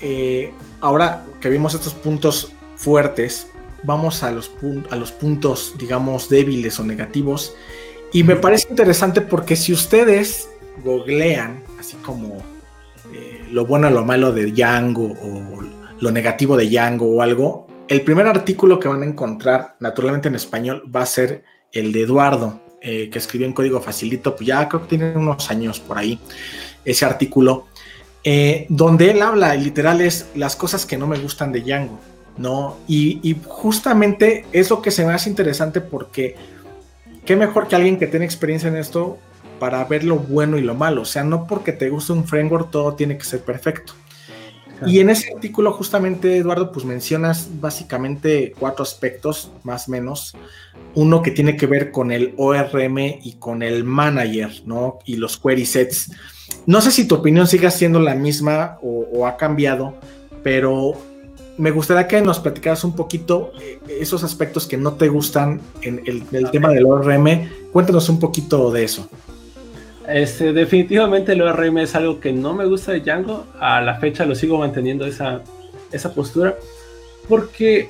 eh, 0.00 0.50
ahora 0.80 1.24
que 1.42 1.50
vimos 1.50 1.74
estos 1.74 1.92
puntos 1.92 2.52
fuertes, 2.76 3.48
vamos 3.84 4.22
a 4.22 4.30
los, 4.30 4.50
a 4.90 4.96
los 4.96 5.12
puntos, 5.12 5.74
digamos, 5.78 6.28
débiles 6.28 6.78
o 6.80 6.84
negativos. 6.84 7.54
Y 8.12 8.22
me 8.22 8.36
parece 8.36 8.68
interesante 8.70 9.20
porque 9.20 9.56
si 9.56 9.72
ustedes 9.72 10.48
googlean, 10.82 11.62
así 11.78 11.96
como 11.96 12.42
eh, 13.12 13.44
lo 13.50 13.66
bueno 13.66 13.88
o 13.88 13.90
lo 13.90 14.04
malo 14.04 14.32
de 14.32 14.50
Django 14.50 15.12
o 15.12 15.62
lo 16.00 16.10
negativo 16.10 16.56
de 16.56 16.68
Django 16.68 17.06
o 17.06 17.22
algo, 17.22 17.66
el 17.88 18.02
primer 18.02 18.26
artículo 18.26 18.80
que 18.80 18.88
van 18.88 19.02
a 19.02 19.06
encontrar, 19.06 19.76
naturalmente 19.80 20.28
en 20.28 20.36
español, 20.36 20.82
va 20.94 21.02
a 21.02 21.06
ser 21.06 21.44
el 21.72 21.92
de 21.92 22.02
Eduardo, 22.02 22.60
eh, 22.80 23.10
que 23.10 23.18
escribió 23.18 23.46
en 23.46 23.52
código 23.52 23.80
facilito, 23.80 24.34
pues 24.36 24.46
ya 24.46 24.68
creo 24.68 24.82
que 24.82 24.88
tiene 24.88 25.16
unos 25.16 25.50
años 25.50 25.80
por 25.80 25.98
ahí, 25.98 26.18
ese 26.84 27.04
artículo, 27.04 27.66
eh, 28.22 28.66
donde 28.68 29.10
él 29.10 29.20
habla, 29.20 29.54
literal, 29.54 30.00
es 30.00 30.28
las 30.34 30.56
cosas 30.56 30.86
que 30.86 30.96
no 30.96 31.06
me 31.06 31.18
gustan 31.18 31.52
de 31.52 31.60
Django. 31.60 31.98
¿No? 32.36 32.76
Y, 32.88 33.36
justamente 33.46 34.44
es 34.52 34.70
lo 34.70 34.82
que 34.82 34.90
se 34.90 35.04
me 35.04 35.12
hace 35.12 35.30
interesante 35.30 35.80
porque 35.80 36.36
qué 37.24 37.36
mejor 37.36 37.68
que 37.68 37.76
alguien 37.76 37.98
que 37.98 38.06
tiene 38.06 38.24
experiencia 38.24 38.68
en 38.68 38.76
esto 38.76 39.18
para 39.58 39.84
ver 39.84 40.04
lo 40.04 40.16
bueno 40.16 40.58
y 40.58 40.62
lo 40.62 40.74
malo. 40.74 41.02
O 41.02 41.06
sea, 41.06 41.24
no 41.24 41.46
porque 41.46 41.72
te 41.72 41.88
guste 41.88 42.12
un 42.12 42.26
framework 42.26 42.70
todo 42.70 42.94
tiene 42.94 43.16
que 43.16 43.24
ser 43.24 43.40
perfecto. 43.40 43.94
Y 44.86 44.98
en 44.98 45.08
ese 45.08 45.32
artículo 45.32 45.72
justamente, 45.72 46.36
Eduardo, 46.36 46.72
pues 46.72 46.84
mencionas 46.84 47.48
básicamente 47.60 48.54
cuatro 48.58 48.82
aspectos, 48.82 49.50
más 49.62 49.88
o 49.88 49.92
menos. 49.92 50.36
Uno 50.94 51.22
que 51.22 51.30
tiene 51.30 51.56
que 51.56 51.66
ver 51.66 51.90
con 51.90 52.10
el 52.10 52.34
ORM 52.36 52.98
y 52.98 53.36
con 53.38 53.62
el 53.62 53.84
manager, 53.84 54.50
¿no? 54.66 54.98
Y 55.04 55.16
los 55.16 55.38
query 55.38 55.64
sets. 55.64 56.10
No 56.66 56.80
sé 56.80 56.90
si 56.90 57.06
tu 57.06 57.14
opinión 57.14 57.46
sigue 57.46 57.70
siendo 57.70 58.00
la 58.00 58.14
misma 58.14 58.78
o, 58.82 59.06
o 59.12 59.26
ha 59.26 59.36
cambiado, 59.36 59.94
pero 60.42 60.94
me 61.56 61.70
gustaría 61.70 62.08
que 62.08 62.20
nos 62.20 62.40
platicaras 62.40 62.84
un 62.84 62.96
poquito 62.96 63.52
eh, 63.60 63.78
esos 64.00 64.24
aspectos 64.24 64.66
que 64.66 64.76
no 64.76 64.94
te 64.94 65.08
gustan 65.08 65.60
en 65.82 66.02
el, 66.06 66.50
tema 66.50 66.70
del 66.70 66.86
ORM. 66.86 67.48
Cuéntanos 67.72 68.08
un 68.08 68.18
poquito 68.18 68.70
de 68.70 68.84
eso. 68.84 69.08
Este, 70.08 70.52
definitivamente 70.52 71.32
el 71.32 71.42
ORM 71.42 71.78
es 71.78 71.94
algo 71.94 72.20
que 72.20 72.32
no 72.32 72.54
me 72.54 72.66
gusta 72.66 72.92
de 72.92 73.00
Django. 73.00 73.46
A 73.58 73.80
la 73.80 73.96
fecha 73.96 74.26
lo 74.26 74.34
sigo 74.34 74.58
manteniendo 74.58 75.06
esa, 75.06 75.42
esa 75.92 76.12
postura. 76.12 76.56
Porque 77.28 77.86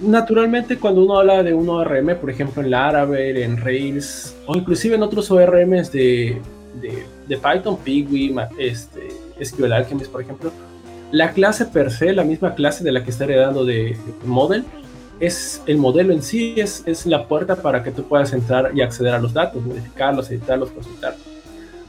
naturalmente 0.00 0.78
cuando 0.78 1.04
uno 1.04 1.18
habla 1.18 1.42
de 1.42 1.54
un 1.54 1.68
ORM, 1.68 2.16
por 2.20 2.30
ejemplo 2.30 2.62
en 2.62 2.70
Laravel, 2.70 3.36
en 3.36 3.56
Rails, 3.58 4.34
o 4.46 4.56
inclusive 4.56 4.96
en 4.96 5.02
otros 5.02 5.30
ORMs 5.30 5.92
de, 5.92 6.40
de, 6.80 7.36
Python, 7.36 7.78
Pigui, 7.78 8.34
este, 8.58 9.08
SQL 9.42 9.72
Alchemist, 9.72 10.10
por 10.10 10.22
ejemplo, 10.22 10.52
la 11.12 11.32
clase 11.32 11.66
per 11.66 11.90
se, 11.90 12.12
la 12.12 12.24
misma 12.24 12.54
clase 12.54 12.82
de 12.82 12.90
la 12.90 13.04
que 13.04 13.10
está 13.10 13.24
heredando 13.24 13.64
de, 13.64 13.96
Model, 14.24 14.64
es 15.20 15.62
el 15.66 15.76
modelo 15.76 16.12
en 16.12 16.22
sí, 16.22 16.54
es, 16.56 17.06
la 17.06 17.28
puerta 17.28 17.54
para 17.54 17.84
que 17.84 17.92
tú 17.92 18.02
puedas 18.04 18.32
entrar 18.32 18.72
y 18.74 18.80
acceder 18.80 19.14
a 19.14 19.20
los 19.20 19.32
datos, 19.32 19.62
modificarlos, 19.62 20.30
editarlos, 20.30 20.70
consultar. 20.70 21.14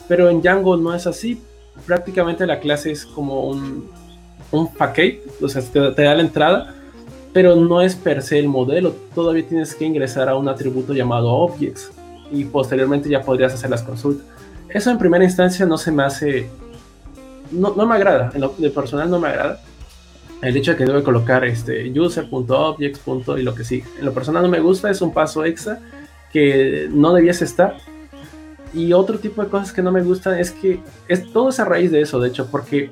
Pero 0.08 0.30
en 0.30 0.42
Django 0.42 0.78
no 0.78 0.94
es 0.94 1.08
así. 1.08 1.42
Prácticamente 1.88 2.46
la 2.46 2.60
clase 2.60 2.92
es 2.92 3.06
como 3.06 3.48
un, 3.48 3.90
un 4.52 4.72
paquete, 4.72 5.24
o 5.42 5.50
sea, 5.50 5.64
te, 5.64 5.80
da 5.80 6.14
la 6.14 6.22
entrada 6.22 6.76
pero 7.34 7.56
no 7.56 7.82
es 7.82 7.96
per 7.96 8.22
se 8.22 8.38
el 8.38 8.48
modelo, 8.48 8.96
todavía 9.16 9.46
tienes 9.48 9.74
que 9.74 9.86
ingresar 9.86 10.30
a 10.30 10.36
un 10.36 10.48
atributo 10.48 10.94
llamado 10.94 11.32
objects 11.32 11.92
y 12.32 12.46
posteriormente 12.46 13.10
ya 13.10 13.24
podrías 13.24 13.56
hacer 13.56 13.72
las 13.72 13.82
consultas. 13.82 14.28
Eso 14.70 14.92
en 14.92 15.00
primera 15.00 15.24
instancia 15.24 15.66
no 15.66 15.78
se 15.80 15.92
me 15.92 16.04
hace, 16.04 16.48
no, 17.54 17.74
no 17.76 17.86
me 17.86 17.96
agrada, 17.96 18.32
en 18.34 18.44
de 18.58 18.70
personal 18.70 19.10
no 19.10 19.20
me 19.20 19.30
agrada. 19.30 19.62
El 20.42 20.58
hecho 20.58 20.72
de 20.72 20.78
que 20.78 20.86
debe 20.86 21.04
colocar 21.04 21.46
este 21.46 21.90
user.objects. 21.98 23.02
y 23.38 23.42
lo 23.44 23.56
que 23.56 23.64
sigue. 23.64 23.86
En 23.98 24.06
lo 24.06 24.14
personal 24.14 24.44
no 24.44 24.50
me 24.50 24.60
gusta, 24.60 24.90
es 24.90 25.02
un 25.02 25.14
paso 25.14 25.46
extra 25.46 25.80
que 26.34 26.90
no 26.92 27.14
debiese 27.14 27.46
estar. 27.46 27.78
Y 28.74 28.92
otro 28.92 29.20
tipo 29.20 29.42
de 29.42 29.50
cosas 29.50 29.72
que 29.72 29.82
no 29.82 29.92
me 29.92 30.02
gustan 30.02 30.38
es 30.38 30.52
que 30.52 30.82
es 31.08 31.32
todo 31.32 31.50
es 31.50 31.60
a 31.60 31.66
raíz 31.66 31.92
de 31.92 32.02
eso, 32.02 32.20
de 32.20 32.30
hecho, 32.30 32.48
porque 32.48 32.92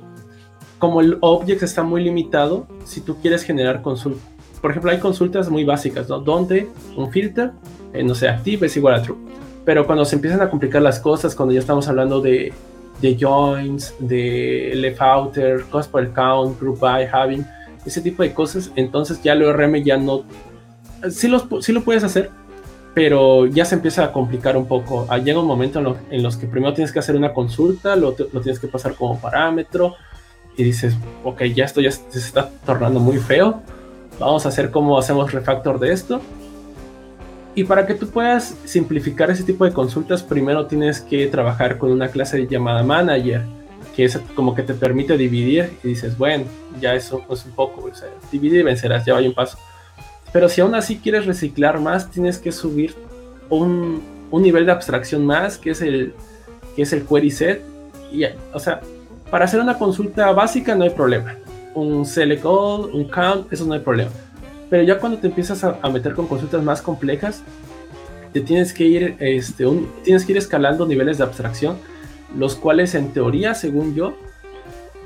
como 0.77 1.01
el 1.01 1.17
object 1.21 1.63
está 1.63 1.83
muy 1.83 2.03
limitado, 2.03 2.67
si 2.85 3.01
tú 3.01 3.17
quieres 3.19 3.43
generar 3.43 3.81
consultas, 3.81 4.23
por 4.61 4.71
ejemplo, 4.71 4.91
hay 4.91 4.99
consultas 4.99 5.49
muy 5.49 5.63
básicas, 5.63 6.07
¿no? 6.07 6.19
Donde 6.19 6.69
un 6.95 7.11
filter, 7.11 7.51
eh, 7.93 8.03
no 8.03 8.13
sé, 8.13 8.29
active 8.29 8.67
es 8.67 8.77
igual 8.77 8.93
a 8.93 9.01
true. 9.01 9.17
Pero 9.65 9.85
cuando 9.85 10.05
se 10.05 10.15
empiezan 10.15 10.41
a 10.41 10.49
complicar 10.49 10.81
las 10.81 10.99
cosas, 10.99 11.35
cuando 11.35 11.53
ya 11.53 11.59
estamos 11.59 11.87
hablando 11.87 12.21
de, 12.21 12.53
de 13.01 13.17
joins, 13.19 13.93
de 13.99 14.73
left 14.75 15.01
outer, 15.01 15.63
cosas 15.63 15.87
por 15.87 16.01
el 16.01 16.11
count, 16.13 16.59
group 16.59 16.79
by, 16.79 17.07
having, 17.11 17.45
ese 17.85 18.01
tipo 18.01 18.23
de 18.23 18.33
cosas, 18.33 18.71
entonces 18.75 19.21
ya 19.23 19.33
el 19.33 19.43
ORM 19.43 19.83
ya 19.83 19.97
no... 19.97 20.23
Sí, 21.09 21.27
los, 21.27 21.47
sí 21.61 21.71
lo 21.71 21.83
puedes 21.83 22.03
hacer, 22.03 22.29
pero 22.93 23.47
ya 23.47 23.65
se 23.65 23.75
empieza 23.75 24.03
a 24.03 24.11
complicar 24.11 24.55
un 24.55 24.67
poco. 24.67 25.07
Ah, 25.09 25.17
llega 25.17 25.39
un 25.39 25.47
momento 25.47 25.79
en, 25.79 25.95
en 26.11 26.23
los 26.23 26.37
que 26.37 26.45
primero 26.45 26.73
tienes 26.73 26.91
que 26.91 26.99
hacer 26.99 27.15
una 27.15 27.33
consulta, 27.33 27.95
lo, 27.95 28.15
lo, 28.31 28.41
tienes 28.41 28.59
que 28.59 28.67
pasar 28.67 28.93
como 28.95 29.19
parámetro 29.19 29.95
y 30.55 30.63
dices, 30.63 30.95
ok, 31.23 31.43
ya 31.45 31.65
esto 31.65 31.81
ya 31.81 31.91
se 31.91 32.19
está 32.19 32.49
tornando 32.65 32.99
muy 32.99 33.17
feo. 33.17 33.61
Vamos 34.19 34.45
a 34.45 34.49
hacer 34.49 34.69
cómo 34.69 34.99
hacemos 34.99 35.31
refactor 35.31 35.79
de 35.79 35.91
esto. 35.93 36.21
Y 37.53 37.65
para 37.65 37.85
que 37.85 37.93
tú 37.95 38.07
puedas 38.07 38.55
simplificar 38.63 39.29
ese 39.29 39.43
tipo 39.43 39.65
de 39.65 39.73
consultas, 39.73 40.23
primero 40.23 40.67
tienes 40.67 41.01
que 41.01 41.27
trabajar 41.27 41.77
con 41.77 41.91
una 41.91 42.07
clase 42.07 42.47
llamada 42.47 42.81
manager, 42.81 43.43
que 43.95 44.05
es 44.05 44.17
como 44.35 44.55
que 44.55 44.63
te 44.63 44.73
permite 44.73 45.17
dividir 45.17 45.77
y 45.83 45.89
dices, 45.89 46.17
bueno, 46.17 46.45
ya 46.79 46.95
eso 46.95 47.21
es 47.29 47.45
un 47.45 47.51
poco, 47.51 47.89
o 47.91 47.93
sea, 47.93 48.07
divide 48.31 48.59
y 48.59 48.63
vencerás, 48.63 49.05
ya 49.05 49.13
vaya 49.13 49.27
un 49.27 49.35
paso. 49.35 49.57
Pero 50.31 50.47
si 50.47 50.61
aún 50.61 50.75
así 50.75 50.97
quieres 50.97 51.25
reciclar 51.25 51.79
más, 51.79 52.09
tienes 52.09 52.37
que 52.37 52.53
subir 52.53 52.95
un, 53.49 54.01
un 54.31 54.41
nivel 54.41 54.65
de 54.65 54.71
abstracción 54.71 55.25
más, 55.25 55.57
que 55.57 55.71
es 55.71 55.81
el, 55.81 56.13
que 56.75 56.83
es 56.83 56.93
el 56.93 57.03
query 57.03 57.31
set. 57.31 57.61
Y, 58.13 58.23
o 58.53 58.59
sea, 58.59 58.79
para 59.29 59.45
hacer 59.45 59.59
una 59.59 59.77
consulta 59.77 60.31
básica 60.31 60.73
no 60.73 60.85
hay 60.85 60.89
problema. 60.91 61.35
Un 61.73 62.05
select 62.05 62.45
all, 62.45 62.89
un 62.93 63.05
count, 63.05 63.51
eso 63.51 63.65
no 63.65 63.73
hay 63.73 63.79
problema. 63.81 64.11
Pero 64.71 64.83
ya 64.83 64.99
cuando 64.99 65.19
te 65.19 65.27
empiezas 65.27 65.65
a, 65.65 65.89
meter 65.89 66.13
con 66.13 66.27
consultas 66.27 66.63
más 66.63 66.81
complejas, 66.81 67.43
te 68.31 68.39
tienes 68.39 68.71
que 68.71 68.85
ir, 68.85 69.17
este, 69.19 69.65
tienes 70.01 70.25
que 70.25 70.31
ir 70.31 70.37
escalando 70.37 70.87
niveles 70.87 71.17
de 71.17 71.25
abstracción, 71.25 71.77
los 72.37 72.55
cuales 72.55 72.95
en 72.95 73.11
teoría, 73.11 73.53
según 73.53 73.93
yo, 73.93 74.13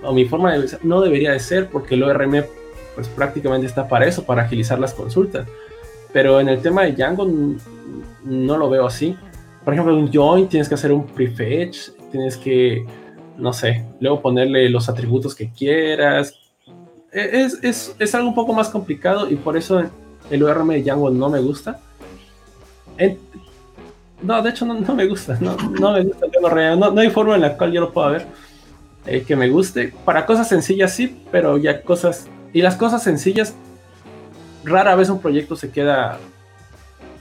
o 0.04 0.14
mi 0.14 0.26
forma 0.26 0.54
de 0.54 0.60
pensar, 0.60 0.80
no 0.84 1.02
debería 1.02 1.32
de 1.32 1.40
ser, 1.40 1.68
porque 1.68 1.96
el 1.96 2.04
ORM 2.04 2.44
pues 2.94 3.08
prácticamente 3.08 3.66
está 3.66 3.88
para 3.88 4.06
eso, 4.06 4.24
para 4.24 4.44
agilizar 4.44 4.78
las 4.78 4.94
consultas. 4.94 5.48
Pero 6.14 6.40
en 6.40 6.48
el 6.48 6.62
tema 6.62 6.84
de 6.84 6.92
Django 6.92 7.28
no 8.24 8.58
lo 8.58 8.70
veo 8.70 8.86
así. 8.86 9.18
Por 9.64 9.74
ejemplo, 9.74 9.98
un 9.98 10.14
join 10.14 10.48
tienes 10.48 10.70
que 10.70 10.76
hacer 10.76 10.92
un 10.92 11.08
prefetch, 11.08 11.90
tienes 12.12 12.38
que, 12.38 12.86
no 13.36 13.52
sé, 13.52 13.84
luego 14.00 14.22
ponerle 14.22 14.70
los 14.70 14.90
atributos 14.90 15.34
que 15.34 15.50
quieras. 15.50 16.45
Es, 17.16 17.60
es, 17.64 17.96
es 17.98 18.14
algo 18.14 18.28
un 18.28 18.36
poco 18.36 18.54
más 18.54 18.68
complicado 18.68 19.30
y 19.30 19.36
por 19.38 19.56
eso 19.56 19.82
el 20.30 20.44
ORM 20.44 20.68
de 20.70 20.84
Django 20.84 21.10
no 21.10 21.30
me 21.30 21.40
gusta. 21.40 21.80
no, 24.22 24.42
de 24.42 24.50
hecho 24.50 24.66
no, 24.66 24.96
me 24.96 25.08
gusta, 25.08 25.38
no, 25.40 25.56
no 25.56 25.94
me 25.94 26.04
gusta 26.04 26.26
no, 26.42 26.92
no, 26.92 27.02
hay 27.02 27.10
forma 27.10 27.36
en 27.36 27.42
la 27.42 27.56
cual 27.56 27.72
yo 27.72 27.82
lo 27.82 27.94
pueda 27.94 28.10
ver 28.10 28.28
eh, 29.06 29.24
que 29.24 29.36
me 29.36 29.50
guste. 29.50 29.94
Para 30.04 30.26
cosas 30.26 30.50
sencillas 30.50 30.94
sí, 30.94 31.24
pero 31.32 31.58
ya 31.58 31.82
cosas 31.84 32.28
y 32.52 32.62
las 32.62 32.76
cosas 32.76 33.04
sencillas, 33.04 33.54
rara 34.64 34.96
vez 34.96 35.10
un 35.10 35.20
proyecto 35.20 35.56
se 35.56 35.72
queda 35.72 36.20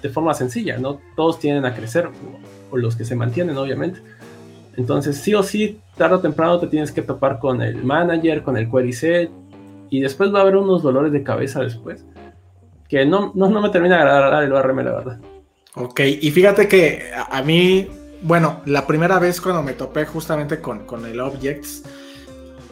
de 0.00 0.08
forma 0.08 0.34
sencilla, 0.34 0.76
¿no? 0.78 1.00
Todos 1.16 1.38
tienden 1.38 1.64
a 1.64 1.74
crecer, 1.74 2.08
o 2.70 2.76
los 2.76 2.94
que 2.94 3.04
se 3.04 3.16
mantienen, 3.16 3.56
obviamente. 3.56 4.00
Entonces, 4.76 5.16
sí 5.16 5.34
o 5.34 5.42
sí, 5.42 5.80
tarde 5.96 6.16
o 6.16 6.20
temprano 6.20 6.60
te 6.60 6.66
tienes 6.66 6.92
que 6.92 7.02
topar 7.02 7.38
con 7.38 7.62
el 7.62 7.82
manager, 7.82 8.42
con 8.42 8.56
el 8.56 8.70
query 8.70 8.92
set, 8.92 9.30
y 9.94 10.00
después 10.00 10.34
va 10.34 10.40
a 10.40 10.42
haber 10.42 10.56
unos 10.56 10.82
dolores 10.82 11.12
de 11.12 11.22
cabeza 11.22 11.60
después, 11.60 12.04
que 12.88 13.06
no, 13.06 13.30
no, 13.36 13.48
me 13.60 13.70
termina 13.70 13.94
de 13.94 14.02
agradar 14.02 14.42
el 14.42 14.52
ORM, 14.52 14.78
la 14.78 14.92
verdad. 14.92 15.20
Ok, 15.76 16.00
y 16.00 16.30
fíjate 16.32 16.66
que 16.66 17.12
a, 17.14 17.42
mí, 17.42 17.88
bueno, 18.22 18.60
la 18.64 18.88
primera 18.88 19.20
vez 19.20 19.40
cuando 19.40 19.62
me 19.62 19.74
topé 19.74 20.04
justamente 20.04 20.60
con, 20.60 20.80
con 20.84 21.06
el 21.06 21.20
Objects, 21.20 21.84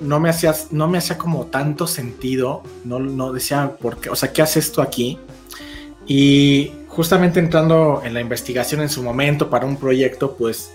no 0.01 0.19
me 0.19 0.31
hacía, 0.31 0.53
no 0.73 0.89
me 0.89 0.99
hacía 0.99 1.17
como 1.17 1.47
tanto 1.47 1.87
sentido, 1.87 2.65
no, 2.85 2.99
no 2.99 3.33
decía, 3.33 3.77
¿por 3.81 3.99
qué? 3.99 4.11
O 4.11 4.17
sea, 4.17 4.33
¿qué 4.33 4.43
hace 4.43 4.59
esto 4.59 4.83
aquí? 4.83 5.21
Y 6.09 6.73
justamente 6.89 7.39
entrando 7.39 8.03
en 8.05 8.15
la 8.15 8.21
investigación 8.21 8.81
en 8.81 8.89
su 8.89 9.01
momento 9.05 9.49
para 9.49 9.65
un 9.65 9.77
proyecto, 9.77 10.35
pues 10.37 10.73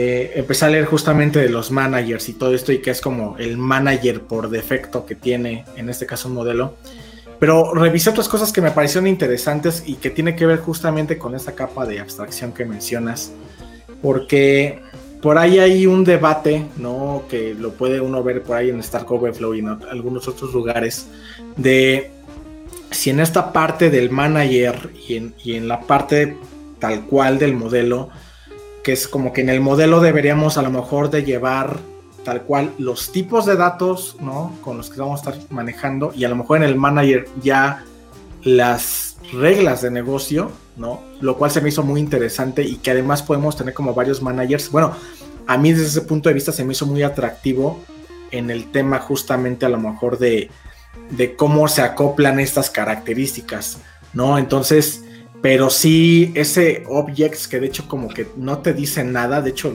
eh, 0.00 0.32
empecé 0.36 0.64
a 0.64 0.68
leer 0.68 0.84
justamente 0.84 1.40
de 1.40 1.48
los 1.48 1.72
managers 1.72 2.28
y 2.28 2.34
todo 2.34 2.54
esto 2.54 2.70
y 2.70 2.78
que 2.78 2.92
es 2.92 3.00
como 3.00 3.36
el 3.36 3.58
manager 3.58 4.20
por 4.20 4.48
defecto 4.48 5.04
que 5.04 5.16
tiene, 5.16 5.64
en 5.74 5.88
este 5.88 6.06
caso 6.06 6.28
un 6.28 6.34
modelo. 6.34 6.76
Pero 7.40 7.74
revisé 7.74 8.10
otras 8.10 8.28
cosas 8.28 8.52
que 8.52 8.60
me 8.60 8.70
parecieron 8.70 9.08
interesantes 9.08 9.82
y 9.86 9.94
que 9.94 10.10
tiene 10.10 10.36
que 10.36 10.46
ver 10.46 10.60
justamente 10.60 11.18
con 11.18 11.34
esa 11.34 11.56
capa 11.56 11.84
de 11.84 11.98
abstracción 11.98 12.52
que 12.52 12.64
mencionas. 12.64 13.32
Porque 14.00 14.78
por 15.20 15.36
ahí 15.36 15.58
hay 15.58 15.84
un 15.86 16.04
debate, 16.04 16.64
¿no? 16.76 17.24
Que 17.28 17.54
lo 17.54 17.72
puede 17.72 18.00
uno 18.00 18.22
ver 18.22 18.44
por 18.44 18.56
ahí 18.56 18.70
en 18.70 18.78
Stark 18.78 19.10
Overflow 19.10 19.52
y 19.56 19.58
en 19.58 19.68
algunos 19.90 20.28
otros 20.28 20.54
lugares, 20.54 21.08
de 21.56 22.12
si 22.92 23.10
en 23.10 23.18
esta 23.18 23.52
parte 23.52 23.90
del 23.90 24.10
manager 24.10 24.92
y 25.08 25.16
en, 25.16 25.34
y 25.42 25.56
en, 25.56 25.66
la 25.66 25.80
parte 25.80 26.36
tal 26.78 27.04
cual 27.06 27.40
del 27.40 27.54
modelo, 27.54 28.10
que 28.82 28.92
es 28.92 29.08
como 29.08 29.32
que 29.32 29.40
en 29.40 29.48
el 29.48 29.60
modelo 29.60 30.00
deberíamos 30.00 30.58
a 30.58 30.62
lo 30.62 30.70
mejor 30.70 31.10
de 31.10 31.24
llevar 31.24 31.78
tal 32.24 32.42
cual 32.42 32.74
los 32.78 33.12
tipos 33.12 33.46
de 33.46 33.56
datos, 33.56 34.16
¿no? 34.20 34.52
Con 34.62 34.76
los 34.76 34.90
que 34.90 35.00
vamos 35.00 35.26
a 35.26 35.30
estar 35.30 35.50
manejando 35.50 36.12
y 36.14 36.24
a 36.24 36.28
lo 36.28 36.36
mejor 36.36 36.58
en 36.58 36.64
el 36.64 36.76
manager 36.76 37.26
ya 37.42 37.84
las 38.42 39.16
reglas 39.32 39.82
de 39.82 39.90
negocio, 39.90 40.52
¿no? 40.76 41.02
Lo 41.20 41.36
cual 41.36 41.50
se 41.50 41.60
me 41.60 41.70
hizo 41.70 41.82
muy 41.82 42.00
interesante 42.00 42.62
y 42.62 42.76
que 42.76 42.90
además 42.90 43.22
podemos 43.22 43.56
tener 43.56 43.74
como 43.74 43.94
varios 43.94 44.22
managers. 44.22 44.70
Bueno, 44.70 44.92
a 45.46 45.56
mí 45.56 45.72
desde 45.72 45.86
ese 45.86 46.00
punto 46.02 46.28
de 46.28 46.34
vista 46.34 46.52
se 46.52 46.64
me 46.64 46.72
hizo 46.72 46.86
muy 46.86 47.02
atractivo 47.02 47.80
en 48.30 48.50
el 48.50 48.70
tema 48.70 48.98
justamente 48.98 49.64
a 49.64 49.70
lo 49.70 49.78
mejor 49.78 50.18
de, 50.18 50.50
de 51.10 51.34
cómo 51.34 51.68
se 51.68 51.82
acoplan 51.82 52.40
estas 52.40 52.70
características, 52.70 53.78
¿no? 54.12 54.38
Entonces, 54.38 55.04
pero 55.40 55.70
sí, 55.70 56.32
ese 56.34 56.84
objects 56.88 57.46
que 57.48 57.60
de 57.60 57.66
hecho 57.66 57.86
como 57.86 58.08
que 58.08 58.26
no 58.36 58.58
te 58.58 58.72
dice 58.72 59.04
nada, 59.04 59.40
de 59.40 59.50
hecho, 59.50 59.72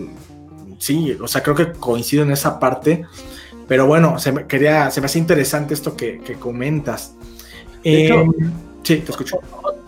sí, 0.78 1.18
o 1.22 1.28
sea, 1.28 1.42
creo 1.42 1.56
que 1.56 1.72
coincido 1.72 2.24
en 2.24 2.32
esa 2.32 2.60
parte, 2.60 3.06
pero 3.68 3.88
bueno, 3.88 4.20
se 4.20 4.32
me, 4.32 4.46
quería, 4.46 4.92
se 4.92 5.00
me 5.02 5.06
hace 5.06 5.20
interesante 5.20 5.74
esto 5.74 5.96
que, 5.96 6.20
comentas. 6.40 7.16
De 7.84 8.06
hecho, 8.06 8.22
em, 8.22 8.34
sí, 8.84 8.98
te 8.98 9.12
escucho 9.12 9.40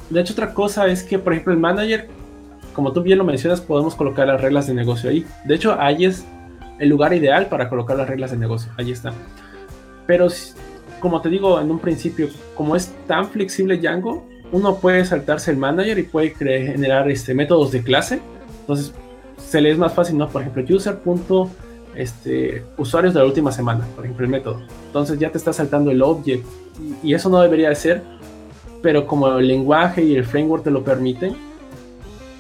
de 0.10 0.22
hecho, 0.22 0.34
otra 0.34 0.54
cosa 0.54 0.88
es 0.88 1.04
que, 1.04 1.18
por 1.18 1.34
ejemplo, 1.34 1.54
el 1.54 1.60
manager, 1.60 2.08
como 2.74 2.94
tú 2.94 3.02
bien 3.02 3.18
lo 3.18 3.24
mencionas, 3.24 3.62
podemos 3.62 3.96
colocar 3.96 4.28
las 4.28 4.40
reglas 4.40 4.68
de 4.68 4.74
negocio 4.74 5.10
ahí. 5.10 5.26
De 5.46 5.56
hecho, 5.56 5.80
ahí 5.80 6.06
es 6.06 6.26
el 6.80 6.90
lugar 6.90 7.14
ideal 7.14 7.48
para 7.48 7.70
colocar 7.70 7.98
las 7.98 8.08
reglas 8.08 8.32
de 8.32 8.38
negocio. 8.38 8.72
Ahí 8.78 8.92
está. 8.92 9.14
Pero, 10.06 10.28
como 11.00 11.22
te 11.22 11.30
digo 11.30 11.60
en 11.60 11.72
un 11.72 11.80
principio, 11.80 12.30
como 12.56 12.76
es 12.76 12.94
tan 13.08 13.30
flexible 13.30 13.78
Django, 13.78 14.28
uno 14.52 14.76
puede 14.78 15.06
saltarse 15.06 15.52
el 15.52 15.58
manager 15.58 15.98
y 16.00 16.04
puede 16.04 16.30
generar 16.32 17.10
este, 17.10 17.34
métodos 17.34 17.72
de 17.72 17.84
clase. 17.84 18.20
Entonces, 18.62 18.94
se 19.38 19.62
le 19.62 19.72
es 19.72 19.78
más 19.78 19.94
fácil, 19.94 20.18
¿no? 20.18 20.30
Por 20.30 20.42
ejemplo, 20.42 20.64
user. 20.76 20.98
Este, 21.96 22.62
usuarios 22.78 23.14
de 23.14 23.22
la 23.22 23.26
última 23.26 23.54
semana, 23.54 23.86
por 23.96 24.04
ejemplo, 24.04 24.26
el 24.26 24.32
método. 24.32 24.62
Entonces 24.88 25.18
ya 25.18 25.32
te 25.32 25.38
está 25.38 25.54
saltando 25.54 25.92
el 25.92 26.02
object 26.02 26.46
y 27.02 27.14
eso 27.14 27.30
no 27.30 27.40
debería 27.40 27.70
de 27.70 27.76
ser 27.76 28.04
pero 28.86 29.08
como 29.08 29.40
el 29.40 29.48
lenguaje 29.48 30.04
y 30.04 30.16
el 30.16 30.24
framework 30.24 30.64
te 30.64 30.70
lo 30.70 30.84
permiten, 30.84 31.36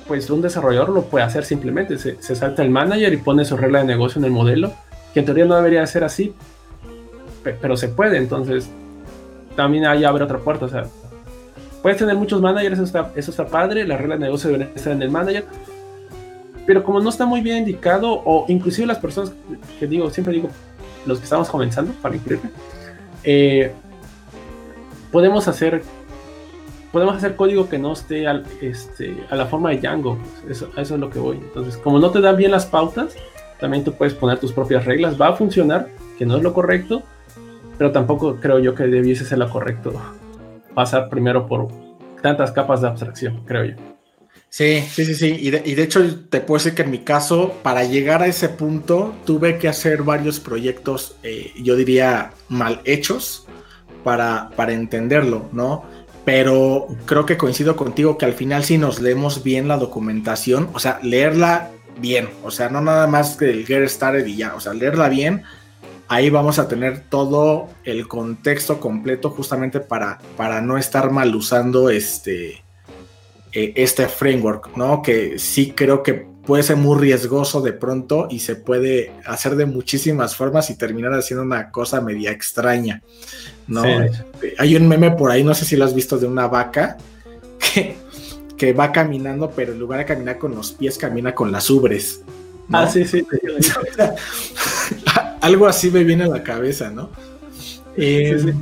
pues 0.07 0.29
un 0.29 0.43
desarrollador 0.43 0.89
lo 0.89 1.01
puede 1.05 1.25
hacer 1.25 1.43
simplemente. 1.43 1.97
Se, 1.97 2.35
salta 2.35 2.61
el 2.61 2.69
manager 2.69 3.11
y 3.11 3.17
pone 3.17 3.43
su 3.45 3.57
regla 3.57 3.79
de 3.79 3.85
negocio 3.85 4.19
en 4.19 4.25
el 4.25 4.31
modelo, 4.31 4.71
que 5.11 5.21
en 5.21 5.25
teoría 5.25 5.45
no 5.45 5.55
debería 5.55 5.83
ser 5.87 6.03
así, 6.03 6.35
pero 7.43 7.75
se 7.75 7.87
puede. 7.87 8.17
Entonces, 8.17 8.69
también 9.55 9.87
ahí 9.87 10.03
abre 10.03 10.23
otra 10.23 10.37
puerta. 10.37 10.65
O 10.65 10.69
sea, 10.69 10.85
puedes 11.85 11.99
tener 11.99 12.15
muchos 12.15 12.41
managers, 12.41 12.73
eso 12.73 12.83
está, 12.83 13.11
eso 13.15 13.29
está 13.29 13.45
padre, 13.45 13.85
la 13.85 13.95
regla 13.95 14.15
de 14.15 14.21
negocio 14.21 14.49
debe 14.49 14.71
estar 14.73 14.91
en 14.91 15.03
el 15.03 15.11
manager. 15.11 15.45
Pero 16.65 16.83
como 16.83 16.99
no 16.99 17.09
está 17.11 17.27
muy 17.27 17.41
bien 17.41 17.57
indicado, 17.57 18.23
o 18.25 18.47
inclusive 18.47 18.87
las 18.87 18.97
personas 18.97 19.33
que 19.79 19.85
digo, 19.85 20.09
siempre 20.09 20.33
digo, 20.33 20.49
los 21.05 21.19
que 21.19 21.25
estamos 21.25 21.47
comenzando, 21.47 21.93
para 22.01 22.15
incluirme, 22.15 22.49
eh, 23.23 23.71
podemos 25.11 25.47
hacer 25.47 25.83
podemos 26.91 27.17
hacer 27.17 27.35
código 27.35 27.69
que 27.69 27.77
no 27.77 27.93
esté 27.93 28.25
este, 28.61 29.23
a 29.29 29.35
la 29.35 29.45
forma 29.45 29.69
de 29.69 29.77
Django. 29.77 30.17
Eso, 30.49 30.71
eso 30.77 30.95
es 30.95 30.99
lo 30.99 31.11
que 31.11 31.19
voy. 31.19 31.37
Entonces, 31.37 31.77
como 31.77 31.99
no 31.99 32.09
te 32.09 32.19
dan 32.19 32.35
bien 32.35 32.49
las 32.49 32.65
pautas, 32.65 33.15
también 33.59 33.83
tú 33.83 33.93
puedes 33.93 34.15
poner 34.15 34.39
tus 34.39 34.53
propias 34.53 34.85
reglas. 34.85 35.21
Va 35.21 35.27
a 35.27 35.33
funcionar, 35.33 35.89
que 36.17 36.25
no 36.25 36.37
es 36.37 36.41
lo 36.41 36.51
correcto, 36.51 37.03
pero 37.77 37.91
tampoco 37.91 38.37
creo 38.37 38.57
yo 38.57 38.73
que 38.73 38.87
debiese 38.87 39.23
ser 39.23 39.37
lo 39.37 39.51
correcto 39.51 39.93
pasar 40.75 41.09
primero 41.09 41.47
por 41.47 41.69
tantas 42.21 42.51
capas 42.51 42.81
de 42.81 42.87
abstracción, 42.87 43.43
creo 43.45 43.65
yo. 43.65 43.75
Sí, 44.49 44.81
sí, 44.89 45.03
sí, 45.03 45.15
sí. 45.15 45.37
Y 45.41 45.51
de, 45.51 45.83
hecho 45.83 46.01
te 46.29 46.39
puedo 46.39 46.59
decir 46.59 46.75
que 46.75 46.83
en 46.83 46.91
mi 46.91 46.99
caso, 46.99 47.55
para 47.61 47.83
llegar 47.83 48.21
a 48.21 48.27
ese 48.27 48.47
punto, 48.47 49.13
tuve 49.25 49.57
que 49.57 49.67
hacer 49.67 50.03
varios 50.03 50.39
proyectos, 50.39 51.17
eh, 51.23 51.51
yo 51.61 51.75
diría, 51.75 52.31
mal 52.47 52.79
hechos 52.85 53.47
para, 54.03 54.49
para 54.55 54.71
entenderlo, 54.71 55.49
¿no? 55.51 55.83
Pero 56.23 56.87
creo 57.05 57.25
que 57.25 57.37
coincido 57.37 57.75
contigo 57.75 58.17
que 58.17 58.25
al 58.25 58.33
final 58.33 58.63
si 58.63 58.77
nos 58.77 59.01
leemos 59.01 59.43
bien 59.43 59.67
la 59.67 59.77
documentación, 59.77 60.69
o 60.73 60.79
sea, 60.79 60.99
leerla 61.03 61.71
bien, 61.99 62.29
o 62.43 62.49
sea, 62.49 62.69
no 62.69 62.81
nada 62.81 63.07
más 63.07 63.35
que 63.35 63.49
el 63.49 63.65
get 63.65 63.87
started 63.89 64.25
y 64.25 64.37
ya, 64.37 64.55
o 64.55 64.59
sea, 64.59 64.73
leerla 64.73 65.09
bien, 65.09 65.43
ahí 66.07 66.29
vamos 66.29 66.59
a 66.59 66.67
tener 66.67 67.01
todo 67.09 67.69
el 67.83 68.07
contexto 68.07 68.79
completo 68.79 69.29
justamente 69.29 69.79
para, 69.79 70.19
para 70.37 70.61
no 70.61 70.77
estar 70.77 71.11
mal 71.11 71.35
usando 71.35 71.89
este, 71.89 72.63
e, 73.51 73.73
este 73.75 74.07
framework, 74.07 74.75
¿no? 74.75 75.01
Que 75.01 75.39
sí 75.39 75.73
creo 75.75 76.03
que 76.03 76.27
puede 76.45 76.63
ser 76.63 76.77
muy 76.77 76.99
riesgoso 76.99 77.61
de 77.61 77.73
pronto 77.73 78.27
y 78.29 78.39
se 78.39 78.55
puede 78.55 79.11
hacer 79.25 79.55
de 79.55 79.65
muchísimas 79.65 80.35
formas 80.35 80.69
y 80.69 80.77
terminar 80.77 81.13
haciendo 81.13 81.43
una 81.43 81.71
cosa 81.71 82.01
media 82.01 82.31
extraña, 82.31 83.01
¿no? 83.67 83.83
Hay 84.59 84.75
un 84.75 84.87
meme 84.87 85.11
por 85.11 85.31
ahí, 85.31 85.43
no 85.43 85.55
sé 85.55 85.65
si 85.65 85.75
lo 85.75 85.85
has 85.85 85.95
visto, 85.95 86.17
de 86.19 86.27
una 86.27 86.47
vaca 86.47 86.97
que, 87.59 87.95
que 88.57 88.73
va 88.73 88.91
caminando, 88.91 89.51
pero 89.55 89.73
en 89.73 89.79
lugar 89.79 89.99
de 89.99 90.05
caminar 90.05 90.37
con 90.37 90.53
los 90.53 90.71
pies, 90.71 90.97
camina 90.97 91.33
con 91.33 91.51
las 91.51 91.69
ubres. 91.69 92.21
Ah, 92.71 92.87
sí, 92.87 93.05
sí. 93.05 93.25
Algo 95.41 95.67
así 95.67 95.91
me 95.91 96.03
viene 96.03 96.23
a 96.23 96.27
la 96.27 96.43
cabeza, 96.43 96.89
¿no? 96.89 97.09
Eh, 97.97 98.53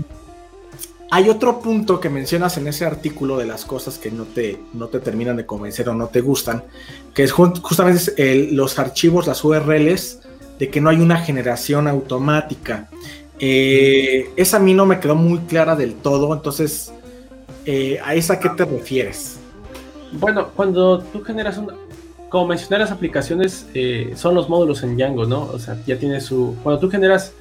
hay 1.09 1.29
otro 1.29 1.59
punto 1.59 1.99
que 1.99 2.09
mencionas 2.09 2.57
en 2.57 2.67
ese 2.67 2.85
artículo 2.85 3.37
de 3.37 3.45
las 3.45 3.65
cosas 3.65 3.99
que 3.99 4.09
no 4.09 4.23
te, 4.23 4.59
no 4.73 4.87
te 4.87 4.99
terminan 4.99 5.37
de 5.37 5.45
convencer 5.45 5.87
o 5.89 5.93
no 5.93 6.07
te 6.07 6.21
gustan, 6.21 6.63
que 7.13 7.21
es 7.21 7.31
justamente 7.31 8.49
los 8.51 8.79
archivos, 8.79 9.27
las 9.27 9.43
URLs, 9.43 10.21
de 10.57 10.69
que 10.69 10.81
no 10.81 10.89
hay 10.89 10.97
una 10.97 11.17
generación 11.17 11.87
automática. 11.87 12.89
Eh, 13.39 14.31
esa 14.35 14.57
a 14.57 14.59
mí 14.59 14.73
no 14.73 14.87
me 14.87 14.99
quedó 14.99 15.13
muy 15.13 15.39
clara 15.41 15.75
del 15.75 15.93
todo, 15.93 16.33
entonces, 16.33 16.91
eh, 17.65 17.99
¿a 18.03 18.15
esa 18.15 18.39
qué 18.39 18.49
te 18.49 18.65
refieres? 18.65 19.37
Bueno, 20.13 20.49
cuando 20.55 20.99
tú 20.99 21.23
generas 21.23 21.57
un... 21.57 21.71
Como 22.33 22.47
mencioné, 22.47 22.79
las 22.79 22.91
aplicaciones 22.91 23.69
eh, 23.75 24.13
son 24.15 24.33
los 24.33 24.49
módulos 24.49 24.81
en 24.81 24.97
Django, 24.97 25.25
¿no? 25.25 25.43
O 25.43 25.59
sea, 25.59 25.77
ya 25.85 25.99
tiene 25.99 26.19
su... 26.19 26.57
Cuando 26.63 26.79
tú 26.79 26.89
generas, 26.89 27.31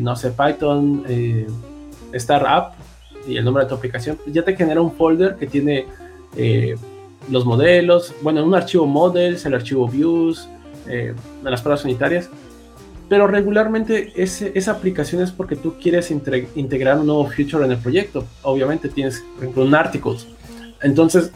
no 0.00 0.16
sé, 0.16 0.32
Python, 0.32 1.04
Startup, 2.12 2.74
y 3.26 3.36
el 3.36 3.44
nombre 3.44 3.64
de 3.64 3.68
tu 3.68 3.74
aplicación, 3.74 4.18
ya 4.26 4.42
te 4.42 4.56
genera 4.56 4.80
un 4.80 4.92
folder 4.92 5.36
que 5.36 5.46
tiene 5.46 5.86
eh, 6.36 6.74
los 7.30 7.44
modelos, 7.44 8.14
bueno, 8.22 8.44
un 8.44 8.54
archivo 8.54 8.86
models, 8.86 9.44
el 9.46 9.54
archivo 9.54 9.88
views, 9.88 10.48
eh, 10.88 11.14
las 11.42 11.62
pruebas 11.62 11.84
unitarias, 11.84 12.28
pero 13.08 13.26
regularmente 13.26 14.12
ese, 14.16 14.52
esa 14.54 14.72
aplicación 14.72 15.22
es 15.22 15.30
porque 15.30 15.54
tú 15.54 15.74
quieres 15.80 16.10
integrar 16.10 16.98
un 16.98 17.06
nuevo 17.06 17.26
feature 17.26 17.64
en 17.64 17.72
el 17.72 17.78
proyecto. 17.78 18.24
Obviamente 18.42 18.88
tienes, 18.88 19.22
por 19.34 19.44
ejemplo, 19.44 19.64
un 19.64 19.74
articles. 19.74 20.26
Entonces, 20.80 21.30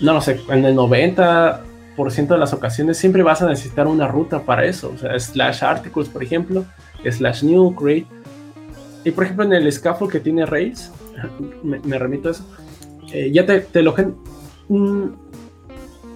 no 0.00 0.12
lo 0.12 0.20
sé, 0.20 0.38
en 0.50 0.64
el 0.64 0.76
90% 0.76 1.60
de 1.96 2.38
las 2.38 2.52
ocasiones 2.52 2.96
siempre 2.96 3.22
vas 3.22 3.42
a 3.42 3.48
necesitar 3.48 3.86
una 3.86 4.08
ruta 4.08 4.42
para 4.42 4.64
eso. 4.64 4.92
O 4.94 4.98
sea, 4.98 5.18
slash 5.18 5.62
articles, 5.62 6.08
por 6.08 6.22
ejemplo, 6.22 6.64
slash 7.08 7.42
new, 7.44 7.74
create. 7.74 8.06
Y 9.04 9.10
por 9.10 9.24
ejemplo, 9.24 9.44
en 9.44 9.52
el 9.52 9.70
scaffold 9.70 10.10
que 10.10 10.20
tiene 10.20 10.46
Rails, 10.46 10.90
me, 11.62 11.98
remito 11.98 12.28
a 12.28 12.32
eso. 12.32 12.44
Eh, 13.12 13.30
ya 13.32 13.46
te, 13.46 13.60
te 13.60 13.82
lo 13.82 13.94
mm, 14.68 15.04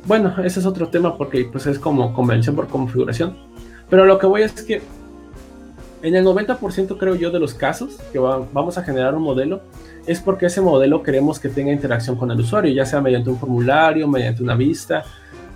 bueno, 0.06 0.34
ese 0.42 0.60
es 0.60 0.66
otro 0.66 0.88
tema 0.88 1.16
porque 1.16 1.48
pues 1.52 1.66
es 1.66 1.78
como 1.78 2.12
convención 2.14 2.56
por 2.56 2.66
configuración. 2.66 3.36
Pero 3.90 4.04
lo 4.06 4.18
que 4.18 4.26
voy 4.26 4.42
es 4.42 4.52
que 4.62 4.80
en 6.02 6.14
el 6.14 6.24
90% 6.24 6.96
creo 6.96 7.14
yo 7.14 7.30
de 7.30 7.40
los 7.40 7.54
casos 7.54 7.96
que 8.12 8.18
vamos 8.18 8.78
a 8.78 8.82
generar 8.82 9.14
un 9.14 9.22
modelo 9.22 9.62
es 10.06 10.20
porque 10.20 10.46
ese 10.46 10.60
modelo 10.60 11.02
queremos 11.02 11.38
que 11.38 11.48
tenga 11.48 11.72
interacción 11.72 12.16
con 12.16 12.30
el 12.30 12.40
usuario, 12.40 12.72
ya 12.72 12.86
sea 12.86 13.00
mediante 13.00 13.28
un 13.28 13.38
formulario, 13.38 14.08
mediante 14.08 14.42
una 14.42 14.54
vista, 14.54 15.04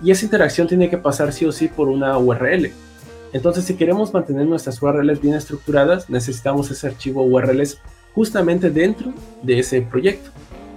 y 0.03 0.11
esa 0.11 0.25
interacción 0.25 0.67
tiene 0.67 0.89
que 0.89 0.97
pasar 0.97 1.31
sí 1.31 1.45
o 1.45 1.51
sí 1.51 1.67
por 1.69 1.87
una 1.87 2.17
URL. 2.17 2.71
Entonces, 3.31 3.65
si 3.65 3.75
queremos 3.75 4.13
mantener 4.13 4.45
nuestras 4.45 4.81
URLs 4.81 5.21
bien 5.21 5.33
estructuradas, 5.33 6.09
necesitamos 6.09 6.69
ese 6.69 6.87
archivo 6.87 7.23
URLs 7.23 7.79
justamente 8.13 8.69
dentro 8.69 9.13
de 9.41 9.59
ese 9.59 9.81
proyecto 9.81 10.29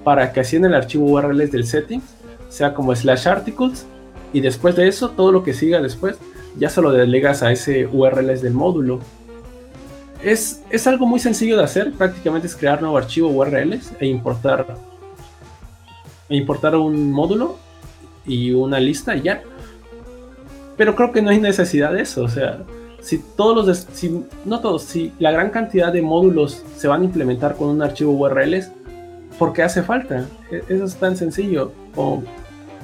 para 0.04 0.32
que 0.32 0.40
así 0.40 0.56
en 0.56 0.64
el 0.64 0.74
archivo 0.74 1.06
URL 1.06 1.50
del 1.50 1.66
settings 1.66 2.04
sea 2.48 2.72
como 2.72 2.94
slash 2.94 3.26
articles 3.26 3.84
y 4.32 4.40
después 4.40 4.76
de 4.76 4.86
eso 4.86 5.10
todo 5.10 5.32
lo 5.32 5.42
que 5.42 5.52
siga 5.52 5.82
después 5.82 6.16
ya 6.56 6.70
se 6.70 6.80
lo 6.80 6.92
delegas 6.92 7.42
a 7.42 7.50
ese 7.52 7.86
URL 7.86 8.40
del 8.40 8.54
módulo. 8.54 9.00
Es, 10.22 10.62
es 10.70 10.86
algo 10.86 11.06
muy 11.06 11.20
sencillo 11.20 11.58
de 11.58 11.64
hacer, 11.64 11.92
prácticamente 11.92 12.46
es 12.46 12.56
crear 12.56 12.80
nuevo 12.80 12.96
archivo 12.96 13.28
URLs 13.28 13.92
e 14.00 14.06
importar, 14.06 14.76
e 16.28 16.36
importar 16.36 16.76
un 16.76 17.12
módulo 17.12 17.58
y 18.26 18.52
una 18.52 18.80
lista 18.80 19.16
y 19.16 19.22
ya. 19.22 19.42
Pero 20.76 20.94
creo 20.94 21.12
que 21.12 21.22
no 21.22 21.30
hay 21.30 21.40
necesidad 21.40 21.92
de 21.92 22.02
eso, 22.02 22.22
o 22.22 22.28
sea, 22.28 22.64
si 23.00 23.18
todos 23.18 23.66
los, 23.66 23.86
si, 23.92 24.24
no 24.44 24.60
todos, 24.60 24.82
si 24.82 25.12
la 25.18 25.30
gran 25.30 25.50
cantidad 25.50 25.92
de 25.92 26.02
módulos 26.02 26.64
se 26.76 26.88
van 26.88 27.02
a 27.02 27.04
implementar 27.04 27.56
con 27.56 27.68
un 27.68 27.80
archivo 27.80 28.12
URLs, 28.12 28.72
¿por 29.38 29.52
qué 29.52 29.62
hace 29.62 29.82
falta? 29.82 30.26
E, 30.50 30.62
eso 30.68 30.84
es 30.84 30.96
tan 30.96 31.16
sencillo 31.16 31.72
como, 31.94 32.24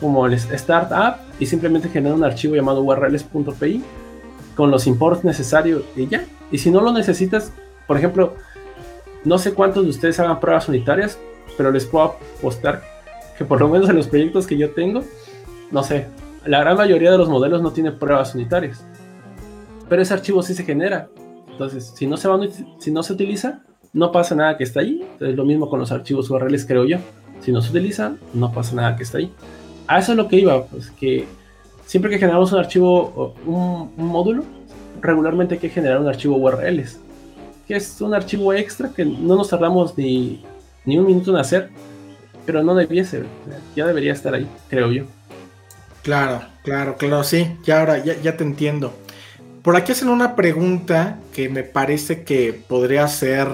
como 0.00 0.26
el 0.26 0.34
startup 0.34 1.16
y 1.40 1.46
simplemente 1.46 1.88
genera 1.88 2.14
un 2.14 2.22
archivo 2.22 2.54
llamado 2.54 2.82
urls.py 2.82 3.82
con 4.54 4.70
los 4.70 4.86
imports 4.86 5.24
necesarios 5.24 5.82
y 5.96 6.06
ya. 6.06 6.24
Y 6.50 6.58
si 6.58 6.70
no 6.70 6.80
lo 6.80 6.92
necesitas, 6.92 7.52
por 7.86 7.96
ejemplo, 7.96 8.34
no 9.24 9.38
sé 9.38 9.54
cuántos 9.54 9.84
de 9.84 9.90
ustedes 9.90 10.20
hagan 10.20 10.38
pruebas 10.38 10.68
unitarias, 10.68 11.18
pero 11.56 11.72
les 11.72 11.84
puedo 11.84 12.16
apostar 12.38 12.82
que 13.36 13.44
por 13.44 13.60
lo 13.60 13.68
menos 13.68 13.88
en 13.88 13.96
los 13.96 14.06
proyectos 14.06 14.46
que 14.46 14.56
yo 14.56 14.70
tengo, 14.70 15.02
no 15.72 15.82
sé, 15.82 16.06
la 16.46 16.60
gran 16.60 16.76
mayoría 16.76 17.10
de 17.10 17.18
los 17.18 17.28
modelos 17.28 17.62
no 17.62 17.72
tienen 17.72 17.98
pruebas 17.98 18.34
unitarias 18.34 18.84
pero 19.92 20.00
ese 20.00 20.14
archivo 20.14 20.42
sí 20.42 20.54
se 20.54 20.64
genera. 20.64 21.10
Entonces, 21.50 21.92
si 21.94 22.06
no 22.06 22.16
se, 22.16 22.26
va, 22.26 22.40
si 22.78 22.90
no 22.90 23.02
se 23.02 23.12
utiliza, 23.12 23.60
no 23.92 24.10
pasa 24.10 24.34
nada 24.34 24.56
que 24.56 24.64
está 24.64 24.80
ahí. 24.80 25.06
Es 25.20 25.36
lo 25.36 25.44
mismo 25.44 25.68
con 25.68 25.80
los 25.80 25.92
archivos 25.92 26.30
URLs, 26.30 26.64
creo 26.64 26.86
yo. 26.86 26.96
Si 27.42 27.52
no 27.52 27.60
se 27.60 27.68
utiliza, 27.68 28.14
no 28.32 28.50
pasa 28.52 28.74
nada 28.74 28.96
que 28.96 29.02
está 29.02 29.18
ahí. 29.18 29.30
A 29.86 29.98
eso 29.98 30.12
es 30.12 30.16
lo 30.16 30.28
que 30.28 30.36
iba, 30.36 30.64
pues 30.64 30.90
que 30.92 31.26
siempre 31.84 32.10
que 32.10 32.18
generamos 32.18 32.50
un 32.52 32.60
archivo, 32.60 33.34
un, 33.44 33.92
un 33.94 34.06
módulo, 34.06 34.44
regularmente 35.02 35.56
hay 35.56 35.60
que 35.60 35.68
generar 35.68 36.00
un 36.00 36.08
archivo 36.08 36.36
URLs, 36.36 36.98
que 37.68 37.76
es 37.76 38.00
un 38.00 38.14
archivo 38.14 38.54
extra 38.54 38.88
que 38.96 39.04
no 39.04 39.36
nos 39.36 39.50
tardamos 39.50 39.98
ni, 39.98 40.42
ni 40.86 40.96
un 40.96 41.06
minuto 41.06 41.32
en 41.32 41.36
hacer, 41.36 41.68
pero 42.46 42.62
no 42.62 42.74
debiese, 42.74 43.24
ya 43.76 43.86
debería 43.86 44.14
estar 44.14 44.32
ahí, 44.32 44.46
creo 44.70 44.90
yo. 44.90 45.04
Claro, 46.02 46.42
claro, 46.64 46.96
claro, 46.96 47.24
sí, 47.24 47.56
ya 47.64 47.80
ahora 47.80 48.02
ya, 48.02 48.20
ya 48.20 48.36
te 48.36 48.44
entiendo. 48.44 48.92
Por 49.62 49.76
aquí 49.76 49.92
hacen 49.92 50.08
una 50.08 50.34
pregunta 50.34 51.20
que 51.32 51.48
me 51.48 51.62
parece 51.62 52.24
que 52.24 52.52
podría 52.52 53.06
ser 53.06 53.48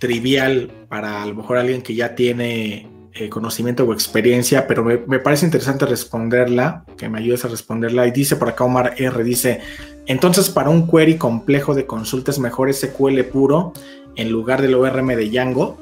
trivial 0.00 0.70
para 0.88 1.22
a 1.22 1.26
lo 1.26 1.34
mejor 1.34 1.56
alguien 1.56 1.82
que 1.82 1.94
ya 1.94 2.14
tiene 2.14 2.88
eh, 3.14 3.28
conocimiento 3.28 3.84
o 3.84 3.92
experiencia, 3.92 4.66
pero 4.66 4.82
me, 4.82 4.98
parece 5.20 5.46
interesante 5.46 5.86
responderla, 5.86 6.84
que 6.98 7.08
me 7.08 7.20
ayudes 7.20 7.44
a 7.44 7.48
responderla. 7.48 8.08
Y 8.08 8.10
dice 8.10 8.34
por 8.34 8.48
acá 8.48 8.64
Omar 8.64 8.94
R, 8.98 9.22
dice, 9.22 9.60
entonces 10.06 10.50
para 10.50 10.68
un 10.68 10.90
query 10.90 11.16
complejo 11.16 11.74
de 11.74 11.86
consulta 11.86 12.32
es 12.32 12.40
mejor 12.40 12.74
SQL 12.74 13.20
puro 13.22 13.72
en 14.16 14.30
lugar 14.30 14.62
del 14.62 14.74
ORM 14.74 15.06
de 15.14 15.30
Django. 15.30 15.78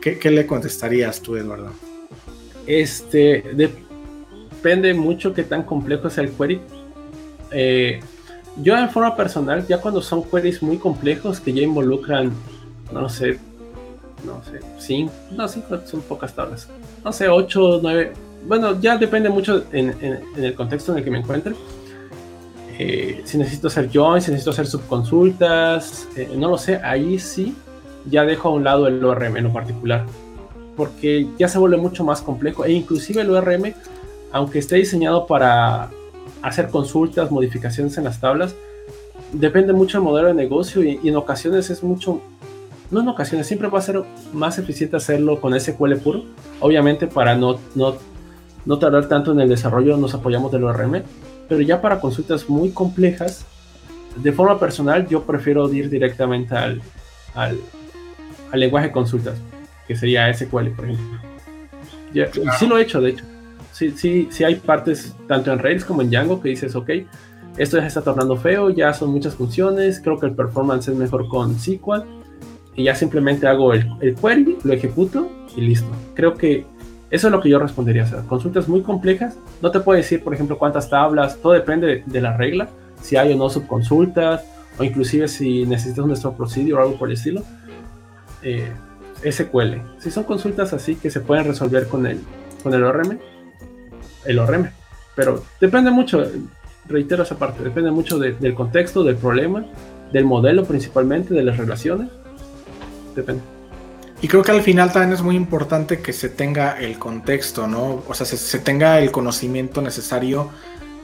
¿Qué, 0.00 0.18
qué 0.18 0.32
le 0.32 0.44
contestarías 0.44 1.20
tú, 1.22 1.36
Eduardo? 1.36 1.70
Este, 2.66 3.44
depende 4.62 4.94
mucho 4.94 5.34
qué 5.34 5.42
tan 5.42 5.64
complejo 5.64 6.06
es 6.06 6.18
el 6.18 6.30
query. 6.30 6.60
Eh, 7.50 8.00
yo 8.62 8.78
en 8.78 8.88
forma 8.90 9.16
personal, 9.16 9.66
ya 9.66 9.78
cuando 9.78 10.00
son 10.00 10.22
queries 10.22 10.62
muy 10.62 10.78
complejos 10.78 11.40
que 11.40 11.52
ya 11.52 11.62
involucran, 11.62 12.30
no 12.92 13.08
sé, 13.08 13.40
no 14.24 14.40
sé, 14.44 14.60
5, 14.78 15.12
no, 15.32 15.48
5 15.48 15.80
son 15.84 16.02
pocas 16.02 16.32
tablas, 16.32 16.68
no 17.04 17.12
sé, 17.12 17.28
8, 17.28 17.80
9, 17.82 18.12
bueno, 18.46 18.80
ya 18.80 18.96
depende 18.96 19.28
mucho 19.30 19.64
en, 19.72 19.96
el 20.36 20.54
contexto 20.54 20.92
en 20.92 20.98
el 20.98 21.04
que 21.04 21.10
me 21.10 21.18
encuentre. 21.18 21.54
Eh, 22.78 23.22
si 23.24 23.38
necesito 23.38 23.66
hacer 23.66 23.90
joins, 23.92 24.24
si 24.24 24.30
necesito 24.30 24.50
hacer 24.50 24.68
subconsultas, 24.68 26.06
eh, 26.16 26.30
no 26.36 26.50
lo 26.50 26.58
sé, 26.58 26.76
ahí 26.76 27.18
sí 27.18 27.56
ya 28.08 28.24
dejo 28.24 28.48
a 28.48 28.52
un 28.52 28.62
lado 28.62 28.86
el 28.86 29.04
ORM 29.04 29.38
en 29.38 29.44
lo 29.44 29.52
particular. 29.52 30.06
porque 30.76 31.26
ya 31.38 31.48
se 31.48 31.58
vuelve 31.58 31.76
mucho 31.76 32.02
más 32.02 32.22
complejo 32.22 32.64
e 32.64 32.72
inclusive 32.72 33.20
el 33.20 33.30
ORM, 33.30 33.74
aunque 34.32 34.58
esté 34.58 34.76
diseñado 34.76 35.26
para 35.26 35.90
hacer 36.40 36.68
consultas, 36.68 37.30
modificaciones 37.30 37.96
en 37.98 38.04
las 38.04 38.20
tablas, 38.20 38.54
depende 39.32 39.72
mucho 39.72 39.98
del 39.98 40.04
modelo 40.04 40.28
de 40.28 40.34
negocio 40.34 40.82
y, 40.82 41.00
en 41.04 41.16
ocasiones 41.16 41.70
es 41.70 41.82
mucho, 41.82 42.20
no 42.90 43.00
en 43.00 43.08
ocasiones, 43.08 43.46
siempre 43.46 43.68
va 43.68 43.78
a 43.78 43.82
ser 43.82 44.02
más 44.32 44.58
eficiente 44.58 44.96
hacerlo 44.96 45.40
con 45.40 45.58
SQL 45.58 45.96
puro. 45.96 46.24
Obviamente 46.60 47.06
para 47.06 47.34
no, 47.34 47.58
no, 47.74 47.96
no 48.64 48.78
tardar 48.78 49.08
tanto 49.08 49.32
en 49.32 49.40
el 49.40 49.48
desarrollo 49.48 49.96
nos 49.96 50.14
apoyamos 50.14 50.50
del 50.50 50.64
ORM, 50.64 51.02
pero 51.48 51.60
ya 51.60 51.80
para 51.80 52.00
consultas 52.00 52.48
muy 52.48 52.70
complejas, 52.70 53.44
de 54.16 54.32
forma 54.32 54.58
personal 54.58 55.06
yo 55.08 55.22
prefiero 55.24 55.72
ir 55.72 55.88
directamente 55.88 56.54
al, 56.54 56.82
al, 57.34 57.58
lenguaje 58.52 58.88
de 58.88 58.92
consultas, 58.92 59.38
que 59.86 59.96
sería 59.96 60.32
SQL, 60.32 60.68
por 60.70 60.84
ejemplo. 60.86 61.18
Sí 62.58 62.66
lo 62.66 62.76
he 62.76 62.82
hecho, 62.82 63.00
de 63.00 63.10
hecho. 63.10 63.24
Sí, 63.72 63.90
sí, 63.90 64.28
sí 64.30 64.44
hay 64.44 64.56
partes 64.56 65.16
tanto 65.26 65.52
en 65.52 65.58
Rails 65.58 65.84
como 65.84 66.02
en 66.02 66.10
Django 66.10 66.40
que 66.40 66.50
dices, 66.50 66.76
ok, 66.76 66.90
esto 67.56 67.76
ya 67.76 67.82
se 67.82 67.88
está 67.88 68.02
tornando 68.02 68.36
feo, 68.36 68.70
ya 68.70 68.92
son 68.92 69.10
muchas 69.10 69.34
funciones, 69.34 70.00
creo 70.00 70.18
que 70.18 70.26
el 70.26 70.34
performance 70.34 70.88
es 70.88 70.96
mejor 70.96 71.28
con 71.28 71.58
SQL 71.58 72.02
y 72.74 72.84
ya 72.84 72.94
simplemente 72.94 73.46
hago 73.46 73.72
el, 73.72 73.86
query, 74.14 74.58
lo 74.62 74.72
ejecuto 74.72 75.30
y 75.56 75.62
listo. 75.62 75.88
Creo 76.14 76.34
que 76.34 76.66
eso 77.10 77.28
es 77.28 77.32
lo 77.32 77.40
que 77.40 77.50
yo 77.50 77.58
respondería. 77.58 78.04
O 78.04 78.06
sea, 78.06 78.20
consultas 78.22 78.68
muy 78.68 78.82
complejas, 78.82 79.36
no 79.60 79.70
te 79.70 79.80
puedo 79.80 79.96
decir, 79.96 80.22
por 80.22 80.32
ejemplo, 80.32 80.58
cuántas 80.58 80.88
tablas, 80.88 81.38
todo 81.38 81.52
depende 81.52 82.02
de, 82.06 82.20
la 82.20 82.36
regla, 82.36 82.68
si 83.02 83.16
hay 83.16 83.32
o 83.32 83.36
no 83.36 83.50
subconsultas, 83.50 84.44
o 84.78 84.84
inclusive 84.84 85.28
si 85.28 85.66
necesitas 85.66 86.08
stop 86.18 86.36
procedure 86.36 86.74
o 86.74 86.80
algo 86.80 86.98
por 86.98 87.08
el 87.08 87.14
estilo. 87.14 87.42
Eh, 88.42 88.70
SQL. 89.30 89.76
Si 89.98 90.10
son 90.10 90.24
consultas 90.24 90.72
así 90.72 90.96
que 90.96 91.10
se 91.10 91.20
pueden 91.20 91.44
resolver 91.44 91.86
con 91.86 92.06
el, 92.06 92.18
con 92.62 92.74
el 92.74 92.82
ORM, 92.82 93.18
el 94.24 94.38
ORM. 94.38 94.70
Pero 95.14 95.44
depende 95.60 95.90
mucho 95.90 96.24
reitero 96.88 97.22
esa 97.22 97.36
parte, 97.38 97.62
depende 97.62 97.90
mucho 97.90 98.18
del 98.18 98.54
contexto, 98.54 99.04
del 99.04 99.16
problema, 99.16 99.64
del 100.12 100.24
modelo 100.24 100.64
principalmente, 100.64 101.34
de 101.34 101.42
las 101.42 101.56
relaciones. 101.56 102.08
Depende. 103.14 103.42
Y 104.20 104.28
creo 104.28 104.42
que 104.42 104.52
al 104.52 104.62
final 104.62 104.92
también 104.92 105.12
es 105.12 105.22
muy 105.22 105.34
importante 105.34 106.00
que 106.00 106.12
se 106.12 106.28
tenga 106.28 106.78
el 106.78 106.98
contexto, 106.98 107.66
¿no? 107.66 108.04
O 108.06 108.14
sea, 108.14 108.24
se, 108.24 108.58
tenga 108.60 109.00
el 109.00 109.10
conocimiento 109.10 109.82
necesario, 109.82 110.48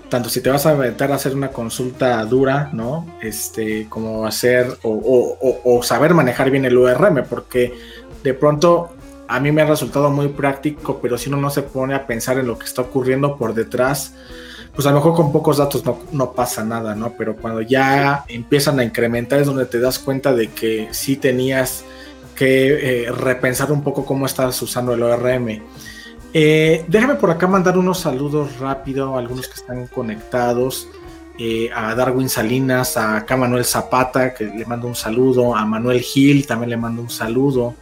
tanto 0.08 0.28
si 0.28 0.40
te 0.40 0.50
vas 0.50 0.66
a 0.66 0.74
meter 0.74 1.10
a 1.10 1.16
hacer 1.16 1.34
una 1.34 1.48
consulta 1.48 2.24
dura, 2.24 2.70
¿no? 2.72 3.18
Este, 3.20 3.88
como 3.88 4.24
hacer 4.24 4.68
o, 4.82 5.36
o 5.64 5.82
saber 5.82 6.14
manejar 6.14 6.50
bien 6.52 6.64
el 6.64 6.78
URM, 6.78 7.24
porque 7.28 7.74
de 8.22 8.34
pronto 8.34 8.90
a 9.28 9.40
mí 9.40 9.52
me 9.52 9.62
ha 9.62 9.66
resultado 9.66 10.10
muy 10.10 10.28
práctico, 10.28 10.98
pero 11.00 11.18
si 11.18 11.28
uno 11.28 11.36
no 11.36 11.50
se 11.50 11.62
pone 11.62 11.94
a 11.94 12.06
pensar 12.06 12.38
en 12.38 12.46
lo 12.46 12.58
que 12.58 12.64
está 12.64 12.82
ocurriendo 12.82 13.36
por 13.36 13.54
detrás, 13.54 14.14
pues 14.74 14.86
a 14.86 14.90
lo 14.90 14.96
mejor 14.96 15.14
con 15.14 15.32
pocos 15.32 15.58
datos 15.58 15.82
no, 16.12 16.32
pasa 16.32 16.64
nada, 16.64 16.94
¿no? 16.94 17.12
Pero 17.16 17.36
cuando 17.36 17.60
ya 17.60 18.24
empiezan 18.28 18.80
a 18.80 18.84
incrementar 18.84 19.40
es 19.40 19.46
donde 19.46 19.66
te 19.66 19.80
das 19.80 19.98
cuenta 19.98 20.32
de 20.32 20.48
que 20.48 20.88
sí 20.92 21.16
tenías 21.16 21.84
que 22.34 23.06
eh, 23.06 23.12
repensar 23.12 23.70
un 23.70 23.82
poco 23.82 24.06
cómo 24.06 24.24
estás 24.24 24.60
usando 24.62 24.94
el 24.94 25.02
ORM. 25.02 25.60
Eh, 26.32 26.84
déjame 26.86 27.16
por 27.16 27.30
acá 27.30 27.46
mandar 27.46 27.76
unos 27.76 28.00
saludos 28.00 28.58
rápido 28.60 29.14
a 29.14 29.18
algunos 29.18 29.48
que 29.48 29.54
están 29.54 29.86
conectados. 29.88 30.88
Eh, 31.40 31.70
a 31.72 31.94
Darwin 31.94 32.28
Salinas, 32.28 32.96
a 32.96 33.18
acá 33.18 33.36
Manuel 33.36 33.64
Zapata, 33.64 34.34
que 34.34 34.44
le 34.44 34.64
mando 34.64 34.88
un 34.88 34.96
saludo, 34.96 35.54
a 35.54 35.64
Manuel 35.64 36.00
Gil 36.00 36.44
también 36.46 36.70
le 36.70 36.76
mando 36.76 37.00
un 37.00 37.10
saludo, 37.10 37.74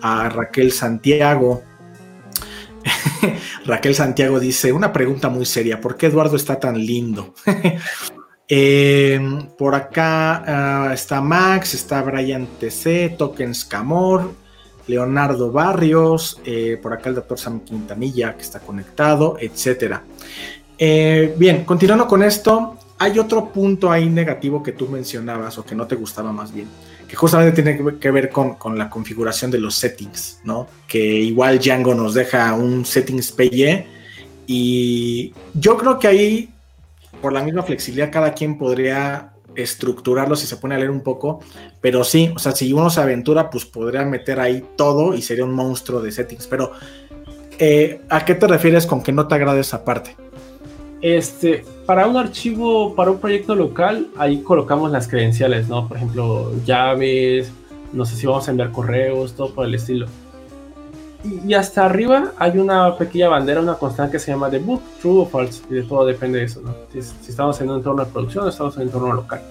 a 0.00 0.28
Raquel 0.28 0.72
Santiago, 0.72 1.62
Raquel 3.66 3.94
Santiago 3.94 4.40
dice, 4.40 4.72
una 4.72 4.92
pregunta 4.92 5.28
muy 5.28 5.46
seria, 5.46 5.80
¿por 5.80 5.96
qué 5.96 6.06
Eduardo 6.06 6.36
está 6.36 6.58
tan 6.58 6.78
lindo? 6.78 7.34
Em, 8.54 9.46
por 9.56 9.74
acá 9.74 10.88
ah, 10.88 10.92
está 10.92 11.22
Max, 11.22 11.72
está 11.72 12.02
Brian 12.02 12.46
TC, 12.58 13.16
Tokens 13.16 13.64
Camor, 13.64 14.34
Leonardo 14.88 15.50
Barrios, 15.50 16.38
eh, 16.44 16.78
por 16.82 16.92
acá 16.92 17.08
el 17.08 17.14
doctor 17.14 17.38
Sam 17.38 17.60
Quintanilla 17.60 18.34
que 18.36 18.42
está 18.42 18.60
conectado, 18.60 19.38
etc. 19.40 20.00
Eh, 20.76 21.34
bien, 21.38 21.64
continuando 21.64 22.06
con 22.06 22.22
esto, 22.22 22.76
hay 22.98 23.18
otro 23.18 23.50
punto 23.50 23.90
ahí 23.90 24.10
negativo 24.10 24.62
que 24.62 24.72
tú 24.72 24.86
mencionabas 24.86 25.56
o 25.56 25.64
que 25.64 25.74
no 25.74 25.86
te 25.86 25.94
gustaba 25.94 26.30
más 26.30 26.52
bien 26.52 26.68
que 27.12 27.16
justamente 27.16 27.62
tiene 27.62 27.98
que 27.98 28.10
ver 28.10 28.30
con, 28.30 28.56
la 28.78 28.88
configuración 28.88 29.50
de 29.50 29.58
los 29.58 29.74
settings, 29.74 30.40
¿no? 30.44 30.66
Que 30.88 30.98
igual 30.98 31.58
Django 31.58 31.94
nos 31.94 32.14
deja 32.14 32.54
un 32.54 32.86
settings 32.86 33.32
PY 33.32 33.84
y 34.46 35.34
yo 35.52 35.76
creo 35.76 35.98
que 35.98 36.08
ahí, 36.08 36.48
por 37.20 37.34
la 37.34 37.42
misma 37.42 37.64
flexibilidad, 37.64 38.10
cada 38.10 38.32
quien 38.32 38.56
podría 38.56 39.34
estructurarlo 39.54 40.36
si 40.36 40.46
se 40.46 40.56
pone 40.56 40.74
a 40.74 40.78
leer 40.78 40.90
un 40.90 41.02
poco, 41.02 41.40
pero 41.82 42.02
sí, 42.02 42.32
o 42.34 42.38
sea, 42.38 42.52
si 42.52 42.72
uno 42.72 42.88
se 42.88 43.02
aventura, 43.02 43.50
pues 43.50 43.66
podría 43.66 44.06
meter 44.06 44.40
ahí 44.40 44.64
todo 44.78 45.12
y 45.12 45.20
sería 45.20 45.44
un 45.44 45.52
monstruo 45.52 46.00
de 46.00 46.12
settings, 46.12 46.46
pero 46.46 46.72
eh, 47.58 48.00
¿a 48.08 48.24
qué 48.24 48.36
te 48.36 48.46
refieres 48.46 48.86
con 48.86 49.02
que 49.02 49.12
no 49.12 49.28
te 49.28 49.34
agrada 49.34 49.60
esa 49.60 49.84
parte? 49.84 50.16
Este, 51.02 51.64
para 51.84 52.06
un 52.06 52.16
archivo, 52.16 52.94
para 52.94 53.10
un 53.10 53.18
proyecto 53.18 53.56
local, 53.56 54.06
ahí 54.16 54.40
colocamos 54.40 54.92
las 54.92 55.08
credenciales, 55.08 55.68
¿no? 55.68 55.88
Por 55.88 55.96
ejemplo, 55.96 56.52
llaves, 56.64 57.50
no 57.92 58.06
sé 58.06 58.14
si 58.14 58.24
vamos 58.24 58.46
a 58.46 58.52
enviar 58.52 58.70
correos, 58.70 59.34
todo 59.34 59.52
por 59.52 59.66
el 59.66 59.74
estilo. 59.74 60.06
Y, 61.24 61.54
hasta 61.54 61.84
arriba 61.84 62.32
hay 62.38 62.56
una 62.56 62.96
pequeña 62.96 63.28
bandera, 63.28 63.60
una 63.60 63.74
constante 63.74 64.12
que 64.12 64.18
se 64.20 64.30
llama 64.30 64.48
debug, 64.48 64.80
true 65.00 65.22
o 65.22 65.26
false, 65.26 65.62
y 65.68 65.74
de 65.74 65.82
todo 65.82 66.06
depende 66.06 66.38
de 66.38 66.44
eso, 66.44 66.60
¿no? 66.60 66.72
Si, 66.92 67.00
estamos 67.28 67.60
en 67.60 67.70
un 67.70 67.78
entorno 67.78 68.04
de 68.04 68.10
producción 68.10 68.44
o 68.44 68.48
estamos 68.48 68.76
en 68.76 68.82
un 68.82 68.88
entorno 68.88 69.12
local. 69.12 69.42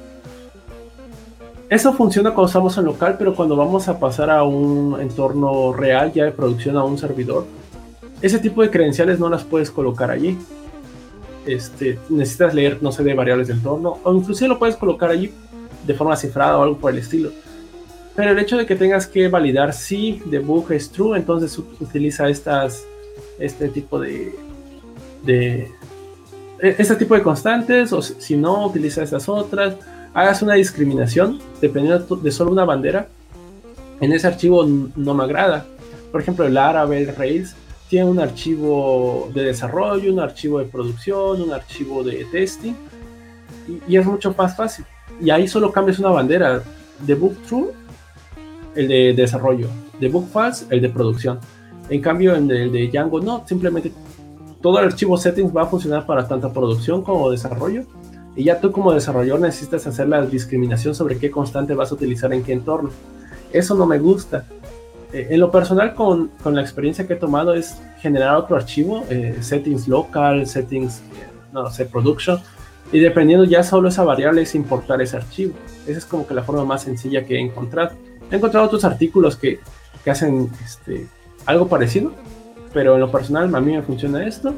Eso 1.70 1.92
funciona 1.94 2.34
cuando 2.34 2.48
estamos 2.48 2.78
en 2.78 2.86
local, 2.86 3.16
pero 3.18 3.36
cuando 3.36 3.58
vamos 3.58 3.90
a 3.90 4.00
pasar 4.00 4.30
a 4.30 4.44
un 4.44 5.00
entorno 5.02 5.74
real, 5.74 6.14
ya 6.14 6.24
de 6.26 6.32
producción 6.32 6.78
a 6.78 6.84
un 6.86 6.98
servidor, 6.98 7.46
ese 8.22 8.40
tipo 8.40 8.62
de 8.62 8.70
credenciales 8.70 9.20
no 9.20 9.30
las 9.30 9.44
puedes 9.44 9.70
colocar 9.70 10.12
allí 10.12 10.38
este, 11.46 12.00
necesitas 12.10 12.54
leer, 12.54 12.78
no 12.82 12.92
sé, 12.92 13.04
de 13.04 13.14
variables 13.14 13.48
del 13.48 13.58
entorno, 13.58 14.00
o 14.04 14.14
inclusive 14.14 14.50
lo 14.50 14.60
puedes 14.60 14.76
colocar 14.76 15.10
allí 15.10 15.32
de 15.86 15.94
forma 15.94 16.16
cifrada 16.16 16.58
o 16.58 16.64
algo 16.64 16.78
por 16.78 16.92
el 16.92 17.00
estilo. 17.00 17.32
Pero 18.16 18.32
el 18.32 18.40
hecho 18.40 18.58
de 18.58 18.66
que 18.66 18.76
tengas 18.76 19.08
que 19.08 19.28
validar 19.28 19.74
si 19.74 20.22
debug 20.26 20.72
es 20.72 20.90
true, 20.92 21.18
entonces 21.18 21.58
utiliza 21.58 22.30
estas, 22.30 22.84
este 23.40 23.70
tipo 23.70 24.00
de, 24.00 24.36
de 25.24 25.72
e, 26.62 26.76
este 26.78 26.96
tipo 26.96 27.16
de 27.16 27.24
constantes, 27.24 27.92
o 27.94 28.02
si 28.02 28.36
no, 28.38 28.68
utiliza 28.68 29.04
estas 29.04 29.28
otras. 29.30 29.76
Hagas 30.14 30.42
una 30.42 30.56
discriminación 30.56 31.40
dependiendo 31.62 32.16
de 32.16 32.32
solo 32.32 32.52
una 32.52 32.66
bandera. 32.66 33.08
En 34.02 34.12
ese 34.12 34.28
archivo 34.28 34.66
no 34.66 35.14
me 35.14 35.24
agrada. 35.24 35.66
Por 36.12 36.22
ejemplo, 36.22 36.46
el 36.46 36.58
árabe, 36.58 37.02
el 37.02 37.16
Rails, 37.16 37.56
tiene 37.92 38.10
un 38.10 38.22
archivo 38.22 39.30
de 39.34 39.44
desarrollo, 39.44 40.14
un 40.14 40.22
archivo 40.22 40.60
de 40.60 40.66
producción, 40.66 41.42
un 41.42 41.52
archivo 41.52 42.06
de 42.06 42.24
testing 42.32 42.74
y, 43.86 43.98
es 43.98 44.06
mucho 44.06 44.34
más 44.38 44.56
fácil. 44.56 44.86
Y 45.20 45.30
ahí 45.30 45.46
solo 45.46 45.74
cambias 45.74 46.00
una 46.00 46.08
bandera, 46.08 46.64
debug 47.06 47.36
true, 47.46 47.74
el 48.76 48.88
de 48.88 49.14
desarrollo, 49.14 49.68
debug 50.00 50.26
false, 50.30 50.68
el 50.70 50.80
de 50.82 50.88
producción. 50.88 51.40
En 51.90 52.00
cambio, 52.00 52.34
en 52.34 52.50
el 52.50 52.72
de 52.72 52.88
Django 52.88 53.20
no, 53.20 53.46
simplemente 53.46 53.92
todo 54.62 54.80
el 54.80 54.86
archivo 54.86 55.18
settings 55.18 55.54
va 55.54 55.64
a 55.64 55.66
funcionar 55.66 56.06
para 56.06 56.26
tanto 56.26 56.54
producción 56.54 57.04
como 57.04 57.30
desarrollo. 57.30 57.84
Y 58.38 58.46
ya 58.46 58.62
tú 58.62 58.72
como 58.72 58.94
desarrollador 58.94 59.42
necesitas 59.42 59.86
hacer 59.86 60.08
la 60.08 60.26
discriminación 60.26 60.96
sobre 60.96 61.18
qué 61.18 61.30
constante 61.30 61.76
vas 61.76 61.92
a 61.92 61.96
utilizar 61.96 62.32
en 62.32 62.42
qué 62.42 62.54
entorno. 62.54 62.90
Eso 63.52 63.76
no 63.76 63.86
me 63.86 64.00
gusta. 64.00 64.46
Eh, 65.14 65.28
en 65.32 65.40
lo 65.40 65.52
personal, 65.52 65.94
con, 65.94 66.30
con, 66.42 66.56
la 66.56 66.62
experiencia 66.62 67.06
que 67.06 67.14
he 67.14 67.18
tomado, 67.18 67.54
es 67.54 67.82
generar 68.00 68.36
otro 68.36 68.56
archivo, 68.56 69.06
eh, 69.10 69.38
settings 69.42 69.88
local, 69.88 70.48
settings, 70.48 71.00
eh, 71.00 71.28
no 71.52 71.70
sé, 71.70 71.86
production, 71.86 72.40
y 72.94 73.00
dependiendo 73.00 73.46
ya 73.46 73.64
solo 73.64 73.90
esa 73.90 74.04
variable 74.04 74.42
es 74.42 74.56
importar 74.56 75.02
ese 75.02 75.18
archivo. 75.18 75.54
Esa 75.86 76.00
es 76.00 76.06
como 76.06 76.26
que 76.26 76.34
la 76.34 76.44
forma 76.44 76.64
más 76.64 76.84
sencilla 76.84 77.26
que 77.26 77.36
he 77.36 77.40
encontrado. 77.40 77.92
He 78.30 78.36
encontrado 78.38 78.66
otros 78.66 78.86
artículos 78.86 79.36
que, 79.36 79.60
que 80.04 80.12
hacen 80.12 80.50
este, 80.64 81.08
algo 81.46 81.68
parecido, 81.68 82.14
pero 82.74 82.96
en 82.96 83.02
lo 83.02 83.12
personal 83.12 83.54
a 83.54 83.60
mí 83.60 83.74
me 83.74 83.82
funciona 83.82 84.26
esto. 84.26 84.56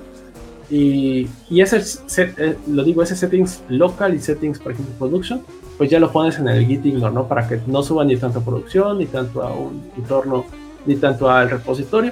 Y, 0.69 1.27
y 1.49 1.61
ese, 1.61 1.81
set, 1.81 2.57
lo 2.67 2.83
digo, 2.83 3.03
ese 3.03 3.15
settings 3.15 3.61
local 3.69 4.13
y 4.13 4.19
settings, 4.19 4.59
por 4.59 4.71
ejemplo, 4.71 4.93
production, 4.97 5.43
pues 5.77 5.89
ya 5.89 5.99
lo 5.99 6.11
pones 6.11 6.37
en 6.37 6.47
el 6.47 6.65
Git 6.65 6.85
ignore, 6.85 7.13
¿no? 7.13 7.27
Para 7.27 7.47
que 7.47 7.59
no 7.67 7.81
suba 7.83 8.05
ni 8.05 8.15
tanto 8.17 8.39
a 8.39 8.43
producción, 8.43 8.99
ni 8.99 9.05
tanto 9.05 9.41
a 9.41 9.53
un 9.53 9.91
entorno, 9.97 10.45
ni 10.85 10.95
tanto 10.95 11.29
al 11.29 11.49
repositorio. 11.49 12.11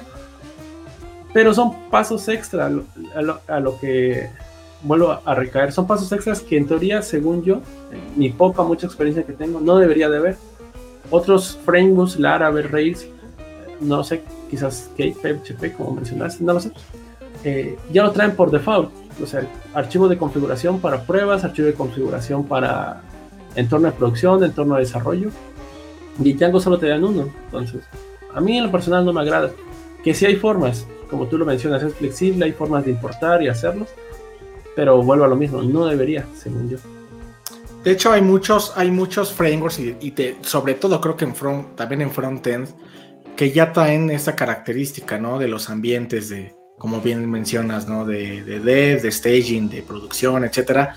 Pero 1.32 1.54
son 1.54 1.88
pasos 1.88 2.28
extra 2.28 2.66
a 2.66 3.60
lo, 3.60 3.78
que 3.78 4.28
vuelvo 4.82 5.18
a 5.24 5.34
recaer. 5.34 5.72
Son 5.72 5.86
pasos 5.86 6.10
extras 6.12 6.40
que 6.40 6.56
en 6.56 6.66
teoría, 6.66 7.02
según 7.02 7.42
yo, 7.42 7.60
mi 8.16 8.30
poca, 8.30 8.62
mucha 8.62 8.86
experiencia 8.86 9.24
que 9.24 9.32
tengo, 9.32 9.60
no 9.60 9.76
debería 9.76 10.10
de 10.10 10.18
haber. 10.18 10.36
Otros 11.10 11.58
frameworks, 11.64 12.18
Laravel, 12.18 12.68
Rails, 12.68 13.06
no 13.80 14.04
sé, 14.04 14.22
quizás 14.50 14.90
Cape, 14.96 15.14
PHP, 15.14 15.76
como 15.76 15.92
mencionaste, 15.92 16.44
no 16.44 16.54
lo 16.54 16.60
sé, 16.60 16.72
eh, 17.44 17.76
ya 17.92 18.02
lo 18.02 18.12
traen 18.12 18.36
por 18.36 18.50
default. 18.50 18.90
O 19.22 19.26
sea, 19.26 19.46
archivo 19.74 20.08
de 20.08 20.16
configuración 20.16 20.80
para 20.80 21.02
pruebas, 21.02 21.44
archivo 21.44 21.66
de 21.66 21.74
configuración 21.74 22.44
para 22.44 23.02
entorno 23.56 23.86
de 23.88 23.92
producción, 23.92 24.42
entorno 24.44 24.74
de 24.74 24.80
desarrollo. 24.80 25.30
Y 26.22 26.34
Django 26.34 26.60
solo 26.60 26.78
te 26.78 26.88
dan 26.88 27.04
uno. 27.04 27.28
Entonces, 27.46 27.82
a 28.34 28.40
mí 28.40 28.58
en 28.58 28.64
lo 28.64 28.70
personal 28.70 29.04
no 29.04 29.12
me 29.12 29.20
agrada. 29.20 29.50
Que 30.02 30.14
si 30.14 30.26
hay 30.26 30.36
formas, 30.36 30.86
como 31.10 31.26
tú 31.26 31.38
lo 31.38 31.46
mencionas, 31.46 31.82
es 31.82 31.94
flexible, 31.94 32.44
hay 32.44 32.52
formas 32.52 32.84
de 32.84 32.90
importar 32.90 33.42
y 33.42 33.48
hacerlo. 33.48 33.86
Pero 34.74 35.02
vuelvo 35.02 35.24
a 35.24 35.28
lo 35.28 35.36
mismo, 35.36 35.62
no 35.62 35.86
debería, 35.86 36.26
según 36.34 36.70
yo. 36.70 36.78
De 37.84 37.90
hecho, 37.90 38.12
hay 38.12 38.22
muchos, 38.22 38.72
hay 38.76 38.90
muchos 38.90 39.32
frameworks 39.32 39.80
y, 39.80 40.14
sobre 40.42 40.74
todo 40.74 41.00
creo 41.00 41.16
que 41.16 41.24
en 41.24 41.34
front, 41.34 41.74
también 41.74 42.02
en 42.02 42.10
frontend, 42.10 42.68
que 43.36 43.50
ya 43.50 43.72
traen 43.72 44.10
esa 44.10 44.36
característica, 44.36 45.18
¿no? 45.18 45.38
De 45.38 45.48
los 45.48 45.68
ambientes 45.68 46.28
de, 46.28 46.54
como 46.78 47.00
bien 47.00 47.28
mencionas, 47.28 47.88
¿no? 47.88 48.04
De, 48.04 48.44
de 48.44 48.60
dev, 48.60 49.02
de 49.02 49.10
staging, 49.10 49.68
de 49.68 49.82
producción, 49.82 50.44
etcétera. 50.44 50.96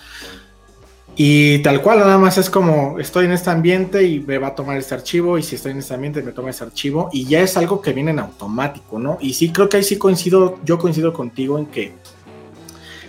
Y 1.17 1.59
tal 1.59 1.81
cual, 1.81 1.99
nada 1.99 2.17
más 2.17 2.37
es 2.37 2.49
como 2.49 2.99
estoy 2.99 3.25
en 3.25 3.31
este 3.31 3.49
ambiente 3.49 4.03
y 4.03 4.19
me 4.19 4.37
va 4.37 4.47
a 4.47 4.55
tomar 4.55 4.77
este 4.77 4.95
archivo, 4.95 5.37
y 5.37 5.43
si 5.43 5.55
estoy 5.55 5.71
en 5.71 5.77
este 5.77 5.93
ambiente 5.93 6.21
me 6.21 6.33
toma 6.33 6.49
ese 6.49 6.65
archivo, 6.65 7.09
y 7.13 7.25
ya 7.25 7.41
es 7.41 7.55
algo 7.55 7.81
que 7.81 7.93
viene 7.93 8.11
en 8.11 8.19
automático, 8.19 8.99
¿no? 8.99 9.17
Y 9.21 9.33
sí, 9.33 9.51
creo 9.51 9.69
que 9.69 9.77
ahí 9.77 9.83
sí 9.83 9.97
coincido, 9.97 10.59
yo 10.65 10.77
coincido 10.77 11.13
contigo 11.13 11.57
en 11.57 11.67
que 11.67 11.93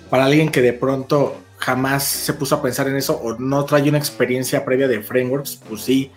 para 0.08 0.26
alguien 0.26 0.50
que 0.50 0.62
de 0.62 0.72
pronto 0.72 1.36
jamás 1.58 2.04
se 2.04 2.32
puso 2.34 2.54
a 2.54 2.62
pensar 2.62 2.86
en 2.88 2.96
eso 2.96 3.16
o 3.16 3.36
no 3.38 3.64
trae 3.64 3.88
una 3.88 3.98
experiencia 3.98 4.64
previa 4.64 4.86
de 4.86 5.02
frameworks, 5.02 5.60
pues 5.68 5.82
sí, 5.82 6.12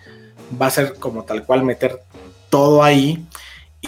va 0.60 0.66
a 0.66 0.70
ser 0.70 0.94
como 0.94 1.24
tal 1.24 1.44
cual 1.44 1.64
meter 1.64 2.00
todo 2.50 2.84
ahí 2.84 3.26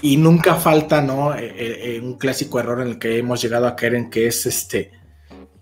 y 0.01 0.17
nunca 0.17 0.55
falta, 0.57 1.03
¿no? 1.03 1.35
Eh, 1.35 1.53
eh, 1.57 2.01
un 2.03 2.15
clásico 2.15 2.59
error 2.59 2.81
en 2.81 2.89
el 2.89 2.99
que 2.99 3.19
hemos 3.19 3.43
llegado 3.43 3.67
a 3.67 3.77
caer 3.77 3.95
en 3.95 4.11
que 4.11 4.27
es 4.27 4.47
este, 4.47 4.91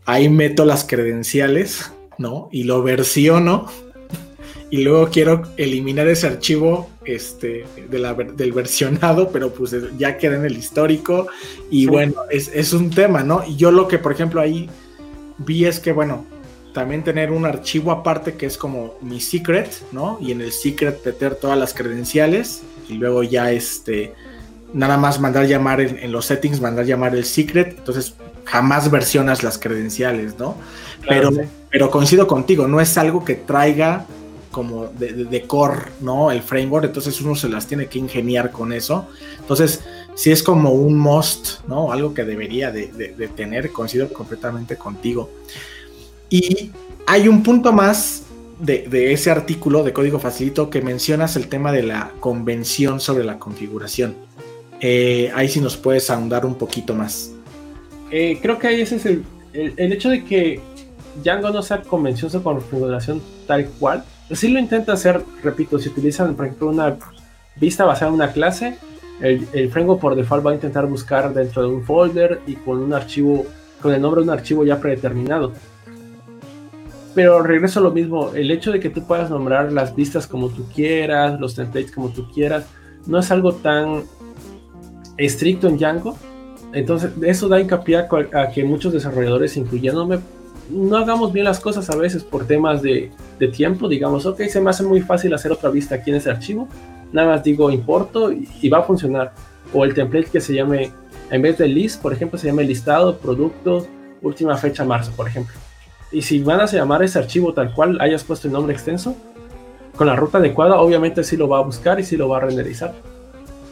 ahí 0.07 0.29
meto 0.29 0.65
las 0.65 0.85
credenciales, 0.85 1.93
¿no? 2.21 2.49
Y 2.53 2.63
lo 2.63 2.83
versiono 2.85 3.67
y 4.71 4.85
luego 4.85 5.09
quiero 5.11 5.43
eliminar 5.57 6.07
ese 6.07 6.29
archivo 6.29 6.89
este, 7.05 7.65
del 7.89 8.53
versionado, 8.53 9.31
pero 9.33 9.53
pues 9.53 9.75
ya 9.99 10.17
queda 10.17 10.37
en 10.37 10.45
el 10.45 10.57
histórico 10.57 11.27
y 11.71 11.87
bueno, 11.87 12.15
es, 12.31 12.49
es 12.55 12.73
un 12.73 12.91
tema, 12.91 13.25
¿no? 13.25 13.43
Y 13.45 13.57
yo 13.57 13.73
lo 13.73 13.89
que, 13.89 13.99
por 13.99 14.13
ejemplo, 14.13 14.41
ahí 14.41 14.71
vi 15.39 15.65
es 15.65 15.81
que, 15.81 15.91
bueno, 15.91 16.25
también 16.73 17.03
tener 17.03 17.33
un 17.33 17.47
archivo 17.47 17.91
aparte 17.91 18.35
que 18.35 18.47
es 18.47 18.57
como 18.57 18.95
mi 19.01 19.21
secret, 19.21 19.71
¿no? 19.91 20.19
Y 20.21 20.31
en 20.31 20.41
el 20.41 20.53
secret 20.53 21.05
meter 21.05 21.35
todas 21.35 21.59
las 21.59 21.75
credenciales 21.75 22.63
y 22.89 22.95
luego 22.95 23.25
ya 23.25 23.51
este, 23.51 24.15
nada 24.73 24.97
más 24.97 25.21
mandar 25.21 25.47
llamar 25.47 25.81
en, 25.81 26.13
los 26.13 26.27
settings, 26.27 26.61
mandar 26.61 26.85
llamar 26.85 27.17
el 27.17 27.25
secret, 27.25 27.77
entonces 27.79 28.15
jamás 28.51 28.91
versionas 28.91 29.43
las 29.43 29.59
credenciales, 29.59 30.39
¿no? 30.39 30.57
pero, 31.09 31.31
pero 31.71 31.91
coincido 31.91 32.27
contigo, 32.27 32.67
no 32.67 32.81
es 32.81 32.99
algo 32.99 33.25
que 33.25 33.35
traiga 33.35 34.07
como 34.51 34.89
de, 34.89 35.45
core, 35.47 35.83
¿no? 36.01 36.33
El 36.33 36.43
framework, 36.43 36.87
entonces 36.87 37.21
uno 37.21 37.37
se 37.37 37.49
las 37.49 37.69
tiene 37.69 37.87
que 37.87 38.01
ingeniar 38.01 38.51
con 38.51 38.73
eso. 38.73 39.07
Entonces, 39.39 39.81
si 40.17 40.33
es 40.33 40.43
como 40.43 40.73
un 40.73 40.99
must, 40.99 41.65
¿no? 41.69 41.93
Algo 41.93 42.13
que 42.13 42.25
debería 42.25 42.73
de, 42.73 42.89
de, 42.89 43.29
tener, 43.29 43.71
coincido 43.71 44.13
completamente 44.13 44.77
contigo. 44.77 45.31
Y 46.29 46.73
hay 47.07 47.29
un 47.29 47.45
punto 47.45 47.73
más 47.73 48.25
de, 48.59 49.13
ese 49.13 49.31
artículo 49.31 49.85
de 49.85 49.93
código 49.93 50.19
facilito 50.19 50.69
que 50.69 50.83
mencionas 50.83 51.37
el 51.37 51.47
tema 51.47 51.71
de 51.71 51.85
la 51.85 52.11
convención 52.19 52.99
sobre 52.99 53.25
la 53.25 53.39
configuración. 53.39 54.17
Eh, 54.81 55.31
ahí 55.35 55.49
sí 55.49 55.61
nos 55.61 55.77
puedes 55.77 56.11
ahondar 56.11 56.45
un 56.45 56.57
poquito 56.57 56.95
más. 56.95 57.31
Eh, 58.11 58.39
creo 58.43 58.59
que 58.59 58.67
ahí 58.67 58.81
ese 58.81 58.97
es 58.97 59.07
el, 59.07 59.25
el, 59.53 59.93
hecho 59.93 60.09
de 60.09 60.25
que 60.25 60.61
Django 61.23 61.51
no 61.51 61.63
sea 61.63 61.83
convención 61.83 62.31
sobre 62.31 62.45
configuración 62.45 63.23
tal 63.47 63.67
cual. 63.79 64.05
Sí 64.33 64.49
lo 64.49 64.59
intenta 64.59 64.93
hacer, 64.93 65.23
repito, 65.43 65.79
si 65.79 65.89
utilizan, 65.89 66.35
por 66.35 66.47
ejemplo, 66.47 66.69
una 66.69 66.97
vista 67.57 67.85
basada 67.85 68.09
en 68.09 68.15
una 68.15 68.33
clase, 68.33 68.79
el, 69.21 69.47
el 69.53 69.69
por 69.69 70.15
default 70.15 70.47
va 70.47 70.51
a 70.53 70.55
intentar 70.55 70.87
buscar 70.87 71.35
dentro 71.35 71.63
de 71.63 71.69
un 71.69 71.85
folder 71.85 72.41
y 72.47 72.55
con 72.55 72.79
un 72.79 72.95
archivo, 72.95 73.45
con 73.83 73.93
el 73.93 74.01
nombre 74.01 74.21
de 74.21 74.29
un 74.29 74.31
archivo 74.31 74.65
ya 74.65 74.81
predeterminado. 74.81 75.53
Pero 77.15 77.43
regreso 77.43 77.81
a 77.81 77.83
lo 77.83 77.91
mismo, 77.91 78.33
el 78.35 78.51
hecho 78.51 78.71
de 78.71 78.79
que 78.79 78.89
tú 78.89 79.05
puedas 79.05 79.31
nombrar 79.31 79.73
las 79.73 79.95
vistas 79.97 80.27
como 80.27 80.49
tú 80.49 80.67
quieras, 80.73 81.41
los 81.41 81.57
templates 81.57 81.93
como 81.93 82.11
tú 82.11 82.31
quieras, 82.33 82.67
no 83.07 83.19
es 83.19 83.31
algo 83.31 83.53
tan 83.55 84.05
estricto 85.17 85.69
en 85.69 85.77
Django. 85.77 86.17
Entonces, 86.73 87.11
eso 87.23 87.49
da 87.49 87.61
hincapié 87.61 87.97
a, 87.97 88.51
que 88.53 88.65
muchos 88.65 88.93
desarrolladores, 88.93 89.57
incluyéndome, 89.57 90.21
no 90.71 90.97
hagamos 90.97 91.33
bien 91.33 91.45
las 91.45 91.59
cosas 91.59 91.91
a 91.91 91.97
veces 91.97 92.23
por 92.23 92.47
temas 92.47 92.81
de, 92.83 93.11
tiempo. 93.53 93.89
Digamos, 93.89 94.27
ok, 94.27 94.43
se 94.43 94.61
me 94.61 94.71
hace 94.71 94.83
muy 94.85 95.01
fácil 95.01 95.35
hacer 95.35 95.51
otra 95.51 95.71
vista 95.71 95.97
aquí 95.97 96.11
en 96.11 96.17
ese 96.17 96.31
archivo. 96.31 96.69
Nada 97.13 97.29
más 97.29 97.43
digo 97.43 97.71
importo 97.71 98.31
y, 98.31 98.69
va 98.69 98.79
a 98.79 98.83
funcionar. 98.83 99.33
O 99.73 99.85
el 99.85 99.95
template 99.95 100.31
que 100.31 100.41
se 100.41 100.55
llame, 100.55 100.93
en 101.31 101.43
vez 101.43 101.59
de 101.59 101.67
list, 101.67 102.01
por 102.01 102.13
ejemplo, 102.13 102.39
se 102.39 102.47
llame 102.47 102.65
listado, 102.65 103.17
producto, 103.19 103.87
última 104.23 104.57
fecha 104.57 104.85
marzo, 104.85 105.13
por 105.17 105.27
ejemplo. 105.27 105.55
Y 106.13 106.23
si 106.23 106.43
van 106.43 106.61
a 106.61 106.67
llamar 106.67 107.03
ese 107.03 107.19
archivo 107.19 107.53
tal 107.53 107.73
cual, 107.73 108.01
hayas 108.01 108.25
puesto 108.25 108.47
el 108.47 108.53
nombre 108.53 108.73
extenso, 108.75 109.17
con 109.97 110.07
la 110.07 110.17
ruta 110.17 110.39
adecuada, 110.39 110.81
obviamente 110.81 111.25
sí 111.25 111.37
lo 111.37 111.49
va 111.49 111.59
a 111.59 111.63
buscar 111.63 111.99
y 112.01 112.05
sí 112.05 112.17
lo 112.17 112.29
va 112.29 112.39
a 112.39 112.41
renderizar. 112.41 112.95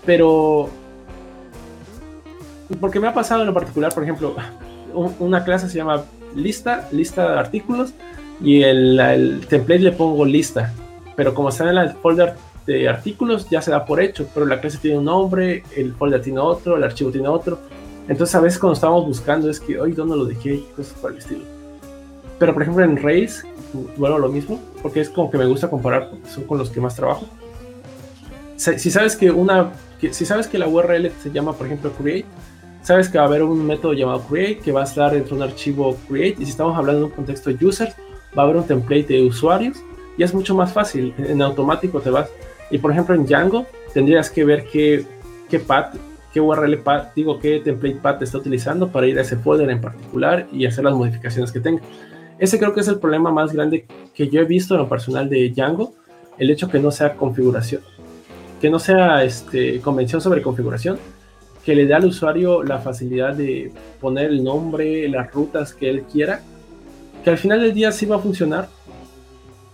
Pero 0.05 0.69
porque 2.77 3.01
me 3.01 3.09
ha 3.09 3.15
pasado 3.15 3.43
en 3.43 3.47
lo 3.49 3.55
particular, 3.55 3.93
por 3.93 4.03
ejemplo, 4.03 4.35
una 5.19 5.45
clase 5.45 5.69
se 5.69 5.79
llama 5.79 6.05
lista, 6.35 6.89
lista 6.93 7.33
de 7.33 7.39
artículos, 7.39 7.93
y 8.41 8.63
el, 8.63 8.99
el 9.01 9.47
template 9.47 9.81
le 9.81 9.93
pongo 9.93 10.25
lista, 10.25 10.73
pero 11.17 11.35
como 11.35 11.49
está 11.49 11.69
en 11.71 11.77
el 11.77 11.91
folder 11.91 12.35
de 12.67 12.89
artículos, 12.89 13.49
ya 13.49 13.63
se 13.63 13.71
da 13.71 13.85
por 13.85 14.01
hecho, 14.01 14.29
pero 14.35 14.47
la 14.47 14.61
clase 14.61 14.79
tiene 14.79 14.99
un 14.99 15.07
nombre, 15.07 15.65
el 15.75 15.95
folder 15.95 16.23
tiene 16.23 16.39
otro, 16.39 16.77
el 16.77 16.85
archivo 16.85 17.11
tiene 17.11 17.27
otro. 17.27 17.59
Entonces 18.09 18.35
a 18.35 18.41
veces 18.41 18.59
cuando 18.59 18.75
estamos 18.75 19.07
buscando 19.07 19.51
es 19.51 19.59
que, 19.59 19.81
hoy 19.81 19.93
¿dónde 19.93 20.17
lo 20.17 20.27
dejé? 20.27 20.63
Cosas 20.77 20.95
por 20.95 21.13
el 21.13 21.19
estilo. 21.19 21.45
Pero 22.39 22.53
por 22.53 22.63
ejemplo 22.63 22.85
en 22.85 22.97
Rails, 22.97 23.45
bueno, 23.97 24.19
lo 24.19 24.29
mismo, 24.29 24.61
porque 24.83 25.01
es 25.01 25.11
como 25.11 25.31
que 25.31 25.39
me 25.39 25.47
gusta 25.47 25.69
comparar, 25.69 26.11
son 26.33 26.45
con 26.45 26.59
los 26.59 26.71
que 26.71 26.81
más 26.81 26.95
trabajo. 26.95 27.27
Si 28.57 28.91
sabes 28.91 29.17
que 29.17 29.31
una, 29.31 29.73
si 30.11 30.27
sabes 30.27 30.47
que 30.47 30.59
la 30.59 30.69
URL 30.69 31.11
se 31.23 31.31
llama, 31.31 31.53
por 31.53 31.67
ejemplo, 31.67 31.93
create, 31.93 32.27
sabes 32.89 33.11
que 33.11 33.19
va 33.19 33.25
a 33.25 33.27
haber 33.27 33.43
un 33.43 33.67
método 33.67 33.93
llamado 33.93 34.23
create 34.27 34.61
que 34.61 34.73
va 34.73 34.81
a 34.81 34.85
estar 34.85 35.13
dentro 35.13 35.37
de 35.37 35.43
un 35.43 35.51
archivo 35.51 35.95
create 36.09 36.43
y 36.43 36.47
si 36.47 36.53
estamos 36.53 36.75
hablando 36.75 37.01
de 37.01 37.05
un 37.09 37.11
contexto 37.11 37.51
user 37.61 37.93
va 38.37 38.41
a 38.41 38.45
haber 38.47 38.57
un 38.57 38.67
template 38.67 39.13
de 39.13 39.27
usuarios 39.27 39.77
y 40.17 40.23
es 40.23 40.33
mucho 40.33 40.55
más 40.55 40.73
fácil, 40.73 41.15
en 41.19 41.43
automático 41.43 42.01
te 42.01 42.09
vas. 42.09 42.31
Y 42.71 42.79
por 42.79 42.91
ejemplo 42.91 43.15
en 43.15 43.27
Django 43.27 43.67
tendrías 43.93 44.31
que 44.31 44.43
ver 44.43 44.65
qué, 44.73 45.05
qué 45.51 45.59
path, 45.59 45.97
qué 46.33 46.41
URL 46.41 46.79
path, 46.79 47.13
digo 47.15 47.39
qué 47.39 47.61
template 47.61 47.97
path 47.97 48.23
está 48.23 48.39
utilizando 48.39 48.89
para 48.89 49.07
ir 49.07 49.19
a 49.19 49.21
ese 49.21 49.37
folder 49.37 49.69
en 49.69 49.83
particular 49.83 50.47
y 50.51 50.65
hacer 50.65 50.83
las 50.83 50.95
modificaciones 50.95 51.53
que 51.53 51.61
tenga. 51.61 51.83
Ese 52.39 52.59
creo 52.59 52.73
que 52.73 52.81
es 52.81 52.89
el 52.89 52.99
problema 52.99 53.31
más 53.31 53.53
grande 53.53 53.87
que 54.15 54.31
yo 54.31 54.41
he 54.41 54.47
visto 54.47 54.75
en 54.75 54.81
lo 54.81 54.89
personal 54.89 55.29
de 55.29 55.51
Django, 55.51 55.93
el 56.39 56.51
hecho 56.51 56.71
que 56.71 56.79
no 56.79 56.91
sea 56.91 57.17
configuración, 57.17 57.83
que 58.63 58.71
no 58.71 58.79
sea 58.79 59.25
este, 59.25 59.79
convención 59.83 60.23
sobre 60.23 60.41
configuración, 60.41 60.99
que 61.65 61.75
le 61.75 61.87
da 61.87 61.97
al 61.97 62.07
usuario 62.07 62.63
la 62.63 62.79
facilidad 62.79 63.35
de 63.35 63.73
poner 64.01 64.27
el 64.27 64.43
nombre, 64.43 65.09
las 65.09 65.33
rutas 65.33 65.75
que 65.75 65.91
él 65.91 66.03
quiera, 66.03 66.41
que 67.23 67.31
al 67.31 67.39
final 67.39 67.61
del 67.61 67.75
día 67.75 67.93
sí 67.93 68.07
va 68.07 68.17
a 68.17 68.21
funcionar, 68.21 68.69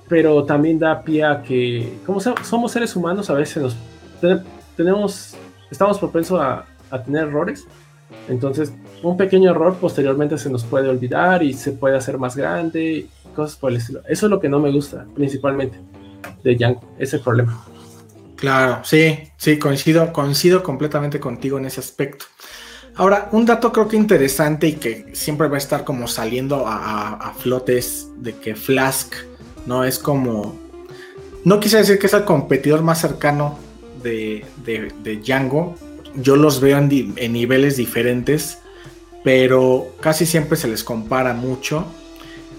pero 0.08 0.44
también 0.44 0.78
da 0.78 1.02
pie 1.02 1.24
a 1.24 1.42
que, 1.42 1.98
como 2.04 2.20
somos 2.20 2.72
seres 2.72 2.94
humanos, 2.96 3.30
a 3.30 3.34
veces 3.34 3.62
nos 3.62 3.76
tenemos, 4.76 5.36
estamos 5.70 5.98
propensos 5.98 6.40
a, 6.40 6.66
tener 7.04 7.26
errores, 7.26 7.66
entonces 8.28 8.72
un 9.02 9.16
pequeño 9.16 9.50
error 9.50 9.76
posteriormente 9.80 10.38
se 10.38 10.48
nos 10.48 10.62
puede 10.62 10.88
olvidar 10.88 11.42
y 11.42 11.52
se 11.52 11.72
puede 11.72 11.96
hacer 11.96 12.18
más 12.18 12.36
grande, 12.36 13.08
cosas 13.34 13.56
por 13.56 13.72
el 13.72 13.78
estilo. 13.78 14.00
Eso 14.08 14.26
es 14.26 14.30
lo 14.30 14.38
que 14.38 14.48
no 14.48 14.60
me 14.60 14.70
gusta 14.70 15.04
principalmente 15.12 15.76
de 16.44 16.54
Django, 16.54 16.82
ese 16.98 17.18
problema. 17.18 17.66
Claro, 18.36 18.80
sí, 18.84 19.18
sí, 19.36 19.58
coincido, 19.58 20.12
coincido 20.12 20.62
completamente 20.62 21.20
contigo 21.20 21.58
en 21.58 21.66
ese 21.66 21.80
aspecto. 21.80 22.26
Ahora, 22.96 23.28
un 23.32 23.44
dato 23.44 23.72
creo 23.72 23.88
que 23.88 23.96
interesante 23.96 24.68
y 24.68 24.72
que 24.74 25.06
siempre 25.14 25.48
va 25.48 25.56
a 25.56 25.58
estar 25.58 25.84
como 25.84 26.06
saliendo 26.06 26.64
a, 26.66 27.34
flotes 27.38 28.08
de 28.18 28.36
que 28.36 28.54
Flask 28.54 29.14
no 29.66 29.84
es 29.84 29.98
como, 29.98 30.56
no 31.44 31.58
quise 31.58 31.78
decir 31.78 31.98
que 31.98 32.06
es 32.06 32.12
el 32.14 32.24
competidor 32.24 32.82
más 32.82 33.00
cercano 33.00 33.58
de, 34.02 34.44
de, 34.64 35.16
Django, 35.16 35.74
yo 36.14 36.36
los 36.36 36.60
veo 36.60 36.78
en, 36.78 37.14
en, 37.16 37.32
niveles 37.32 37.76
diferentes, 37.76 38.58
pero 39.24 39.88
casi 40.00 40.24
siempre 40.26 40.56
se 40.56 40.68
les 40.68 40.84
compara 40.84 41.34
mucho. 41.34 41.86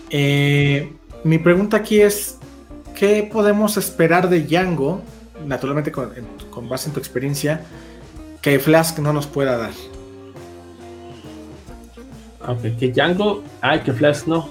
Eh, 0.10 0.92
mi 1.24 1.38
pregunta 1.38 1.78
aquí 1.78 2.02
es, 2.02 2.40
¿qué 2.94 3.30
podemos 3.32 3.78
esperar 3.78 4.28
de 4.28 4.42
Django 4.42 5.02
naturalmente 5.46 5.92
con, 5.92 6.70
base 6.70 6.90
en 6.90 6.94
tu 6.94 7.00
experiencia, 7.00 7.62
que 8.42 8.60
Flask 8.60 9.00
no 9.00 9.14
nos 9.14 9.28
pueda 9.28 9.58
dar. 9.58 9.72
Ok, 12.48 12.78
que 12.80 12.92
Django, 12.92 13.44
ay, 13.62 13.80
que 13.80 13.92
Flask 13.94 14.28
no. 14.28 14.50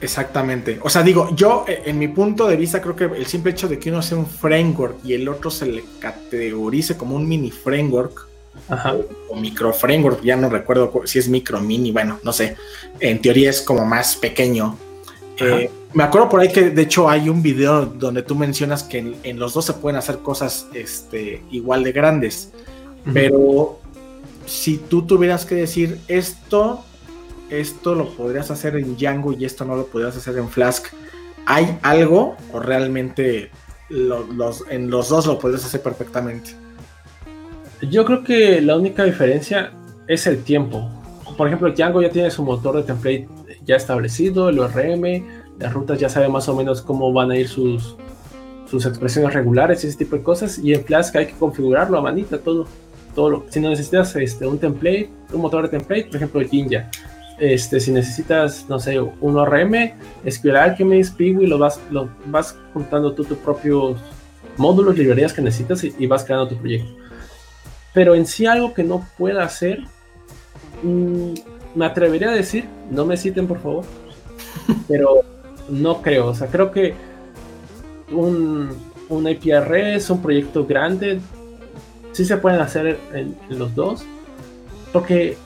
Exactamente. 0.00 0.78
O 0.82 0.88
sea, 0.88 1.02
digo, 1.02 1.34
yo 1.34 1.64
eh, 1.68 1.82
en 1.86 1.98
mi 1.98 2.08
punto 2.08 2.46
de 2.48 2.56
vista 2.56 2.80
creo 2.80 2.96
que 2.96 3.04
el 3.04 3.26
simple 3.26 3.52
hecho 3.52 3.68
de 3.68 3.78
que 3.78 3.90
uno 3.90 4.00
sea 4.00 4.16
un 4.16 4.26
framework 4.26 5.04
y 5.04 5.12
el 5.12 5.28
otro 5.28 5.50
se 5.50 5.66
le 5.66 5.84
categorice 5.98 6.96
como 6.96 7.16
un 7.16 7.28
mini 7.28 7.50
framework 7.50 8.28
O, 9.28 9.36
micro 9.36 9.72
framework, 9.72 10.22
ya 10.22 10.36
no 10.36 10.48
recuerdo 10.48 10.90
si 11.04 11.18
es 11.18 11.28
micro 11.28 11.60
mini, 11.60 11.92
bueno, 11.92 12.18
no 12.22 12.32
sé. 12.32 12.56
En 12.98 13.20
teoría 13.20 13.50
es 13.50 13.60
como 13.60 13.84
más 13.84 14.16
pequeño. 14.16 14.76
Eh, 15.38 15.70
me 15.92 16.04
acuerdo 16.04 16.28
por 16.28 16.40
ahí 16.40 16.52
que 16.52 16.70
de 16.70 16.82
hecho 16.82 17.08
hay 17.08 17.28
un 17.28 17.42
video 17.42 17.86
donde 17.86 18.22
tú 18.22 18.34
mencionas 18.34 18.82
que 18.82 19.16
en, 19.22 19.38
los 19.38 19.54
dos 19.54 19.64
se 19.64 19.72
pueden 19.72 19.96
hacer 19.96 20.18
cosas 20.18 20.66
este, 20.74 21.42
igual 21.50 21.84
de 21.84 21.92
grandes. 21.92 22.52
Pero 23.14 23.80
si 24.46 24.76
tú 24.76 25.06
tuvieras 25.06 25.46
que 25.46 25.54
decir 25.54 25.98
esto 26.06 26.84
esto 27.50 27.94
lo 27.94 28.08
podrías 28.10 28.50
hacer 28.50 28.76
en 28.76 28.96
Django 28.96 29.32
y 29.32 29.44
esto 29.44 29.64
no 29.64 29.76
lo 29.76 29.86
podrías 29.86 30.16
hacer 30.16 30.38
en 30.38 30.48
Flask, 30.48 30.86
¿hay 31.46 31.78
algo 31.82 32.36
o 32.52 32.60
realmente 32.60 33.50
los, 33.88 34.64
en 34.70 34.90
los 34.90 35.08
dos 35.08 35.26
lo 35.26 35.38
podrías 35.38 35.64
hacer 35.64 35.82
perfectamente? 35.82 36.52
Yo 37.82 38.04
creo 38.04 38.22
que 38.22 38.60
la 38.60 38.76
única 38.76 39.04
diferencia 39.04 39.72
es 40.06 40.26
el 40.26 40.42
tiempo. 40.44 40.88
Por 41.36 41.48
ejemplo, 41.48 41.72
Django 41.72 42.02
ya 42.02 42.10
tiene 42.10 42.30
su 42.30 42.44
motor 42.44 42.76
de 42.76 42.82
template 42.82 43.28
ya 43.64 43.76
establecido, 43.76 44.48
el 44.48 44.58
ORM, 44.58 45.39
las 45.60 45.72
rutas 45.72 46.00
ya 46.00 46.08
sabe 46.08 46.28
más 46.28 46.48
o 46.48 46.56
menos 46.56 46.80
cómo 46.82 47.12
van 47.12 47.30
a 47.30 47.36
ir 47.36 47.46
sus, 47.46 47.96
sus 48.68 48.86
expresiones 48.86 49.34
regulares 49.34 49.84
y 49.84 49.88
ese 49.88 49.98
tipo 49.98 50.16
de 50.16 50.22
cosas. 50.22 50.58
Y 50.58 50.72
en 50.72 50.84
Flask 50.84 51.14
hay 51.16 51.26
que 51.26 51.34
configurarlo 51.34 51.98
a 51.98 52.00
manita, 52.00 52.38
todo. 52.38 52.66
todo 53.14 53.44
si 53.50 53.60
no 53.60 53.68
necesitas 53.68 54.16
este, 54.16 54.46
un 54.46 54.58
template, 54.58 55.10
un 55.32 55.42
motor 55.42 55.62
de 55.64 55.68
template, 55.68 56.04
por 56.04 56.16
ejemplo, 56.16 56.40
Jinja, 56.40 56.90
este, 57.38 57.78
si 57.78 57.92
necesitas, 57.92 58.66
no 58.68 58.78
sé, 58.78 58.98
un 59.00 59.36
ORM, 59.36 59.92
SQL 60.28 60.56
Alchemist, 60.56 61.16
Piwi, 61.16 61.46
lo 61.46 61.58
vas, 61.58 61.80
lo 61.90 62.08
vas 62.26 62.56
juntando 62.72 63.12
tú 63.12 63.24
tus 63.24 63.38
propios 63.38 63.98
módulos, 64.56 64.96
librerías 64.96 65.32
que 65.32 65.42
necesitas 65.42 65.84
y, 65.84 66.06
vas 66.06 66.24
creando 66.24 66.48
tu 66.48 66.56
proyecto. 66.56 66.90
Pero 67.92 68.14
en 68.14 68.26
sí 68.26 68.46
algo 68.46 68.72
que 68.72 68.84
no 68.84 69.06
pueda 69.18 69.44
hacer, 69.44 69.80
mm, 70.82 71.32
me 71.74 71.86
atrevería 71.86 72.30
a 72.30 72.34
decir, 72.34 72.66
no 72.90 73.04
me 73.04 73.16
citen 73.16 73.46
por 73.46 73.60
favor, 73.60 73.84
pero 74.88 75.22
no 75.70 76.02
creo, 76.02 76.26
o 76.26 76.34
sea, 76.34 76.48
creo 76.48 76.70
que 76.70 76.94
un, 78.12 78.70
un 79.08 79.26
es 79.26 80.10
un 80.10 80.22
proyecto 80.22 80.66
grande, 80.66 81.20
sí 82.12 82.24
se 82.24 82.36
pueden 82.36 82.60
hacer 82.60 82.98
en 83.12 83.36
los 83.48 83.74
dos, 83.74 84.04
porque 84.92 85.36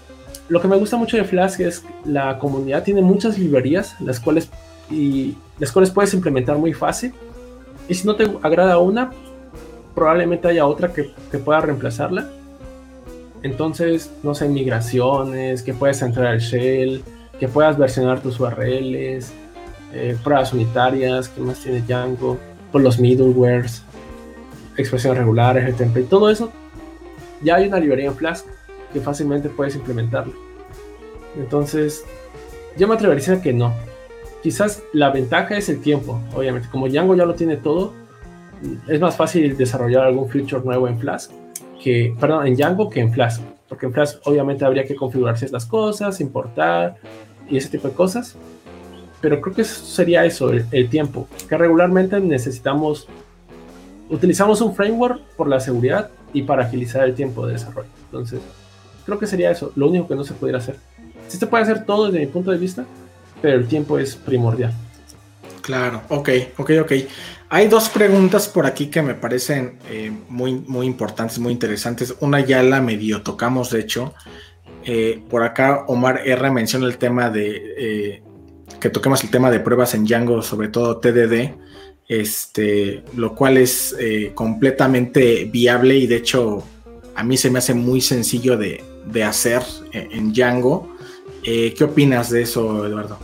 lo 0.49 0.61
que 0.61 0.68
me 0.68 0.77
gusta 0.77 0.97
mucho 0.97 1.16
de 1.16 1.25
Flask 1.25 1.61
es 1.61 1.85
la 2.05 2.39
comunidad 2.39 2.83
tiene 2.83 3.03
muchas 3.03 3.39
librerías, 3.39 3.99
las 4.01 4.20
cuales, 4.20 4.51
y, 4.91 5.37
las 5.59 5.72
cuales 5.72 5.91
puedes 5.91 6.12
implementar 6.14 6.59
muy 6.59 6.72
fácil. 6.72 7.14
Y 7.89 7.95
si 7.95 8.07
no 8.07 8.14
te 8.16 8.31
agrada 8.43 8.79
una, 8.79 9.11
probablemente 9.95 10.49
haya 10.49 10.66
otra 10.66 10.93
que, 10.93 11.12
pueda 11.39 11.61
reemplazarla. 11.61 12.31
Entonces, 13.43 14.11
no 14.22 14.35
sé, 14.35 14.49
migraciones, 14.49 15.62
que 15.62 15.75
puedas 15.75 16.01
entrar 16.03 16.27
al 16.27 16.41
shell, 16.41 17.03
que 17.39 17.49
puedas 17.49 17.77
versionar 17.77 18.20
tus 18.20 18.41
URLs, 18.41 19.33
eh, 19.95 20.16
pruebas 20.22 20.53
unitarias, 20.53 21.28
que 21.28 21.40
más 21.40 21.61
tiene 21.61 21.80
Django, 21.80 22.38
por 22.72 22.82
los 22.82 22.99
middlewares, 22.99 23.82
expresiones 24.76 25.18
regulares, 25.18 25.64
el 25.64 25.74
template, 25.74 26.09
todo 26.09 26.28
eso. 26.28 26.53
Ya 27.42 27.57
hay 27.57 27.68
una 27.68 27.78
librería 27.78 28.07
en 28.07 28.16
Flask 28.16 28.47
que 28.92 29.01
fácilmente 29.01 29.49
puedes 29.49 29.76
implementarlo. 29.76 30.32
Entonces, 31.36 32.05
yo 32.76 32.88
me 32.88 32.95
atrevería 32.95 33.22
a 33.22 33.26
decir 33.26 33.42
que 33.42 33.53
no. 33.53 33.72
Quizás 34.42 34.82
la 34.92 35.11
ventaja 35.11 35.57
es 35.57 35.68
el 35.68 35.80
tiempo, 35.80 36.20
obviamente. 36.34 36.68
Como 36.70 36.88
Django 36.88 37.14
ya 37.14 37.24
lo 37.24 37.34
tiene 37.34 37.57
todo, 37.57 37.92
es 38.88 39.01
más 39.01 39.16
fácil 39.16 39.57
desarrollar 39.57 40.05
algún 40.05 40.28
feature 40.28 40.62
nuevo 40.64 40.88
en 40.88 40.99
Flask, 40.99 41.30
que, 41.82 42.14
perdón, 42.18 42.47
en 42.47 42.57
Django 42.57 42.90
que 42.90 43.01
en 43.01 43.12
Flask. 43.12 43.42
Porque 43.68 43.86
en 43.86 43.92
Flask 43.92 44.20
obviamente 44.26 44.64
habría 44.64 44.84
que 44.84 44.95
configurar 44.95 45.38
ciertas 45.38 45.66
cosas, 45.66 46.20
importar 46.20 46.97
y 47.49 47.57
ese 47.57 47.68
tipo 47.68 47.88
de 47.88 47.95
cosas. 47.95 48.36
Pero 49.25 49.41
creo 49.41 49.57
que 49.57 49.64
sería 49.64 50.27
eso, 50.27 50.51
el, 50.53 50.66
el 50.70 50.91
tiempo. 50.91 51.27
Que 51.49 51.57
regularmente 51.57 52.20
necesitamos, 52.20 53.09
utilizamos 54.11 54.61
un 54.61 54.77
framework 54.77 55.22
por 55.35 55.49
la 55.49 55.61
seguridad 55.61 56.11
y 56.35 56.43
para 56.43 56.64
agilizar 56.64 57.05
el 57.05 57.14
tiempo 57.14 57.47
de 57.47 57.55
desarrollo. 57.55 57.89
Entonces, 58.05 58.41
Creo 59.05 59.18
que 59.18 59.27
sería 59.27 59.51
eso, 59.51 59.72
lo 59.77 59.89
único 59.89 60.09
que 60.09 60.14
no 60.14 60.25
se 60.25 60.35
pudiera 60.35 60.59
hacer. 60.59 60.77
Sí 61.29 61.37
se 61.37 61.47
puede 61.47 61.62
hacer 61.62 61.85
todo 61.85 62.07
desde 62.07 62.20
mi 62.20 62.27
punto 62.27 62.51
de 62.51 62.59
vista, 62.59 62.85
pero 63.43 63.59
el 63.59 63.66
tiempo 63.66 63.99
es 63.99 64.16
primordial. 64.16 64.72
Claro, 65.61 66.03
ok, 66.09 66.29
ok, 66.57 66.70
ok. 66.83 66.93
Hay 67.51 67.68
dos 67.68 67.89
preguntas 67.89 68.49
por 68.49 68.66
aquí 68.66 68.87
que 68.87 69.03
me 69.03 69.14
parecen 69.14 69.79
eh, 69.91 70.11
muy, 70.29 70.55
muy 70.55 70.87
importantes, 70.87 71.39
muy 71.39 71.53
interesantes. 71.53 72.14
Una 72.20 72.41
ya 72.41 72.62
la 72.62 72.81
medio 72.81 73.22
tocamos, 73.22 73.70
de 73.70 73.81
hecho. 73.81 74.14
Eh, 74.87 75.22
por 75.31 75.43
acá 75.43 75.85
Omar 75.87 76.22
R 76.27 76.51
menciona 76.51 76.87
el 76.87 76.99
tema 76.99 77.31
de 77.31 77.75
eh, 77.79 78.22
que 78.80 78.90
toquemos 78.90 79.22
el 79.24 79.30
tema 79.30 79.50
de 79.50 79.60
pruebas 79.60 79.94
en 79.94 80.04
Django, 80.04 80.42
sobre 80.42 80.68
todo 80.68 80.98
TDD, 80.98 81.54
este, 82.08 83.02
lo 83.16 83.34
cual 83.34 83.56
es 83.56 83.96
completamente 84.34 85.44
viable 85.44 85.96
y 85.96 86.06
de 86.06 86.16
hecho 86.16 86.62
a 87.14 87.22
mí 87.22 87.36
se 87.36 87.50
me 87.50 87.58
hace 87.58 87.74
muy 87.74 88.00
sencillo 88.00 88.56
de, 88.56 88.84
de 89.06 89.24
hacer 89.24 89.62
en 89.92 90.32
Django. 90.32 90.94
Eh, 91.44 91.74
¿Qué 91.76 91.84
opinas 91.84 92.30
de 92.30 92.42
eso, 92.42 92.86
Eduardo? 92.86 93.18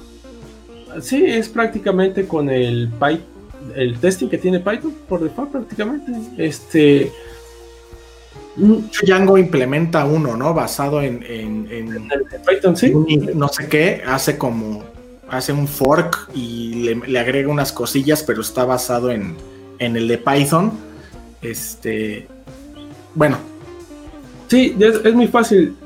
Sí, 1.01 1.24
es 1.24 1.49
prácticamente 1.49 2.26
con 2.26 2.51
el 2.51 2.88
Python, 2.88 3.24
el 3.74 3.99
testing 3.99 4.28
que 4.28 4.38
tiene 4.38 4.61
Python 4.61 4.95
por 5.09 5.22
default 5.22 5.53
prácticamente. 5.53 6.12
Este 6.36 7.11
Django 8.57 9.38
implementa 9.38 10.05
uno, 10.05 10.36
¿no? 10.36 10.53
Basado 10.53 11.01
en, 11.01 11.24
en, 11.28 12.09
Python, 12.47 12.76
sí. 12.76 12.93
no 13.34 13.49
sé 13.49 13.68
qué, 13.68 14.03
hace 14.07 14.36
como 14.36 14.84
hace 15.31 15.53
un 15.53 15.66
fork 15.66 16.28
y 16.35 16.95
le, 16.95 17.18
agrega 17.18 17.49
unas 17.49 17.72
cosillas, 17.72 18.22
pero 18.22 18.41
está 18.41 18.64
basado 18.64 19.11
en, 19.11 19.37
en 19.78 19.97
el 19.97 20.09
de 20.09 20.18
Python. 20.18 20.72
Este, 21.43 22.28
bueno, 23.14 23.39
Sí, 24.51 24.76
es, 24.81 25.14
muy 25.14 25.28
fácil. 25.28 25.76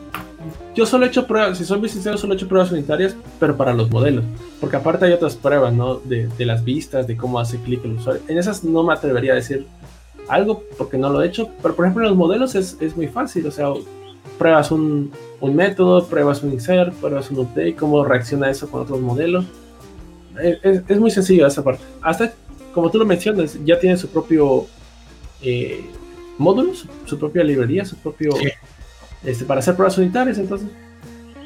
Yo 0.75 0.87
solo 0.87 1.05
he 1.05 1.09
hecho 1.09 1.27
pruebas, 1.27 1.59
si 1.59 1.67
soy 1.67 1.79
muy 1.79 1.91
sincero, 1.91 2.17
solo 2.17 2.33
he 2.33 2.37
hecho 2.37 2.49
pruebas 2.49 2.73
unitarias, 2.73 3.15
pero 3.39 3.59
para 3.59 3.75
los 3.75 3.91
modelos. 3.91 4.25
Porque 4.59 4.77
aparte 4.77 5.05
hay 5.05 5.13
otras 5.13 5.37
pruebas, 5.37 5.75
¿no? 5.75 5.97
De, 5.97 6.31
las 6.39 6.65
vistas, 6.65 7.07
de 7.07 7.15
cómo 7.15 7.39
hace 7.39 7.59
clic 7.59 7.85
el 7.85 7.93
usuario. 7.93 8.23
En 8.27 8.39
esas 8.39 8.65
no 8.65 8.83
me 8.83 8.95
atrevería 8.95 9.33
a 9.33 9.37
decir 9.37 9.67
algo 10.29 10.65
porque 10.79 10.97
no 10.97 11.11
lo 11.11 11.23
he 11.23 11.27
hecho. 11.27 11.51
Pero 11.63 11.77
por 11.77 11.85
ejemplo 11.85 12.05
en 12.05 12.09
los 12.09 12.17
modelos 12.17 12.55
es, 12.55 12.97
muy 12.97 13.09
fácil. 13.09 13.47
O 13.47 13.51
sea, 13.51 13.67
pruebas 14.39 14.71
un, 14.71 15.13
método, 15.41 16.07
pruebas 16.07 16.43
un 16.43 16.53
insert, 16.53 16.95
pruebas 16.95 17.31
un 17.31 17.41
update, 17.41 17.75
cómo 17.75 18.05
reacciona 18.05 18.51
eso 18.51 18.71
con 18.71 18.83
otros 18.83 19.01
modelos. 19.01 19.45
Es, 20.63 20.99
muy 20.99 21.11
sencillo 21.11 21.47
esa 21.47 21.63
parte. 21.63 21.83
Hasta, 22.03 22.33
como 22.73 22.91
tú 22.91 22.99
lo 22.99 23.05
mencionas, 23.05 23.59
ya 23.65 23.79
tiene 23.79 23.97
su 23.97 24.09
propio... 24.09 24.67
Eh, 25.43 25.85
módulos, 26.39 26.87
su 27.05 27.19
propia 27.19 27.45
librería, 27.45 27.85
su 27.85 27.97
propio... 27.97 28.33
Este, 29.23 29.45
para 29.45 29.61
hacer 29.61 29.75
pruebas 29.75 29.97
unitarias, 29.97 30.37
entonces 30.39 30.69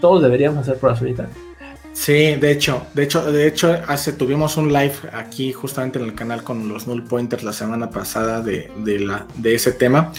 todos 0.01 0.23
deberíamos 0.23 0.59
hacer 0.59 0.79
pruebas 0.79 1.01
unitarias. 1.01 1.37
Sí, 1.93 2.37
de 2.37 2.53
hecho, 2.53 2.87
de 2.95 3.03
hecho, 3.03 3.33
de 3.33 3.49
hecho, 3.49 3.77
hace, 3.89 4.13
tuvimos 4.13 4.57
un 4.57 4.73
live 4.73 4.95
aquí 5.13 5.53
justamente 5.53 5.99
en 5.99 6.05
el 6.05 6.15
canal 6.15 6.45
con 6.45 6.69
los 6.69 6.87
null 6.87 7.03
pointers 7.03 7.43
la 7.43 7.53
semana 7.53 7.91
pasada 7.91 8.41
de, 8.41 8.71
la, 9.01 9.27
de 9.35 9.55
ese 9.57 9.73
tema. 9.73 10.13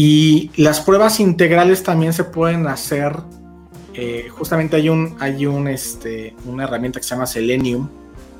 Y 0.00 0.52
las 0.56 0.80
pruebas 0.80 1.18
integrales 1.18 1.82
también 1.82 2.12
se 2.12 2.22
pueden 2.22 2.68
hacer. 2.68 3.16
Eh, 3.94 4.28
justamente 4.30 4.76
hay 4.76 4.88
un, 4.88 5.16
hay 5.18 5.44
un, 5.44 5.66
este, 5.66 6.36
una 6.44 6.64
herramienta 6.64 7.00
que 7.00 7.04
se 7.04 7.16
llama 7.16 7.26
Selenium, 7.26 7.88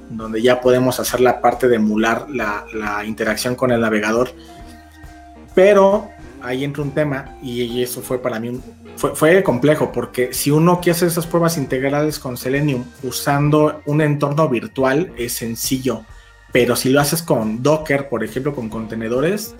donde 0.09 0.41
ya 0.41 0.61
podemos 0.61 1.01
hacer 1.01 1.21
la 1.21 1.41
parte 1.41 1.67
de 1.67 1.77
emular 1.77 2.31
la, 2.31 2.65
la 2.73 3.05
interacción 3.05 3.57
con 3.57 3.73
el 3.73 3.81
navegador 3.81 4.31
pero 5.59 6.09
ahí 6.41 6.63
entra 6.63 6.85
un 6.85 6.93
tema 6.93 7.37
y 7.43 7.83
eso 7.83 8.01
fue 8.01 8.23
para 8.23 8.39
mí 8.39 8.61
fue, 8.95 9.43
complejo 9.43 9.91
porque 9.91 10.33
si 10.33 10.53
uno 10.53 10.81
quiere 10.81 10.97
hacer 10.97 11.09
esas 11.09 11.27
pruebas 11.27 11.59
integrales 11.59 12.21
con 12.21 12.37
Selenium 12.37 12.85
usando 13.03 13.83
un 13.85 14.01
entorno 14.01 14.49
virtual 14.49 15.13
es 15.17 15.33
sencillo, 15.33 16.05
pero 16.53 16.77
si 16.77 16.91
lo 16.91 17.01
haces 17.01 17.23
con 17.23 17.61
Docker, 17.61 18.09
por 18.09 18.23
ejemplo, 18.23 18.55
con 18.55 18.69
contenedores, 18.69 19.57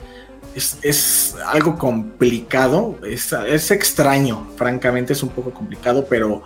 es, 0.55 1.37
algo 1.47 1.77
complicado, 1.77 2.99
es, 3.05 3.71
extraño, 3.71 4.49
francamente 4.57 5.13
es 5.13 5.23
un 5.23 5.31
poco 5.31 5.51
complicado, 5.53 6.07
pero, 6.09 6.43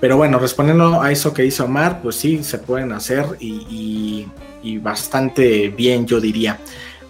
pero 0.00 0.16
bueno, 0.16 0.38
respondiendo 0.38 1.02
a 1.02 1.10
eso 1.10 1.32
que 1.32 1.42
dice 1.42 1.62
Omar, 1.62 2.00
pues 2.02 2.16
sí, 2.16 2.42
se 2.44 2.58
pueden 2.58 2.92
hacer 2.92 3.26
y 3.40 4.26
bastante 4.80 5.68
bien, 5.68 6.06
yo 6.06 6.20
diría. 6.20 6.58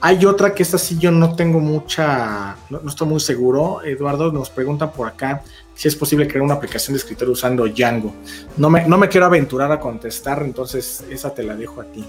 Hay 0.00 0.24
otra 0.26 0.54
que 0.54 0.62
esta 0.62 0.76
sí 0.78 0.98
yo 0.98 1.10
no 1.10 1.34
tengo 1.34 1.58
mucha, 1.58 2.56
no, 2.68 2.80
estoy 2.86 3.08
muy 3.08 3.20
seguro. 3.20 3.82
Eduardo 3.82 4.30
nos 4.30 4.50
pregunta 4.50 4.92
por 4.92 5.08
acá 5.08 5.42
si 5.74 5.88
es 5.88 5.96
posible 5.96 6.28
crear 6.28 6.42
una 6.42 6.54
aplicación 6.54 6.94
de 6.94 6.98
escritorio 6.98 7.32
usando 7.32 7.66
Django. 7.66 8.14
No 8.56 8.68
me, 8.68 8.86
no 8.86 8.98
me 8.98 9.08
quiero 9.08 9.26
aventurar 9.26 9.72
a 9.72 9.80
contestar, 9.80 10.42
entonces 10.42 11.02
esa 11.10 11.32
te 11.34 11.42
la 11.42 11.56
dejo 11.56 11.80
a 11.80 11.84
ti. 11.84 12.04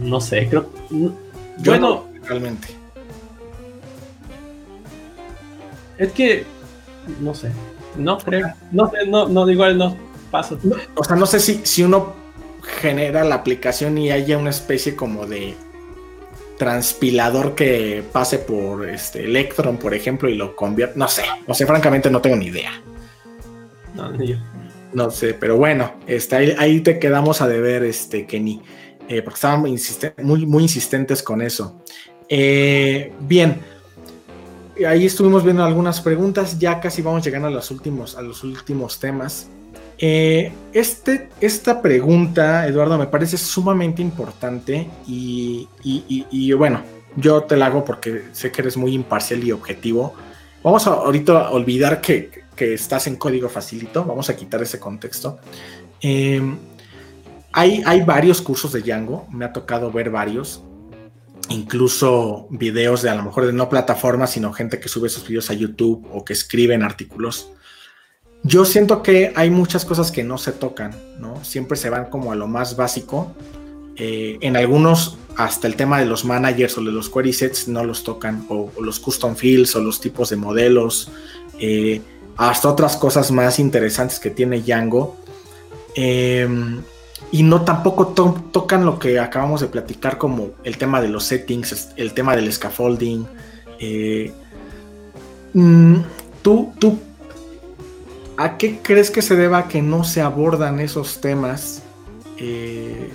No 0.00 0.20
sé, 0.20 0.48
creo. 0.48 0.70
Yo 1.58 1.72
bueno, 1.72 2.06
realmente. 2.28 2.68
Es 5.98 6.12
que 6.12 6.44
no 7.20 7.34
sé, 7.34 7.50
no 7.96 8.18
creo, 8.18 8.52
no 8.72 8.90
sé, 8.90 9.06
no, 9.06 9.28
no, 9.28 9.48
igual 9.50 9.78
no 9.78 9.96
paso. 10.30 10.58
o 10.94 11.04
sea, 11.04 11.16
no 11.16 11.26
sé 11.26 11.40
si, 11.40 11.60
si 11.64 11.82
uno 11.82 12.14
genera 12.80 13.24
la 13.24 13.36
aplicación 13.36 13.96
y 13.96 14.10
haya 14.10 14.36
una 14.36 14.50
especie 14.50 14.96
como 14.96 15.26
de 15.26 15.54
transpilador 16.58 17.54
que 17.54 18.02
pase 18.12 18.38
por 18.38 18.88
este 18.88 19.24
Electron, 19.24 19.76
por 19.76 19.94
ejemplo, 19.94 20.28
y 20.28 20.34
lo 20.34 20.56
convierte. 20.56 20.98
No 20.98 21.08
sé, 21.08 21.22
no 21.46 21.54
sé, 21.54 21.66
francamente 21.66 22.10
no 22.10 22.20
tengo 22.20 22.36
ni 22.36 22.46
idea. 22.46 22.72
No, 23.94 24.10
ni 24.10 24.28
yo. 24.28 24.36
No 24.92 25.10
sé, 25.10 25.34
pero 25.34 25.56
bueno, 25.56 25.94
este, 26.06 26.56
ahí, 26.58 26.80
te 26.80 26.98
quedamos 26.98 27.42
a 27.42 27.48
deber, 27.48 27.84
este, 27.84 28.26
Kenny, 28.26 28.62
eh, 29.08 29.20
porque 29.22 29.34
estaban 29.34 29.60
muy, 30.22 30.46
muy 30.46 30.62
insistentes 30.62 31.22
con 31.22 31.42
eso. 31.42 31.82
Eh, 32.28 33.12
bien, 33.20 33.60
ahí 34.86 35.06
estuvimos 35.06 35.44
viendo 35.44 35.64
algunas 35.64 36.00
preguntas, 36.00 36.58
ya 36.58 36.80
casi 36.80 37.02
vamos 37.02 37.24
llegando 37.24 37.48
a 37.48 37.50
los 37.50 37.70
últimos, 37.70 38.16
a 38.16 38.22
los 38.22 38.42
últimos 38.44 38.98
temas. 38.98 39.48
Eh, 39.98 40.52
este, 40.72 41.30
esta 41.40 41.80
pregunta, 41.80 42.66
Eduardo, 42.66 42.98
me 42.98 43.06
parece 43.06 43.38
sumamente 43.38 44.02
importante 44.02 44.88
y, 45.06 45.68
bueno, 46.52 46.82
yo 47.16 47.42
te 47.44 47.56
la 47.56 47.66
hago 47.66 47.84
porque 47.84 48.24
sé 48.32 48.52
que 48.52 48.60
eres 48.62 48.76
muy 48.76 48.92
imparcial 48.92 49.42
y 49.42 49.52
objetivo. 49.52 50.14
Vamos 50.62 50.86
a 50.86 50.90
ahorita 50.90 51.50
olvidar 51.50 52.00
que, 52.00 52.44
estás 52.58 53.06
en 53.06 53.16
código 53.16 53.48
facilito, 53.48 54.04
vamos 54.04 54.28
a 54.30 54.36
quitar 54.36 54.62
ese 54.62 54.80
contexto. 54.80 55.38
Eh, 56.00 56.42
hay, 57.52 57.82
hay 57.86 58.02
varios 58.02 58.42
cursos 58.42 58.72
de 58.72 58.82
Django, 58.82 59.26
me 59.30 59.44
ha 59.44 59.52
tocado 59.52 59.90
ver 59.90 60.10
varios, 60.10 60.62
incluso 61.48 62.46
videos 62.50 63.02
de 63.02 63.10
a 63.10 63.14
lo 63.14 63.22
mejor 63.22 63.46
de 63.46 63.52
no 63.52 63.68
plataformas, 63.68 64.30
sino 64.30 64.52
gente 64.52 64.80
que 64.80 64.88
sube 64.88 65.08
sus 65.08 65.26
videos 65.26 65.50
a 65.50 65.54
YouTube 65.54 66.06
o 66.12 66.24
que 66.24 66.32
escriben 66.32 66.82
artículos 66.82 67.50
yo 68.46 68.64
siento 68.64 69.02
que 69.02 69.32
hay 69.34 69.50
muchas 69.50 69.84
cosas 69.84 70.12
que 70.12 70.22
no 70.22 70.38
se 70.38 70.52
tocan, 70.52 70.94
¿no? 71.18 71.42
Siempre 71.44 71.76
se 71.76 71.90
van 71.90 72.06
como 72.06 72.30
a 72.30 72.36
lo 72.36 72.46
más 72.46 72.76
básico. 72.76 73.34
Eh, 73.96 74.38
en 74.40 74.56
algunos, 74.56 75.18
hasta 75.36 75.66
el 75.66 75.74
tema 75.74 75.98
de 75.98 76.06
los 76.06 76.24
managers 76.24 76.78
o 76.78 76.84
de 76.84 76.92
los 76.92 77.10
query 77.10 77.32
sets 77.32 77.66
no 77.66 77.82
los 77.82 78.04
tocan, 78.04 78.46
o, 78.48 78.70
los 78.80 79.00
custom 79.00 79.34
fields 79.34 79.74
o 79.74 79.80
los 79.80 80.00
tipos 80.00 80.30
de 80.30 80.36
modelos, 80.36 81.10
eh, 81.58 82.00
hasta 82.36 82.68
otras 82.68 82.96
cosas 82.96 83.32
más 83.32 83.58
interesantes 83.58 84.20
que 84.20 84.30
tiene 84.30 84.60
Django. 84.60 85.16
Em, 85.96 86.82
y 87.32 87.42
no 87.42 87.62
tampoco 87.62 88.08
tocan 88.52 88.84
lo 88.84 88.98
que 88.98 89.18
acabamos 89.18 89.60
de 89.60 89.66
platicar 89.66 90.18
como 90.18 90.50
el 90.64 90.78
tema 90.78 91.00
de 91.00 91.08
los 91.08 91.24
settings, 91.24 91.90
el 91.96 92.12
tema 92.14 92.36
del 92.36 92.52
scaffolding. 92.52 93.26
Eh, 93.78 94.32
mm, 95.52 95.96
tú, 96.42 96.72
tú 96.78 96.98
¿A 98.36 98.58
qué 98.58 98.80
crees 98.82 99.10
que 99.10 99.22
se 99.22 99.34
deba 99.34 99.66
que 99.66 99.80
no 99.80 100.04
se 100.04 100.20
abordan 100.20 100.78
esos 100.80 101.20
temas? 101.20 101.82
Eh, 102.38 103.10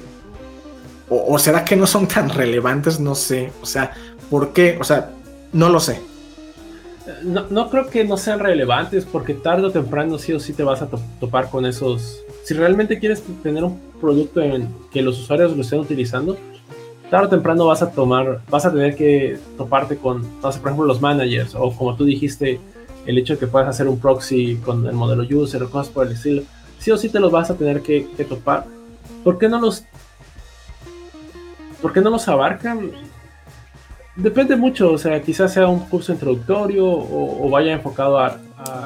o, 1.09 1.37
será 1.37 1.63
que 1.63 1.75
no 1.75 1.85
son 1.85 2.07
tan 2.07 2.29
relevantes? 2.29 2.99
No 2.99 3.13
sé. 3.13 3.51
O 3.61 3.65
sea, 3.65 3.93
¿por 4.29 4.51
qué? 4.51 4.77
O 4.79 4.83
sea, 4.83 5.11
no 5.53 5.69
lo 5.69 5.79
sé. 5.79 6.01
No, 7.23 7.69
creo 7.69 7.87
que 7.87 8.03
no 8.03 8.17
sean 8.17 8.39
relevantes 8.39 9.05
porque 9.05 9.33
tarde 9.33 9.67
o 9.67 9.71
temprano 9.71 10.17
sí 10.17 10.33
o 10.33 10.39
sí 10.39 10.53
te 10.53 10.63
vas 10.63 10.81
a 10.81 10.89
topar 11.19 11.49
con 11.49 11.65
esos. 11.65 12.21
Si 12.43 12.53
realmente 12.53 12.99
quieres 12.99 13.23
tener 13.43 13.63
un 13.63 13.79
producto 13.99 14.41
en 14.41 14.67
que 14.91 15.01
los 15.01 15.19
usuarios 15.19 15.55
lo 15.55 15.61
estén 15.61 15.79
utilizando, 15.79 16.37
tarde 17.09 17.27
o 17.27 17.29
temprano 17.29 17.67
vas 17.67 17.81
a 17.81 17.91
tomar, 17.91 18.41
vas 18.49 18.65
a 18.65 18.71
tener 18.71 18.95
que 18.95 19.37
toparte 19.57 19.97
con, 19.97 20.23
por 20.41 20.51
ejemplo, 20.51 20.85
los 20.85 21.01
managers 21.01 21.53
o 21.55 21.71
como 21.71 21.95
tú 21.95 22.05
dijiste, 22.05 22.59
el 23.05 23.17
hecho 23.17 23.33
de 23.33 23.39
que 23.39 23.47
puedas 23.47 23.67
hacer 23.67 23.87
un 23.87 23.99
proxy 23.99 24.55
con 24.57 24.85
el 24.87 24.93
modelo 24.93 25.23
user 25.23 25.61
o 25.63 25.69
cosas 25.69 25.91
por 25.91 26.07
el 26.07 26.13
estilo, 26.13 26.43
sí 26.79 26.91
o 26.91 26.97
sí 26.97 27.09
te 27.09 27.19
los 27.19 27.31
vas 27.31 27.49
a 27.51 27.55
tener 27.55 27.81
que, 27.81 28.07
topar. 28.27 28.65
¿Por 29.23 29.37
qué 29.37 29.49
no 29.49 29.59
los, 29.59 29.83
por 31.81 31.93
qué 31.93 32.01
no 32.01 32.09
los 32.09 32.27
abarcan? 32.27 32.91
Depende 34.15 34.55
mucho, 34.55 34.91
o 34.91 34.97
sea, 34.97 35.21
quizás 35.21 35.53
sea 35.53 35.67
un 35.67 35.79
curso 35.79 36.11
introductorio 36.11 36.85
o, 36.87 37.49
vaya 37.49 37.73
enfocado 37.73 38.19
a, 38.19 38.39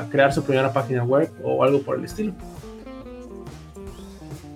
crear 0.10 0.34
su 0.34 0.42
primera 0.42 0.72
página 0.72 1.04
web 1.04 1.30
o 1.44 1.62
algo 1.64 1.82
por 1.82 1.98
el 1.98 2.06
estilo. 2.06 2.34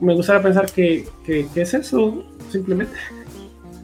Me 0.02 0.14
gustaría 0.14 0.42
pensar 0.42 0.72
que, 0.72 1.08
que, 1.26 1.48
que 1.54 1.62
es 1.62 1.74
eso, 1.74 2.24
simplemente. 2.52 2.94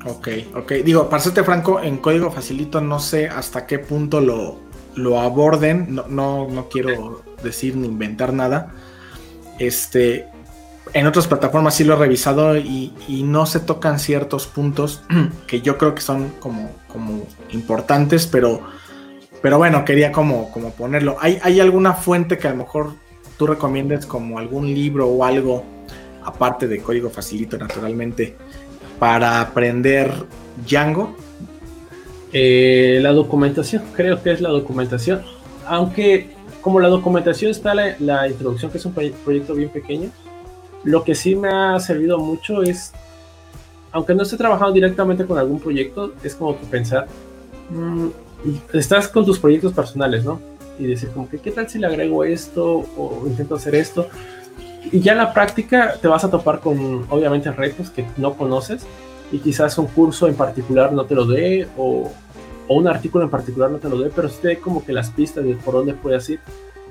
Ok, 0.06 0.28
ok. 0.56 0.72
Digo, 0.84 1.10
para 1.10 1.22
serte 1.22 1.44
franco, 1.44 1.82
en 1.82 1.98
código 1.98 2.32
facilito 2.32 2.80
no 2.80 3.00
sé 3.00 3.28
hasta 3.28 3.66
qué 3.66 3.80
punto 3.80 4.22
lo, 4.22 4.60
lo 4.96 5.20
aborden, 5.20 5.96
no, 6.10 6.48
no, 6.48 6.68
quiero 6.70 7.24
decir 7.44 7.76
ni 7.76 7.88
inventar 7.88 8.34
nada. 8.34 8.74
Este, 9.60 10.28
en 10.94 11.08
otras 11.08 11.28
plataformas 11.28 11.76
sí 11.76 11.84
lo 11.84 11.96
he 11.96 11.98
revisado 11.98 12.58
y, 12.58 12.94
no 13.26 13.46
se 13.46 13.60
tocan 13.60 14.00
ciertos 14.00 14.48
puntos 14.48 15.04
que 15.48 15.62
yo 15.62 15.78
creo 15.78 15.96
que 15.96 16.02
son 16.02 16.30
como, 16.40 16.72
como 16.88 17.26
importantes, 17.52 18.28
pero, 18.28 18.62
pero 19.42 19.58
bueno, 19.58 19.86
quería 19.86 20.12
como, 20.12 20.52
como 20.52 20.72
ponerlo. 20.72 21.18
¿Hay, 21.20 21.40
¿Hay 21.44 21.60
alguna 21.60 21.94
fuente 21.94 22.38
que 22.38 22.48
a 22.48 22.52
lo 22.52 22.58
mejor 22.58 22.94
tú 23.38 23.48
recomiendes 23.48 24.06
como 24.06 24.40
algún 24.40 24.68
libro 24.68 25.08
o 25.08 25.24
algo, 25.26 25.64
aparte 26.26 26.68
de 26.68 26.80
código 26.82 27.10
facilito 27.10 27.58
naturalmente, 27.58 28.36
para 29.00 29.40
aprender 29.42 30.12
Django? 30.68 31.16
Eh, 32.34 33.00
la 33.02 33.14
documentación, 33.14 33.84
creo 33.94 34.22
que 34.22 34.32
es 34.32 34.42
la 34.42 34.50
documentación. 34.50 35.22
Aunque 35.66 36.36
como 36.66 36.80
la 36.80 36.88
documentación 36.88 37.52
está 37.52 37.76
la, 37.76 38.28
introducción, 38.28 38.72
que 38.72 38.80
es 38.80 38.86
un 38.86 38.94
proyecto 38.94 39.54
bien 39.54 39.70
pequeño, 39.70 40.10
lo 40.84 41.04
que 41.04 41.14
sí 41.14 41.36
me 41.36 41.50
ha 41.50 41.80
servido 41.80 42.18
mucho 42.18 42.64
es, 42.64 42.92
aunque 43.92 44.16
no 44.16 44.24
esté 44.24 44.36
trabajando 44.36 44.74
directamente 44.74 45.26
con 45.26 45.38
algún 45.38 45.60
proyecto, 45.60 46.14
es 46.24 46.34
como 46.34 46.60
que 46.60 46.66
pensar, 46.66 47.08
mm, 47.70 48.08
estás 48.74 49.08
con 49.08 49.26
tus 49.26 49.38
proyectos 49.38 49.74
personales, 49.74 50.26
¿no? 50.26 50.42
Y 50.80 50.88
decir 50.88 51.10
como 51.10 51.30
que, 51.30 51.38
¿qué 51.38 51.52
tal 51.52 51.70
si 51.70 51.78
le 51.78 51.86
agrego 51.86 52.24
esto 52.24 52.86
o 52.98 53.24
intento 53.28 53.56
hacer 53.56 53.76
esto? 53.76 54.08
Y 54.92 55.00
ya 55.00 55.14
en 55.14 55.20
la 55.20 55.34
práctica 55.34 55.96
te 56.02 56.08
vas 56.08 56.24
a 56.24 56.30
topar 56.30 56.60
con, 56.60 57.06
obviamente, 57.10 57.52
retos 57.52 57.90
que 57.90 58.06
no 58.18 58.36
conoces 58.36 58.86
y 59.32 59.40
quizás 59.40 59.78
un 59.78 59.88
curso 59.88 60.28
en 60.28 60.36
particular 60.36 60.94
no 60.94 61.06
te 61.06 61.16
lo 61.16 61.26
dé 61.26 61.68
o, 61.78 62.12
o 62.68 62.76
un 62.76 62.88
artículo 62.88 63.24
en 63.24 63.30
particular 63.30 63.72
no 63.72 63.78
te 63.78 63.90
lo 63.90 64.00
dé, 64.00 64.12
pero 64.16 64.30
sí 64.30 64.38
te 64.42 64.60
como 64.60 64.86
que 64.86 64.94
las 64.94 65.10
pistas 65.10 65.44
de 65.44 65.56
por 65.56 65.74
dónde 65.74 65.94
puedes 65.94 66.30
ir. 66.30 66.40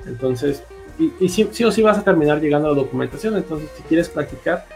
Entonces, 0.07 0.63
y, 0.99 1.13
y 1.21 1.29
sí, 1.29 1.65
o 1.65 1.73
sí 1.73 1.83
vas 1.83 1.99
a 1.99 2.03
terminar 2.03 2.41
llegando 2.41 2.69
a 2.69 2.71
la 2.73 2.77
documentación. 2.77 3.37
Entonces, 3.37 3.69
si 3.77 3.83
quieres 3.85 4.09
practicar, 4.09 4.67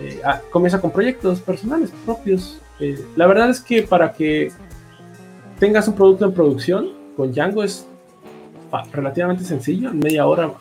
eh, 0.00 0.20
ah, 0.24 0.40
comienza 0.50 0.80
con 0.80 0.90
proyectos 0.90 1.40
personales 1.40 1.92
propios. 2.04 2.58
Eh, 2.78 3.04
la 3.16 3.26
verdad 3.26 3.50
es 3.50 3.60
que 3.60 3.82
para 3.82 4.12
que 4.12 4.52
tengas 5.58 5.88
un 5.88 5.94
producto 5.94 6.24
en 6.24 6.32
producción 6.32 6.90
con 7.16 7.32
Django 7.32 7.62
es 7.62 7.86
relativamente 8.92 9.44
sencillo. 9.44 9.90
En 9.90 9.98
media 9.98 10.26
hora, 10.26 10.52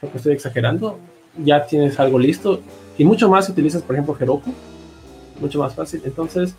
porque 0.00 0.18
estoy 0.18 0.34
exagerando, 0.34 0.98
ya 1.42 1.66
tienes 1.66 1.98
algo 1.98 2.18
listo. 2.18 2.60
Y 2.96 3.04
mucho 3.04 3.28
más 3.28 3.46
si 3.46 3.52
utilizas, 3.52 3.82
por 3.82 3.94
ejemplo, 3.94 4.16
Heroku. 4.18 4.52
Mucho 5.40 5.58
más 5.58 5.74
fácil. 5.74 6.02
Entonces, 6.04 6.54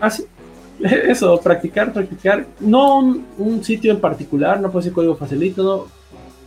así, 0.00 0.26
eso, 0.80 1.38
practicar, 1.40 1.92
practicar. 1.92 2.46
No 2.60 2.98
un, 3.38 3.64
sitio 3.64 3.92
en 3.92 4.00
particular, 4.00 4.60
no 4.60 4.70
puede 4.70 4.84
ser 4.84 4.92
código 4.92 5.16
facilito, 5.16 5.62
no. 5.62 5.86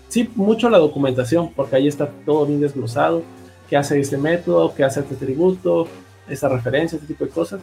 Sí, 0.07 0.29
mucho 0.35 0.69
la 0.69 0.77
documentación, 0.77 1.51
porque 1.53 1.77
ahí 1.77 1.87
está 1.87 2.09
todo 2.25 2.45
bien 2.45 2.61
desglosado. 2.61 3.23
¿Qué 3.69 3.75
hace 3.75 3.99
este 3.99 4.17
método? 4.17 4.73
¿Qué 4.75 4.83
hace 4.83 4.99
este 4.99 5.15
tributo? 5.15 5.87
Esta 6.29 6.47
referencia, 6.47 6.97
este 6.97 7.07
tipo 7.07 7.25
de 7.25 7.31
cosas. 7.31 7.59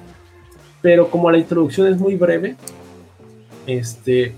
Pero 0.81 1.09
como 1.09 1.31
la 1.31 1.39
introducción 1.39 1.87
es 1.87 1.99
muy 1.99 2.17
breve, 2.17 2.57
este, 3.67 4.35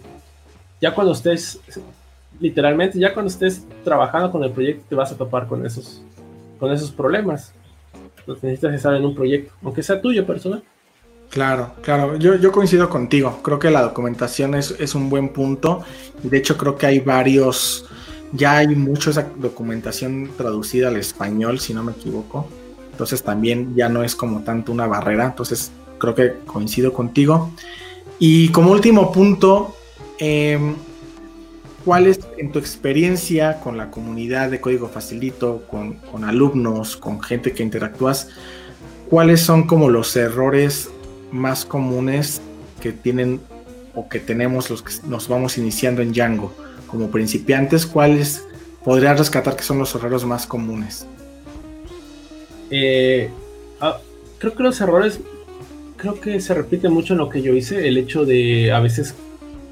ya 0.80 0.94
cuando 0.94 1.14
estés, 1.14 1.60
literalmente, 2.40 2.98
ya 2.98 3.12
cuando 3.14 3.30
estés 3.30 3.66
trabajando 3.84 4.30
con 4.30 4.44
el 4.44 4.50
proyecto, 4.50 4.84
te 4.88 4.94
vas 4.94 5.12
a 5.12 5.16
topar 5.16 5.46
con 5.46 5.64
esos, 5.64 6.02
con 6.58 6.72
esos 6.72 6.90
problemas. 6.90 7.52
necesitas 8.26 8.74
estar 8.74 8.94
en 8.94 9.04
un 9.04 9.14
proyecto, 9.14 9.52
aunque 9.62 9.82
sea 9.82 10.00
tuyo 10.00 10.26
personal. 10.26 10.62
Claro, 11.30 11.72
claro, 11.82 12.16
yo, 12.16 12.36
yo 12.36 12.52
coincido 12.52 12.88
contigo. 12.88 13.40
Creo 13.42 13.58
que 13.58 13.70
la 13.70 13.82
documentación 13.82 14.54
es, 14.54 14.94
un 14.94 15.10
buen 15.10 15.30
punto. 15.30 15.82
De 16.22 16.38
hecho, 16.38 16.56
creo 16.56 16.76
que 16.76 16.86
hay 16.86 17.00
varios, 17.00 17.86
ya 18.32 18.58
hay 18.58 18.68
mucha 18.68 19.10
documentación 19.36 20.30
traducida 20.36 20.88
al 20.88 20.96
español, 20.96 21.58
si 21.58 21.74
no 21.74 21.82
me 21.82 21.90
equivoco. 21.92 22.48
Entonces 22.92 23.24
también 23.24 23.74
ya 23.74 23.88
no 23.88 24.04
es 24.04 24.14
como 24.14 24.42
tanto 24.44 24.70
una 24.70 24.86
barrera. 24.86 25.26
Entonces 25.26 25.72
creo 25.98 26.14
que 26.14 26.34
coincido 26.46 26.92
contigo. 26.92 27.50
Y 28.20 28.50
como 28.50 28.70
último 28.70 29.10
punto, 29.10 29.74
em, 30.18 30.76
¿cuál 31.84 32.06
es 32.06 32.20
en 32.38 32.50
tu 32.50 32.58
experiencia 32.58 33.60
con 33.60 33.76
la 33.76 33.90
comunidad 33.90 34.50
de 34.50 34.60
Código 34.60 34.88
Facilito, 34.88 35.64
con, 35.70 36.24
alumnos, 36.24 36.96
con 36.96 37.20
gente 37.22 37.52
que 37.52 37.62
interactúas? 37.62 38.28
¿Cuáles 39.10 39.40
son 39.40 39.66
como 39.66 39.90
los 39.90 40.16
errores 40.16 40.90
más 41.30 41.64
comunes 41.64 42.40
que 42.80 42.92
tienen 42.92 43.40
o 43.94 44.08
que 44.08 44.18
tenemos 44.18 44.70
los 44.70 44.82
que 44.82 44.92
nos 45.06 45.28
vamos 45.28 45.58
iniciando 45.58 46.02
en 46.02 46.12
Django? 46.12 46.52
Como 46.86 47.10
principiantes, 47.10 47.86
¿cuáles 47.86 48.44
podrías 48.84 49.18
rescatar 49.18 49.56
que 49.56 49.62
son 49.62 49.78
los 49.78 49.94
errores 49.94 50.24
más 50.24 50.46
comunes? 50.46 51.06
Eh, 52.70 53.28
ah, 53.80 53.98
creo 54.38 54.54
que 54.54 54.62
los 54.62 54.80
errores, 54.80 55.20
creo 55.96 56.20
que 56.20 56.40
se 56.40 56.54
repite 56.54 56.88
mucho 56.88 57.12
en 57.12 57.18
lo 57.18 57.28
que 57.28 57.42
yo 57.42 57.52
hice, 57.54 57.86
el 57.86 57.98
hecho 57.98 58.24
de 58.24 58.72
a 58.72 58.80
veces 58.80 59.14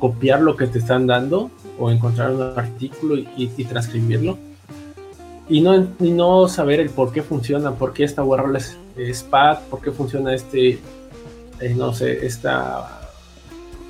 copiar 0.02 0.40
lo 0.40 0.56
que 0.56 0.66
te 0.66 0.80
están 0.80 1.06
dando 1.06 1.48
o 1.78 1.88
encontrar 1.88 2.32
un 2.32 2.42
artículo 2.42 3.14
y, 3.36 3.46
transcribirlo 3.66 4.36
y 5.48 5.60
no, 5.60 5.86
no 6.00 6.48
saber 6.48 6.80
el 6.80 6.90
por 6.90 7.12
qué 7.12 7.22
funciona, 7.22 7.70
por 7.76 7.92
qué 7.92 8.02
esta 8.02 8.24
URL 8.24 8.56
es, 8.56 8.76
es 8.96 9.22
por 9.22 9.80
qué 9.80 9.92
funciona 9.92 10.34
este, 10.34 10.80
eh, 11.60 11.74
no 11.76 11.94
sé, 11.94 12.26
esta 12.26 13.12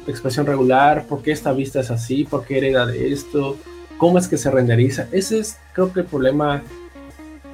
expresión 0.06 0.44
regular, 0.44 1.06
por 1.06 1.22
qué 1.22 1.32
esta 1.32 1.50
vista 1.54 1.80
es 1.80 1.90
así, 1.90 2.24
por 2.24 2.44
qué 2.44 2.58
hereda 2.58 2.84
de 2.84 3.10
esto, 3.10 3.56
cómo 3.96 4.18
es 4.18 4.28
que 4.28 4.36
se 4.36 4.50
renderiza. 4.50 5.08
Ese 5.12 5.38
es 5.38 5.56
creo 5.72 5.94
que 5.94 6.00
el 6.00 6.06
problema 6.06 6.62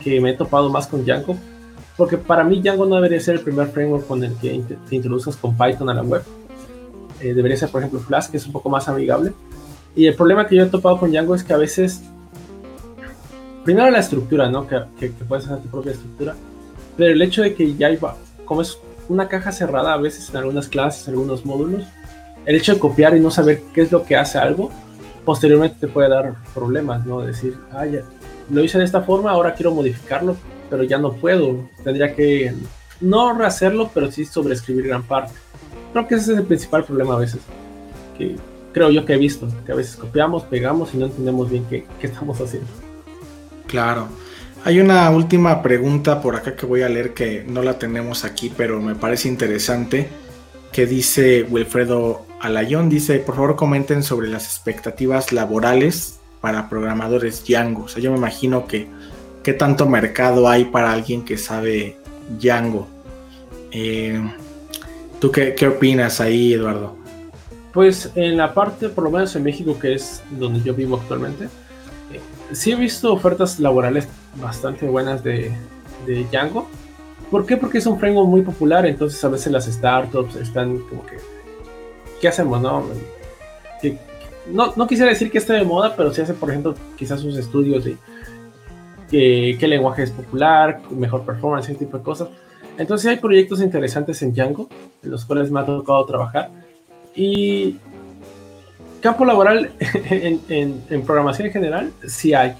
que 0.02 0.20
me 0.20 0.30
he 0.30 0.34
topado 0.34 0.68
más 0.68 0.88
con 0.88 1.04
Django, 1.04 1.36
porque 1.96 2.18
para 2.18 2.42
mí 2.42 2.60
Django 2.60 2.86
no 2.86 2.96
debería 2.96 3.20
ser 3.20 3.36
el 3.36 3.40
primer 3.42 3.68
framework 3.68 4.08
con 4.08 4.24
el 4.24 4.34
que 4.34 4.64
te 4.88 4.96
introduzcas 4.96 5.36
con 5.36 5.56
Python 5.56 5.90
a 5.90 5.94
la 5.94 6.02
web. 6.02 6.24
Eh, 7.20 7.34
debería 7.34 7.56
ser, 7.56 7.70
por 7.70 7.80
ejemplo, 7.80 8.00
Flask, 8.00 8.30
que 8.30 8.36
es 8.36 8.46
un 8.46 8.52
poco 8.52 8.68
más 8.68 8.88
amigable. 8.88 9.32
Y 9.94 10.06
el 10.06 10.14
problema 10.14 10.46
que 10.46 10.56
yo 10.56 10.64
he 10.64 10.66
topado 10.66 10.98
con 10.98 11.10
Django 11.10 11.34
es 11.34 11.42
que 11.42 11.52
a 11.52 11.56
veces, 11.56 12.02
primero 13.64 13.90
la 13.90 13.98
estructura, 13.98 14.48
¿no? 14.48 14.66
Que, 14.66 14.82
que, 14.98 15.08
puedes 15.10 15.46
hacer 15.46 15.62
tu 15.62 15.68
propia 15.68 15.92
estructura, 15.92 16.34
pero 16.96 17.12
el 17.12 17.22
hecho 17.22 17.42
de 17.42 17.54
que 17.54 17.74
ya 17.74 17.90
iba, 17.90 18.16
como 18.44 18.62
es 18.62 18.78
una 19.08 19.28
caja 19.28 19.52
cerrada 19.52 19.94
a 19.94 19.96
veces 19.96 20.30
en 20.30 20.36
algunas 20.36 20.68
clases, 20.68 21.08
en 21.08 21.14
algunos 21.14 21.44
módulos, 21.44 21.84
el 22.44 22.56
hecho 22.56 22.74
de 22.74 22.78
copiar 22.78 23.16
y 23.16 23.20
no 23.20 23.30
saber 23.30 23.62
qué 23.74 23.82
es 23.82 23.92
lo 23.92 24.04
que 24.04 24.16
hace 24.16 24.38
algo, 24.38 24.70
posteriormente 25.24 25.76
te 25.80 25.88
puede 25.88 26.08
dar 26.08 26.34
problemas, 26.54 27.04
¿no? 27.04 27.20
Decir, 27.20 27.56
ah, 27.72 27.86
ya, 27.86 28.02
lo 28.50 28.64
hice 28.64 28.78
de 28.78 28.84
esta 28.84 29.02
forma, 29.02 29.30
ahora 29.30 29.54
quiero 29.54 29.74
modificarlo, 29.74 30.36
pero 30.70 30.82
ya 30.82 30.98
no 30.98 31.12
puedo. 31.12 31.68
Tendría 31.84 32.14
que 32.14 32.54
no 33.00 33.36
rehacerlo, 33.36 33.90
pero 33.92 34.10
sí 34.10 34.24
sobreescribir 34.24 34.86
gran 34.86 35.02
parte. 35.02 35.32
Creo 35.98 36.06
que 36.06 36.14
ese 36.14 36.32
es 36.34 36.38
el 36.38 36.44
principal 36.44 36.84
problema 36.84 37.14
a 37.14 37.18
veces, 37.18 37.40
que 38.16 38.36
creo 38.72 38.88
yo 38.88 39.04
que 39.04 39.14
he 39.14 39.16
visto, 39.16 39.48
que 39.66 39.72
a 39.72 39.74
veces 39.74 39.96
copiamos, 39.96 40.44
pegamos 40.44 40.94
y 40.94 40.96
no 40.96 41.06
entendemos 41.06 41.50
bien 41.50 41.66
qué, 41.68 41.86
qué 42.00 42.06
estamos 42.06 42.40
haciendo. 42.40 42.68
Claro. 43.66 44.06
Hay 44.64 44.78
una 44.78 45.10
última 45.10 45.60
pregunta 45.60 46.22
por 46.22 46.36
acá 46.36 46.54
que 46.54 46.66
voy 46.66 46.82
a 46.82 46.88
leer 46.88 47.14
que 47.14 47.42
no 47.48 47.62
la 47.62 47.80
tenemos 47.80 48.24
aquí, 48.24 48.52
pero 48.56 48.80
me 48.80 48.94
parece 48.94 49.26
interesante, 49.26 50.08
que 50.70 50.86
dice 50.86 51.42
Wilfredo 51.42 52.24
Alayón, 52.40 52.88
dice, 52.88 53.18
por 53.18 53.34
favor 53.34 53.56
comenten 53.56 54.04
sobre 54.04 54.28
las 54.28 54.44
expectativas 54.44 55.32
laborales 55.32 56.20
para 56.40 56.68
programadores 56.68 57.42
Django. 57.44 57.86
O 57.86 57.88
sea, 57.88 58.00
yo 58.00 58.12
me 58.12 58.18
imagino 58.18 58.68
que 58.68 58.86
qué 59.42 59.52
tanto 59.52 59.88
mercado 59.88 60.48
hay 60.48 60.66
para 60.66 60.92
alguien 60.92 61.24
que 61.24 61.36
sabe 61.38 61.96
Django. 62.38 62.86
Eh, 63.72 64.22
¿Tú 65.20 65.32
qué, 65.32 65.54
opinas 65.66 66.20
ahí, 66.20 66.54
Eduardo? 66.54 66.96
Pues 67.72 68.12
en 68.14 68.36
la 68.36 68.54
parte, 68.54 68.88
por 68.88 69.04
lo 69.04 69.10
menos 69.10 69.34
en 69.34 69.42
México, 69.42 69.78
que 69.78 69.94
es 69.94 70.22
donde 70.30 70.60
yo 70.62 70.74
vivo 70.74 70.96
actualmente, 70.96 71.44
eh, 72.12 72.20
sí 72.52 72.72
he 72.72 72.76
visto 72.76 73.12
ofertas 73.12 73.58
laborales 73.58 74.08
bastante 74.36 74.86
buenas 74.86 75.22
de, 75.24 75.52
Django. 76.30 76.68
¿Por 77.30 77.44
qué? 77.44 77.56
Porque 77.56 77.78
es 77.78 77.86
un 77.86 77.98
framework 77.98 78.28
muy 78.28 78.42
popular, 78.42 78.86
entonces 78.86 79.22
a 79.24 79.28
veces 79.28 79.52
las 79.52 79.66
startups 79.66 80.36
están 80.36 80.78
como 80.78 81.04
que, 81.04 81.16
¿qué 82.20 82.28
hacemos, 82.28 82.60
no? 82.62 82.86
no, 84.50 84.86
quisiera 84.86 85.10
decir 85.10 85.30
que 85.30 85.38
esté 85.38 85.52
de 85.52 85.64
moda, 85.64 85.94
pero 85.96 86.12
si 86.14 86.22
hace, 86.22 86.32
por 86.32 86.50
ejemplo, 86.50 86.74
quizás 86.96 87.20
sus 87.20 87.36
estudios 87.36 87.84
de 87.84 87.96
qué, 89.10 89.68
lenguaje 89.68 90.04
es 90.04 90.10
popular, 90.10 90.80
mejor 90.90 91.24
performance, 91.24 91.68
ese 91.68 91.78
tipo 91.78 91.98
de 91.98 92.04
cosas. 92.04 92.28
Entonces 92.78 93.10
hay 93.10 93.16
proyectos 93.16 93.60
interesantes 93.60 94.22
en 94.22 94.32
Django, 94.32 94.68
en 95.02 95.10
los 95.10 95.24
cuales 95.24 95.50
me 95.50 95.60
ha 95.60 95.66
tocado 95.66 96.04
trabajar. 96.06 96.50
Y 97.14 97.76
campo 99.00 99.24
laboral 99.24 99.72
en, 100.10 101.02
programación 101.02 101.46
en 101.48 101.52
general, 101.52 101.92
sí 102.06 102.34
hay. 102.34 102.54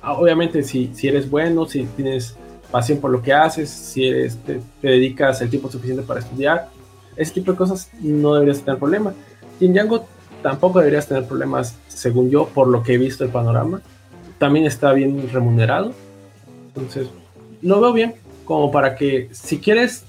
Ah, 0.00 0.14
obviamente, 0.14 0.62
si, 0.62 0.90
si 0.94 1.08
eres 1.08 1.28
bueno, 1.28 1.66
si 1.66 1.84
tienes 1.84 2.36
pasión 2.70 3.00
por 3.00 3.10
lo 3.10 3.20
que 3.20 3.32
haces, 3.32 3.68
si 3.68 4.06
eres, 4.06 4.36
te, 4.38 4.60
te, 4.80 4.88
dedicas 4.88 5.40
el 5.42 5.50
tiempo 5.50 5.70
suficiente 5.70 6.02
para 6.02 6.20
estudiar, 6.20 6.68
ese 7.16 7.32
tipo 7.32 7.52
de 7.52 7.58
cosas 7.58 7.90
no 8.00 8.34
deberías 8.34 8.62
tener 8.62 8.78
problema. 8.78 9.12
Y 9.60 9.66
en 9.66 9.74
Django 9.74 10.06
tampoco 10.42 10.78
deberías 10.78 11.06
tener 11.06 11.26
problemas, 11.26 11.76
según 11.88 12.30
yo, 12.30 12.48
por 12.48 12.68
lo 12.68 12.82
que 12.82 12.94
he 12.94 12.98
visto 12.98 13.24
el 13.24 13.30
panorama. 13.30 13.82
También 14.38 14.66
está 14.66 14.92
bien 14.92 15.28
remunerado. 15.32 15.92
Entonces, 16.68 17.08
lo 17.60 17.80
veo 17.80 17.92
bien, 17.92 18.14
como 18.48 18.72
para 18.72 18.94
que 18.94 19.28
si 19.30 19.58
quieres, 19.58 20.04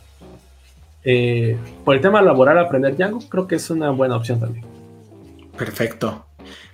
eh, 1.03 1.57
por 1.83 1.93
el 1.93 2.01
tema 2.01 2.21
laboral, 2.21 2.57
aprender 2.57 2.95
Django, 2.95 3.19
creo 3.27 3.47
que 3.47 3.55
es 3.55 3.69
una 3.69 3.89
buena 3.89 4.15
opción 4.15 4.39
también. 4.39 4.63
Perfecto. 5.57 6.25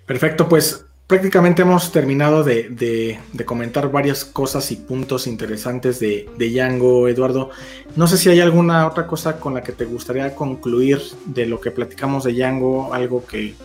Perfecto, 0.05 0.47
pues 0.47 0.85
prácticamente 1.07 1.63
hemos 1.63 1.91
terminado 1.91 2.43
de, 2.43 3.17
comentar 3.45 3.91
varias 3.91 4.23
cosas 4.23 4.71
y 4.71 4.75
puntos 4.75 5.25
interesantes 5.25 5.99
de, 5.99 6.29
de, 6.37 6.49
Django, 6.51 7.07
Eduardo. 7.07 7.49
No 7.95 8.05
sé 8.05 8.19
si 8.19 8.29
hay 8.29 8.41
alguna 8.41 8.85
otra 8.85 9.07
cosa 9.07 9.39
con 9.39 9.55
la 9.55 9.63
que 9.63 9.71
te 9.71 9.85
gustaría 9.85 10.35
concluir 10.35 11.01
de 11.25 11.47
lo 11.47 11.59
que 11.59 11.71
platicamos 11.71 12.25
de 12.25 12.33
Django, 12.33 12.93
algo 12.93 13.25
que, 13.25 13.55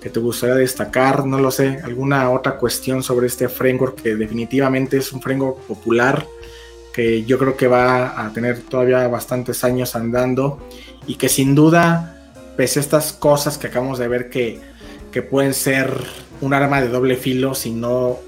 te 0.00 0.20
gustaría 0.20 0.54
destacar, 0.54 1.26
no 1.26 1.38
lo 1.38 1.50
sé, 1.50 1.80
alguna 1.84 2.30
otra 2.30 2.56
cuestión 2.56 3.02
sobre 3.02 3.26
este 3.26 3.50
framework 3.50 4.02
que 4.02 4.16
definitivamente 4.16 4.96
es 4.96 5.12
un 5.12 5.20
framework 5.20 5.58
popular 5.60 6.26
que 6.94 7.24
yo 7.24 7.38
creo 7.38 7.56
que 7.56 7.66
va 7.66 8.24
a 8.24 8.32
tener 8.32 8.60
todavía 8.60 9.08
bastantes 9.08 9.64
años 9.64 9.96
andando 9.96 10.60
y 11.08 11.16
que 11.16 11.28
sin 11.28 11.56
duda, 11.56 12.16
pese 12.56 12.78
a 12.78 12.82
estas 12.82 13.12
cosas 13.12 13.58
que 13.58 13.66
acabamos 13.66 13.98
de 13.98 14.06
ver 14.06 14.30
que, 14.30 14.60
que 15.10 15.20
pueden 15.20 15.54
ser 15.54 15.92
un 16.40 16.54
arma 16.54 16.80
de 16.80 16.88
doble 16.88 17.16
filo, 17.16 17.54
si 17.56 17.72
no, 17.72 18.18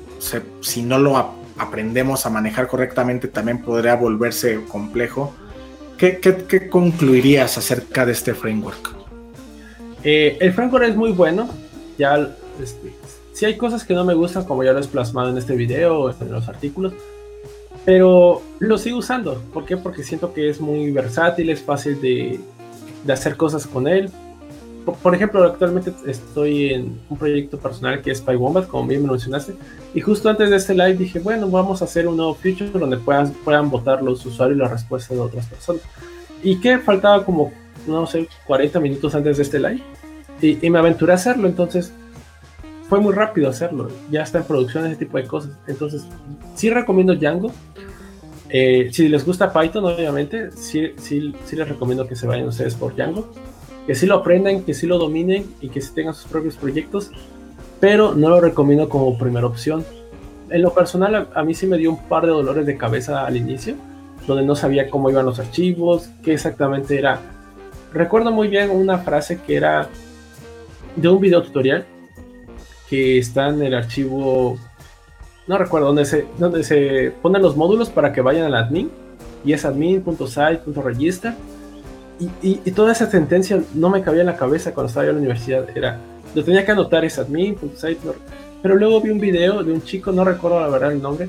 si 0.60 0.82
no 0.82 0.98
lo 0.98 1.16
aprendemos 1.58 2.26
a 2.26 2.30
manejar 2.30 2.66
correctamente, 2.66 3.28
también 3.28 3.62
podría 3.62 3.94
volverse 3.94 4.60
complejo. 4.64 5.32
¿Qué, 5.96 6.68
concluirías 6.68 7.56
acerca 7.56 8.04
de 8.04 8.12
este 8.12 8.34
framework? 8.34 8.96
Eh, 10.02 10.38
el 10.40 10.52
framework 10.52 10.84
es 10.88 10.96
muy 10.96 11.12
bueno. 11.12 11.48
Ya, 11.96 12.16
este, 12.60 12.92
si 13.32 13.44
hay 13.44 13.56
cosas 13.56 13.84
que 13.84 13.94
no 13.94 14.04
me 14.04 14.14
gustan, 14.14 14.44
como 14.44 14.64
ya 14.64 14.72
lo 14.72 14.80
he 14.80 14.84
plasmado 14.84 15.30
en 15.30 15.38
este 15.38 15.54
video 15.54 16.00
o 16.00 16.10
en 16.10 16.32
los 16.32 16.48
artículos, 16.48 16.92
pero 17.86 18.42
lo 18.58 18.76
sigo 18.76 18.98
usando. 18.98 19.40
¿Por 19.54 19.64
qué? 19.64 19.78
Porque 19.78 20.02
siento 20.02 20.34
que 20.34 20.50
es 20.50 20.60
muy 20.60 20.90
versátil, 20.90 21.48
es 21.48 21.62
fácil 21.62 21.98
de, 22.00 22.38
de 23.04 23.12
hacer 23.12 23.38
cosas 23.38 23.66
con 23.66 23.88
él 23.88 24.10
por 24.94 25.14
ejemplo, 25.14 25.42
actualmente 25.42 25.92
estoy 26.06 26.72
en 26.72 27.00
un 27.08 27.18
proyecto 27.18 27.58
personal 27.58 28.00
que 28.02 28.12
es 28.12 28.20
PyWombat, 28.20 28.68
como 28.68 28.86
bien 28.86 29.02
me 29.02 29.10
mencionaste, 29.10 29.54
y 29.94 30.00
justo 30.00 30.28
antes 30.28 30.50
de 30.50 30.56
este 30.56 30.74
live 30.74 30.94
dije, 30.94 31.18
bueno, 31.18 31.48
vamos 31.48 31.82
a 31.82 31.86
hacer 31.86 32.06
un 32.06 32.16
nuevo 32.16 32.34
feature 32.34 32.70
donde 32.70 32.96
puedan, 32.96 33.32
puedan 33.32 33.68
votar 33.68 34.02
los 34.02 34.24
usuarios 34.24 34.58
las 34.58 34.70
respuestas 34.70 35.16
de 35.16 35.22
otras 35.22 35.46
personas. 35.46 35.82
Y 36.42 36.60
que 36.60 36.78
faltaba 36.78 37.24
como, 37.24 37.52
no 37.86 38.06
sé, 38.06 38.28
40 38.46 38.78
minutos 38.78 39.14
antes 39.14 39.38
de 39.38 39.42
este 39.42 39.58
live, 39.58 39.82
y, 40.40 40.70
me 40.70 40.78
aventuré 40.78 41.12
a 41.12 41.16
hacerlo, 41.16 41.48
entonces 41.48 41.92
fue 42.88 43.00
muy 43.00 43.12
rápido 43.12 43.48
hacerlo, 43.48 43.88
ya 44.10 44.22
está 44.22 44.38
en 44.38 44.44
producción 44.44 44.86
ese 44.86 44.96
tipo 44.96 45.16
de 45.16 45.26
cosas. 45.26 45.52
Entonces, 45.66 46.06
sí 46.54 46.70
recomiendo 46.70 47.14
Django. 47.14 47.50
Eh, 48.48 48.90
si 48.92 49.08
les 49.08 49.24
gusta 49.24 49.52
Python, 49.52 49.84
obviamente, 49.84 50.50
sí, 50.52 50.92
sí, 50.98 51.34
sí 51.44 51.56
les 51.56 51.68
recomiendo 51.68 52.06
que 52.06 52.14
se 52.14 52.26
vayan 52.26 52.46
ustedes 52.46 52.74
por 52.74 52.94
Django 52.94 53.28
que 53.86 53.94
sí 53.94 54.06
lo 54.06 54.16
aprendan, 54.16 54.62
que 54.62 54.74
sí 54.74 54.86
lo 54.86 54.98
dominen 54.98 55.46
y 55.60 55.68
que 55.68 55.80
sí 55.80 55.94
tengan 55.94 56.14
sus 56.14 56.26
propios 56.26 56.56
proyectos, 56.56 57.10
pero 57.78 58.14
no 58.14 58.28
lo 58.28 58.40
recomiendo 58.40 58.88
como 58.88 59.16
primera 59.16 59.46
opción. 59.46 59.84
En 60.50 60.62
lo 60.62 60.74
personal, 60.74 61.28
a, 61.32 61.42
mí 61.44 61.54
sí 61.54 61.66
me 61.66 61.78
dio 61.78 61.90
un 61.90 62.08
par 62.08 62.24
de 62.24 62.30
dolores 62.30 62.66
de 62.66 62.76
cabeza 62.76 63.24
al 63.24 63.36
inicio, 63.36 63.76
donde 64.26 64.44
no 64.44 64.56
sabía 64.56 64.90
cómo 64.90 65.08
iban 65.08 65.24
los 65.24 65.38
archivos, 65.38 66.10
qué 66.22 66.34
exactamente 66.34 66.98
era. 66.98 67.20
Recuerdo 67.92 68.32
muy 68.32 68.48
bien 68.48 68.70
una 68.70 68.98
frase 68.98 69.40
que 69.46 69.56
era 69.56 69.88
de 70.96 71.08
un 71.08 71.20
video 71.20 71.42
tutorial 71.42 71.86
que 72.90 73.18
está 73.18 73.48
en 73.48 73.62
el 73.62 73.74
archivo 73.74 74.58
no 75.46 75.58
recuerdo, 75.58 75.88
donde 75.88 76.04
se, 76.04 76.26
donde 76.38 76.64
se 76.64 77.12
ponen 77.22 77.42
los 77.42 77.56
módulos 77.56 77.90
para 77.90 78.12
que 78.12 78.20
vayan 78.20 78.46
al 78.46 78.54
admin, 78.54 78.90
y 79.44 79.52
es 79.52 79.64
admin.site.register. 79.64 81.34
Y, 82.18 82.24
y, 82.42 82.60
y, 82.64 82.70
toda 82.70 82.92
esa 82.92 83.10
sentencia 83.10 83.62
no 83.74 83.90
me 83.90 84.02
cabía 84.02 84.22
en 84.22 84.26
la 84.26 84.36
cabeza 84.36 84.72
cuando 84.72 84.88
estaba 84.88 85.04
yo 85.04 85.10
en 85.10 85.16
la 85.16 85.20
universidad. 85.20 85.66
Era, 85.76 85.98
lo 86.34 86.42
tenía 86.42 86.64
que 86.64 86.72
anotar, 86.72 87.04
es 87.04 87.18
admin.site. 87.18 88.00
Pero 88.62 88.74
luego 88.74 89.00
vi 89.00 89.10
un 89.10 89.20
video 89.20 89.62
de 89.62 89.72
un 89.72 89.82
chico, 89.82 90.12
no 90.12 90.24
recuerdo 90.24 90.60
la 90.60 90.68
verdad 90.68 90.92
el 90.92 91.02
nombre, 91.02 91.28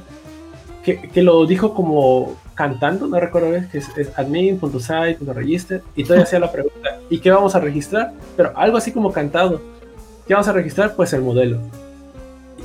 que, 0.84 1.10
que 1.10 1.22
lo 1.22 1.46
dijo 1.46 1.74
como 1.74 2.38
cantando, 2.56 3.06
no 3.06 3.20
recuerdo 3.20 3.52
bien, 3.52 3.70
que 3.70 3.80
es, 3.80 3.90
es 3.98 4.18
admin.site.register, 4.18 5.84
y 5.96 6.04
todavía 6.04 6.24
hacía 6.24 6.40
la 6.40 6.52
pregunta, 6.52 7.00
¿y 7.10 7.20
qué 7.20 7.30
vamos 7.30 7.54
a 7.54 7.60
registrar? 7.60 8.14
Pero 8.36 8.54
algo 8.56 8.78
así 8.78 8.92
como 8.92 9.12
cantado. 9.12 9.62
¿Qué 10.26 10.34
vamos 10.34 10.48
a 10.48 10.54
registrar? 10.54 10.96
Pues 10.96 11.14
el 11.14 11.22
modelo. 11.22 11.60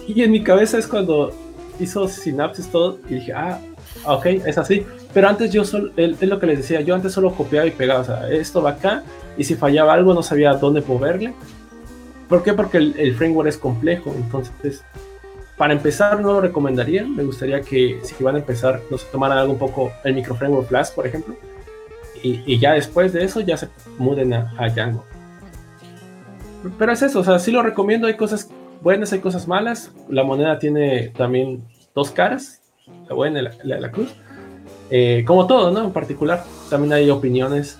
Y 0.06 0.22
en 0.22 0.30
mi 0.30 0.42
cabeza 0.42 0.78
es 0.78 0.86
cuando 0.86 1.32
hizo 1.78 2.08
sinapsis 2.08 2.68
todo 2.68 2.98
y 3.08 3.14
dije, 3.14 3.32
ah, 3.32 3.58
ok, 4.04 4.26
es 4.26 4.58
así. 4.58 4.84
Pero 5.12 5.28
antes 5.28 5.50
yo 5.52 5.64
solo, 5.64 5.92
es 5.96 6.20
lo 6.22 6.38
que 6.38 6.46
les 6.46 6.58
decía, 6.58 6.80
yo 6.80 6.94
antes 6.94 7.12
solo 7.12 7.34
copiaba 7.34 7.66
y 7.66 7.70
pegaba, 7.70 8.00
o 8.00 8.04
sea, 8.04 8.30
esto 8.30 8.62
va 8.62 8.70
acá, 8.70 9.02
y 9.36 9.44
si 9.44 9.54
fallaba 9.54 9.92
algo 9.92 10.14
no 10.14 10.22
sabía 10.22 10.54
dónde 10.54 10.80
moverle. 10.82 11.34
¿Por 12.28 12.42
qué? 12.42 12.54
Porque 12.54 12.78
el, 12.78 12.94
el 12.98 13.14
framework 13.14 13.48
es 13.48 13.58
complejo, 13.58 14.14
entonces, 14.16 14.82
para 15.56 15.74
empezar 15.74 16.20
no 16.20 16.32
lo 16.32 16.40
recomendaría, 16.40 17.04
me 17.04 17.24
gustaría 17.24 17.60
que 17.60 18.00
si 18.02 18.24
van 18.24 18.36
a 18.36 18.38
empezar, 18.38 18.80
no 18.90 18.96
se 18.96 19.06
tomaran 19.06 19.38
algo 19.38 19.52
un 19.52 19.58
poco 19.58 19.92
el 20.04 20.14
microframework 20.14 20.68
Flask, 20.68 20.94
por 20.94 21.06
ejemplo, 21.06 21.36
y, 22.22 22.42
y, 22.46 22.58
ya 22.58 22.72
después 22.72 23.12
de 23.12 23.24
eso 23.24 23.40
ya 23.40 23.56
se 23.56 23.68
muden 23.98 24.32
a, 24.32 24.54
a 24.56 24.68
Django. 24.68 25.04
Pero 26.78 26.92
es 26.92 27.02
eso, 27.02 27.18
o 27.20 27.24
sea, 27.24 27.40
sí 27.40 27.50
lo 27.50 27.62
recomiendo, 27.62 28.06
hay 28.06 28.16
cosas 28.16 28.48
buenas, 28.82 29.12
hay 29.12 29.20
cosas 29.20 29.48
malas. 29.48 29.92
La 30.08 30.24
moneda 30.24 30.58
tiene 30.58 31.08
también 31.16 31.62
dos 31.94 32.10
caras, 32.10 32.60
la 33.08 33.14
buena 33.14 33.40
y 33.40 33.42
la, 33.42 33.52
la, 33.62 33.80
la 33.80 33.90
cruz. 33.90 34.14
Eh, 34.90 35.24
como 35.26 35.46
todo, 35.46 35.70
¿no? 35.70 35.84
En 35.84 35.92
particular, 35.92 36.44
también 36.68 36.92
hay 36.92 37.08
opiniones, 37.10 37.78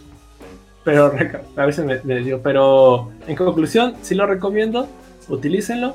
pero 0.84 1.12
a 1.56 1.66
veces 1.66 1.84
me, 1.84 2.00
me, 2.04 2.20
digo, 2.20 2.40
pero 2.42 3.10
en 3.26 3.36
conclusión, 3.36 3.94
sí 4.02 4.14
lo 4.14 4.26
recomiendo, 4.26 4.88
utilícenlo. 5.28 5.94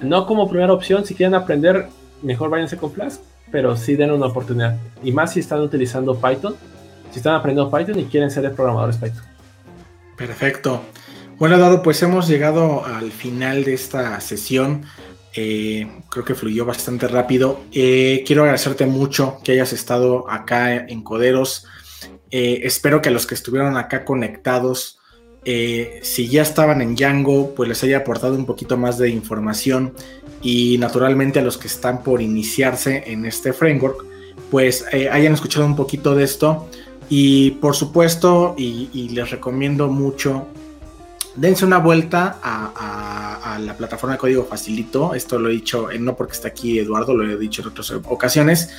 No 0.00 0.26
como 0.26 0.48
primera 0.48 0.72
opción, 0.72 1.04
si 1.04 1.14
quieren 1.14 1.34
aprender, 1.34 1.86
mejor 2.22 2.50
váyanse 2.50 2.76
con 2.76 2.92
Flask, 2.92 3.22
pero 3.50 3.76
sí 3.76 3.96
den 3.96 4.10
una 4.10 4.26
oportunidad. 4.26 4.76
Y 5.02 5.12
más 5.12 5.32
si 5.32 5.40
están 5.40 5.60
utilizando 5.60 6.16
Python, 6.16 6.54
si 7.12 7.18
están 7.18 7.34
aprendiendo 7.34 7.70
Python 7.70 7.98
y 8.00 8.04
quieren 8.04 8.30
ser 8.30 8.50
programadores 8.52 8.96
Python. 8.96 9.22
Perfecto. 10.16 10.82
Bueno, 11.38 11.58
Dado, 11.58 11.82
pues 11.82 12.02
hemos 12.02 12.28
llegado 12.28 12.84
al 12.84 13.10
final 13.10 13.64
de 13.64 13.74
esta 13.74 14.20
sesión. 14.20 14.84
Eh, 15.34 15.88
creo 16.08 16.24
que 16.24 16.34
fluyó 16.34 16.64
bastante 16.64 17.08
rápido. 17.08 17.60
Eh, 17.72 18.22
quiero 18.26 18.42
agradecerte 18.42 18.86
mucho 18.86 19.38
que 19.42 19.52
hayas 19.52 19.72
estado 19.72 20.30
acá 20.30 20.74
en 20.76 21.02
Coderos. 21.02 21.66
Eh, 22.30 22.60
espero 22.64 23.02
que 23.02 23.10
los 23.10 23.26
que 23.26 23.34
estuvieron 23.34 23.76
acá 23.76 24.04
conectados, 24.04 24.98
si 25.44 26.28
ya 26.28 26.42
estaban 26.42 26.80
en 26.80 26.94
Django, 26.94 27.54
pues 27.56 27.68
les 27.68 27.82
haya 27.82 27.98
aportado 27.98 28.34
un 28.36 28.46
poquito 28.46 28.76
más 28.76 28.98
de 28.98 29.08
información. 29.08 29.94
Y 30.42 30.78
naturalmente 30.78 31.40
a 31.40 31.42
los 31.42 31.58
que 31.58 31.66
están 31.66 32.04
por 32.04 32.22
iniciarse 32.22 33.02
en 33.06 33.24
este 33.24 33.52
framework, 33.52 34.04
pues 34.50 34.84
hayan 34.92 35.32
escuchado 35.32 35.66
un 35.66 35.74
poquito 35.74 36.14
de 36.14 36.24
esto. 36.24 36.68
Y 37.08 37.52
por 37.52 37.74
supuesto, 37.74 38.54
y 38.56 39.08
les 39.08 39.30
recomiendo 39.30 39.88
mucho 39.88 40.46
dense 41.34 41.64
una 41.64 41.78
vuelta 41.78 42.38
a, 42.42 43.58
la 43.60 43.76
plataforma 43.76 44.14
de 44.14 44.18
código 44.18 44.44
facilito. 44.44 45.14
Esto 45.14 45.38
lo 45.38 45.50
he 45.50 45.52
dicho, 45.52 45.90
eh, 45.90 45.98
no 45.98 46.16
porque 46.16 46.32
está 46.32 46.48
aquí 46.48 46.78
Eduardo, 46.78 47.14
lo 47.14 47.28
he 47.28 47.36
dicho 47.36 47.62
en 47.62 47.68
otras 47.68 47.90
ocasiones. 47.90 48.70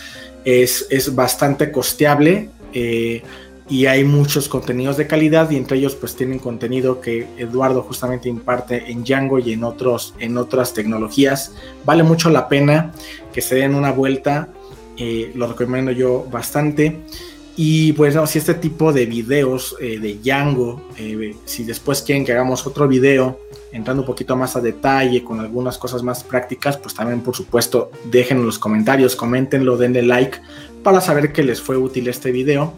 Es, 0.43 0.87
es 0.89 1.13
bastante 1.13 1.71
costeable 1.71 2.49
eh, 2.73 3.21
y 3.69 3.85
hay 3.85 4.03
muchos 4.03 4.49
contenidos 4.49 4.97
de 4.97 5.07
calidad 5.07 5.49
y 5.51 5.57
entre 5.57 5.77
ellos 5.77 5.95
pues 5.95 6.15
tienen 6.15 6.39
contenido 6.39 6.99
que 6.99 7.27
Eduardo 7.37 7.81
justamente 7.83 8.29
imparte 8.29 8.91
en 8.91 9.03
Django 9.03 9.39
y 9.39 9.53
en, 9.53 9.63
otros, 9.63 10.13
en 10.19 10.37
otras 10.37 10.73
tecnologías. 10.73 11.53
Vale 11.85 12.03
mucho 12.03 12.29
la 12.29 12.49
pena 12.49 12.91
que 13.31 13.41
se 13.41 13.55
den 13.55 13.75
una 13.75 13.91
vuelta. 13.91 14.49
Eh, 14.97 15.31
lo 15.35 15.47
recomiendo 15.47 15.91
yo 15.91 16.25
bastante. 16.29 17.03
Y 17.55 17.93
pues 17.93 18.15
no, 18.15 18.25
si 18.25 18.39
este 18.39 18.55
tipo 18.55 18.91
de 18.91 19.05
videos 19.05 19.75
eh, 19.79 19.99
de 19.99 20.15
Django, 20.15 20.81
eh, 20.97 21.35
si 21.45 21.63
después 21.63 22.01
quieren 22.01 22.25
que 22.25 22.31
hagamos 22.31 22.65
otro 22.65 22.87
video 22.87 23.39
entrando 23.71 24.01
un 24.01 24.07
poquito 24.07 24.35
más 24.35 24.55
a 24.55 24.61
detalle 24.61 25.23
con 25.23 25.39
algunas 25.39 25.77
cosas 25.77 26.01
más 26.01 26.23
prácticas, 26.23 26.77
pues 26.77 26.95
también 26.95 27.21
por 27.21 27.35
supuesto 27.35 27.91
dejen 28.05 28.39
en 28.39 28.45
los 28.47 28.57
comentarios, 28.57 29.15
coméntenlo, 29.15 29.77
denle 29.77 30.01
like 30.01 30.39
para 30.81 30.99
saber 30.99 31.31
que 31.31 31.43
les 31.43 31.61
fue 31.61 31.77
útil 31.77 32.07
este 32.07 32.31
video. 32.31 32.73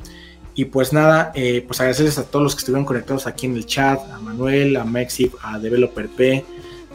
Y 0.55 0.65
pues 0.65 0.93
nada, 0.93 1.31
eh, 1.35 1.63
pues 1.65 1.79
agradecerles 1.79 2.17
a 2.17 2.23
todos 2.23 2.43
los 2.43 2.55
que 2.55 2.59
estuvieron 2.59 2.85
conectados 2.85 3.27
aquí 3.27 3.45
en 3.45 3.55
el 3.55 3.65
chat, 3.65 3.99
a 4.11 4.19
Manuel, 4.19 4.75
a 4.77 4.85
Mexi, 4.85 5.31
a 5.41 5.59
Developer 5.59 6.07
P, 6.09 6.45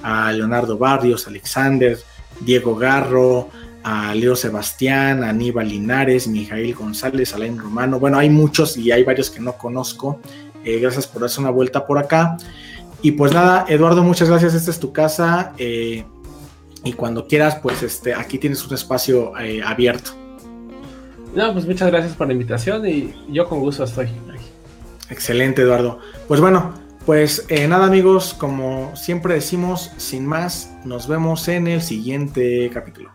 a 0.03 0.33
Leonardo 0.33 0.79
Barrios, 0.79 1.27
Alexander, 1.27 1.99
Diego 2.41 2.75
Garro, 2.75 3.51
a 3.83 4.15
Leo 4.15 4.37
Sebastián, 4.37 5.25
a 5.25 5.31
Aníbal 5.31 5.69
Linares, 5.69 6.29
Mijail 6.29 6.75
González, 6.75 7.35
Alain 7.35 7.59
Romano. 7.59 7.99
Bueno, 7.99 8.19
hay 8.19 8.31
muchos 8.31 8.77
y 8.77 8.93
hay 8.93 9.05
varios 9.05 9.31
que 9.31 9.41
no 9.41 9.55
conozco. 9.55 10.21
Eh, 10.65 10.79
gracias 10.79 11.07
por 11.07 11.23
darse 11.23 11.41
una 11.41 11.51
vuelta 11.51 11.87
por 11.87 11.99
acá. 11.99 12.37
Y 13.03 13.13
pues 13.13 13.33
nada, 13.33 13.65
Eduardo, 13.69 14.03
muchas 14.03 14.29
gracias. 14.29 14.55
Esta 14.55 14.71
es 14.71 14.79
tu 14.79 14.93
casa. 14.93 15.53
Eh, 15.59 16.05
y 16.85 16.93
cuando 16.93 17.27
quieras, 17.27 17.59
pues 17.63 17.83
este, 17.83 18.15
aquí 18.15 18.39
tienes 18.39 18.67
un 18.67 18.75
espacio 18.75 19.39
eh, 19.39 19.63
abierto. 19.65 20.13
No, 21.35 21.53
pues 21.53 21.67
muchas 21.67 21.91
gracias 21.91 22.15
por 22.15 22.27
la 22.27 22.33
invitación 22.33 22.87
y 22.87 23.15
yo 23.29 23.49
con 23.49 23.61
gusto 23.61 23.85
estoy 23.85 24.07
aquí. 24.07 24.47
Excelente, 25.11 25.63
Eduardo. 25.63 25.99
Pues 26.27 26.41
bueno, 26.41 26.75
pues 27.07 27.47
eh, 27.49 27.67
nada 27.69 27.87
amigos, 27.87 28.35
como 28.35 28.95
siempre 28.97 29.35
decimos, 29.35 29.91
sin 29.97 30.27
más, 30.27 30.73
nos 30.85 31.09
vemos 31.09 31.47
en 31.49 31.67
el 31.67 31.83
siguiente 31.83 32.71
capítulo. 32.73 33.11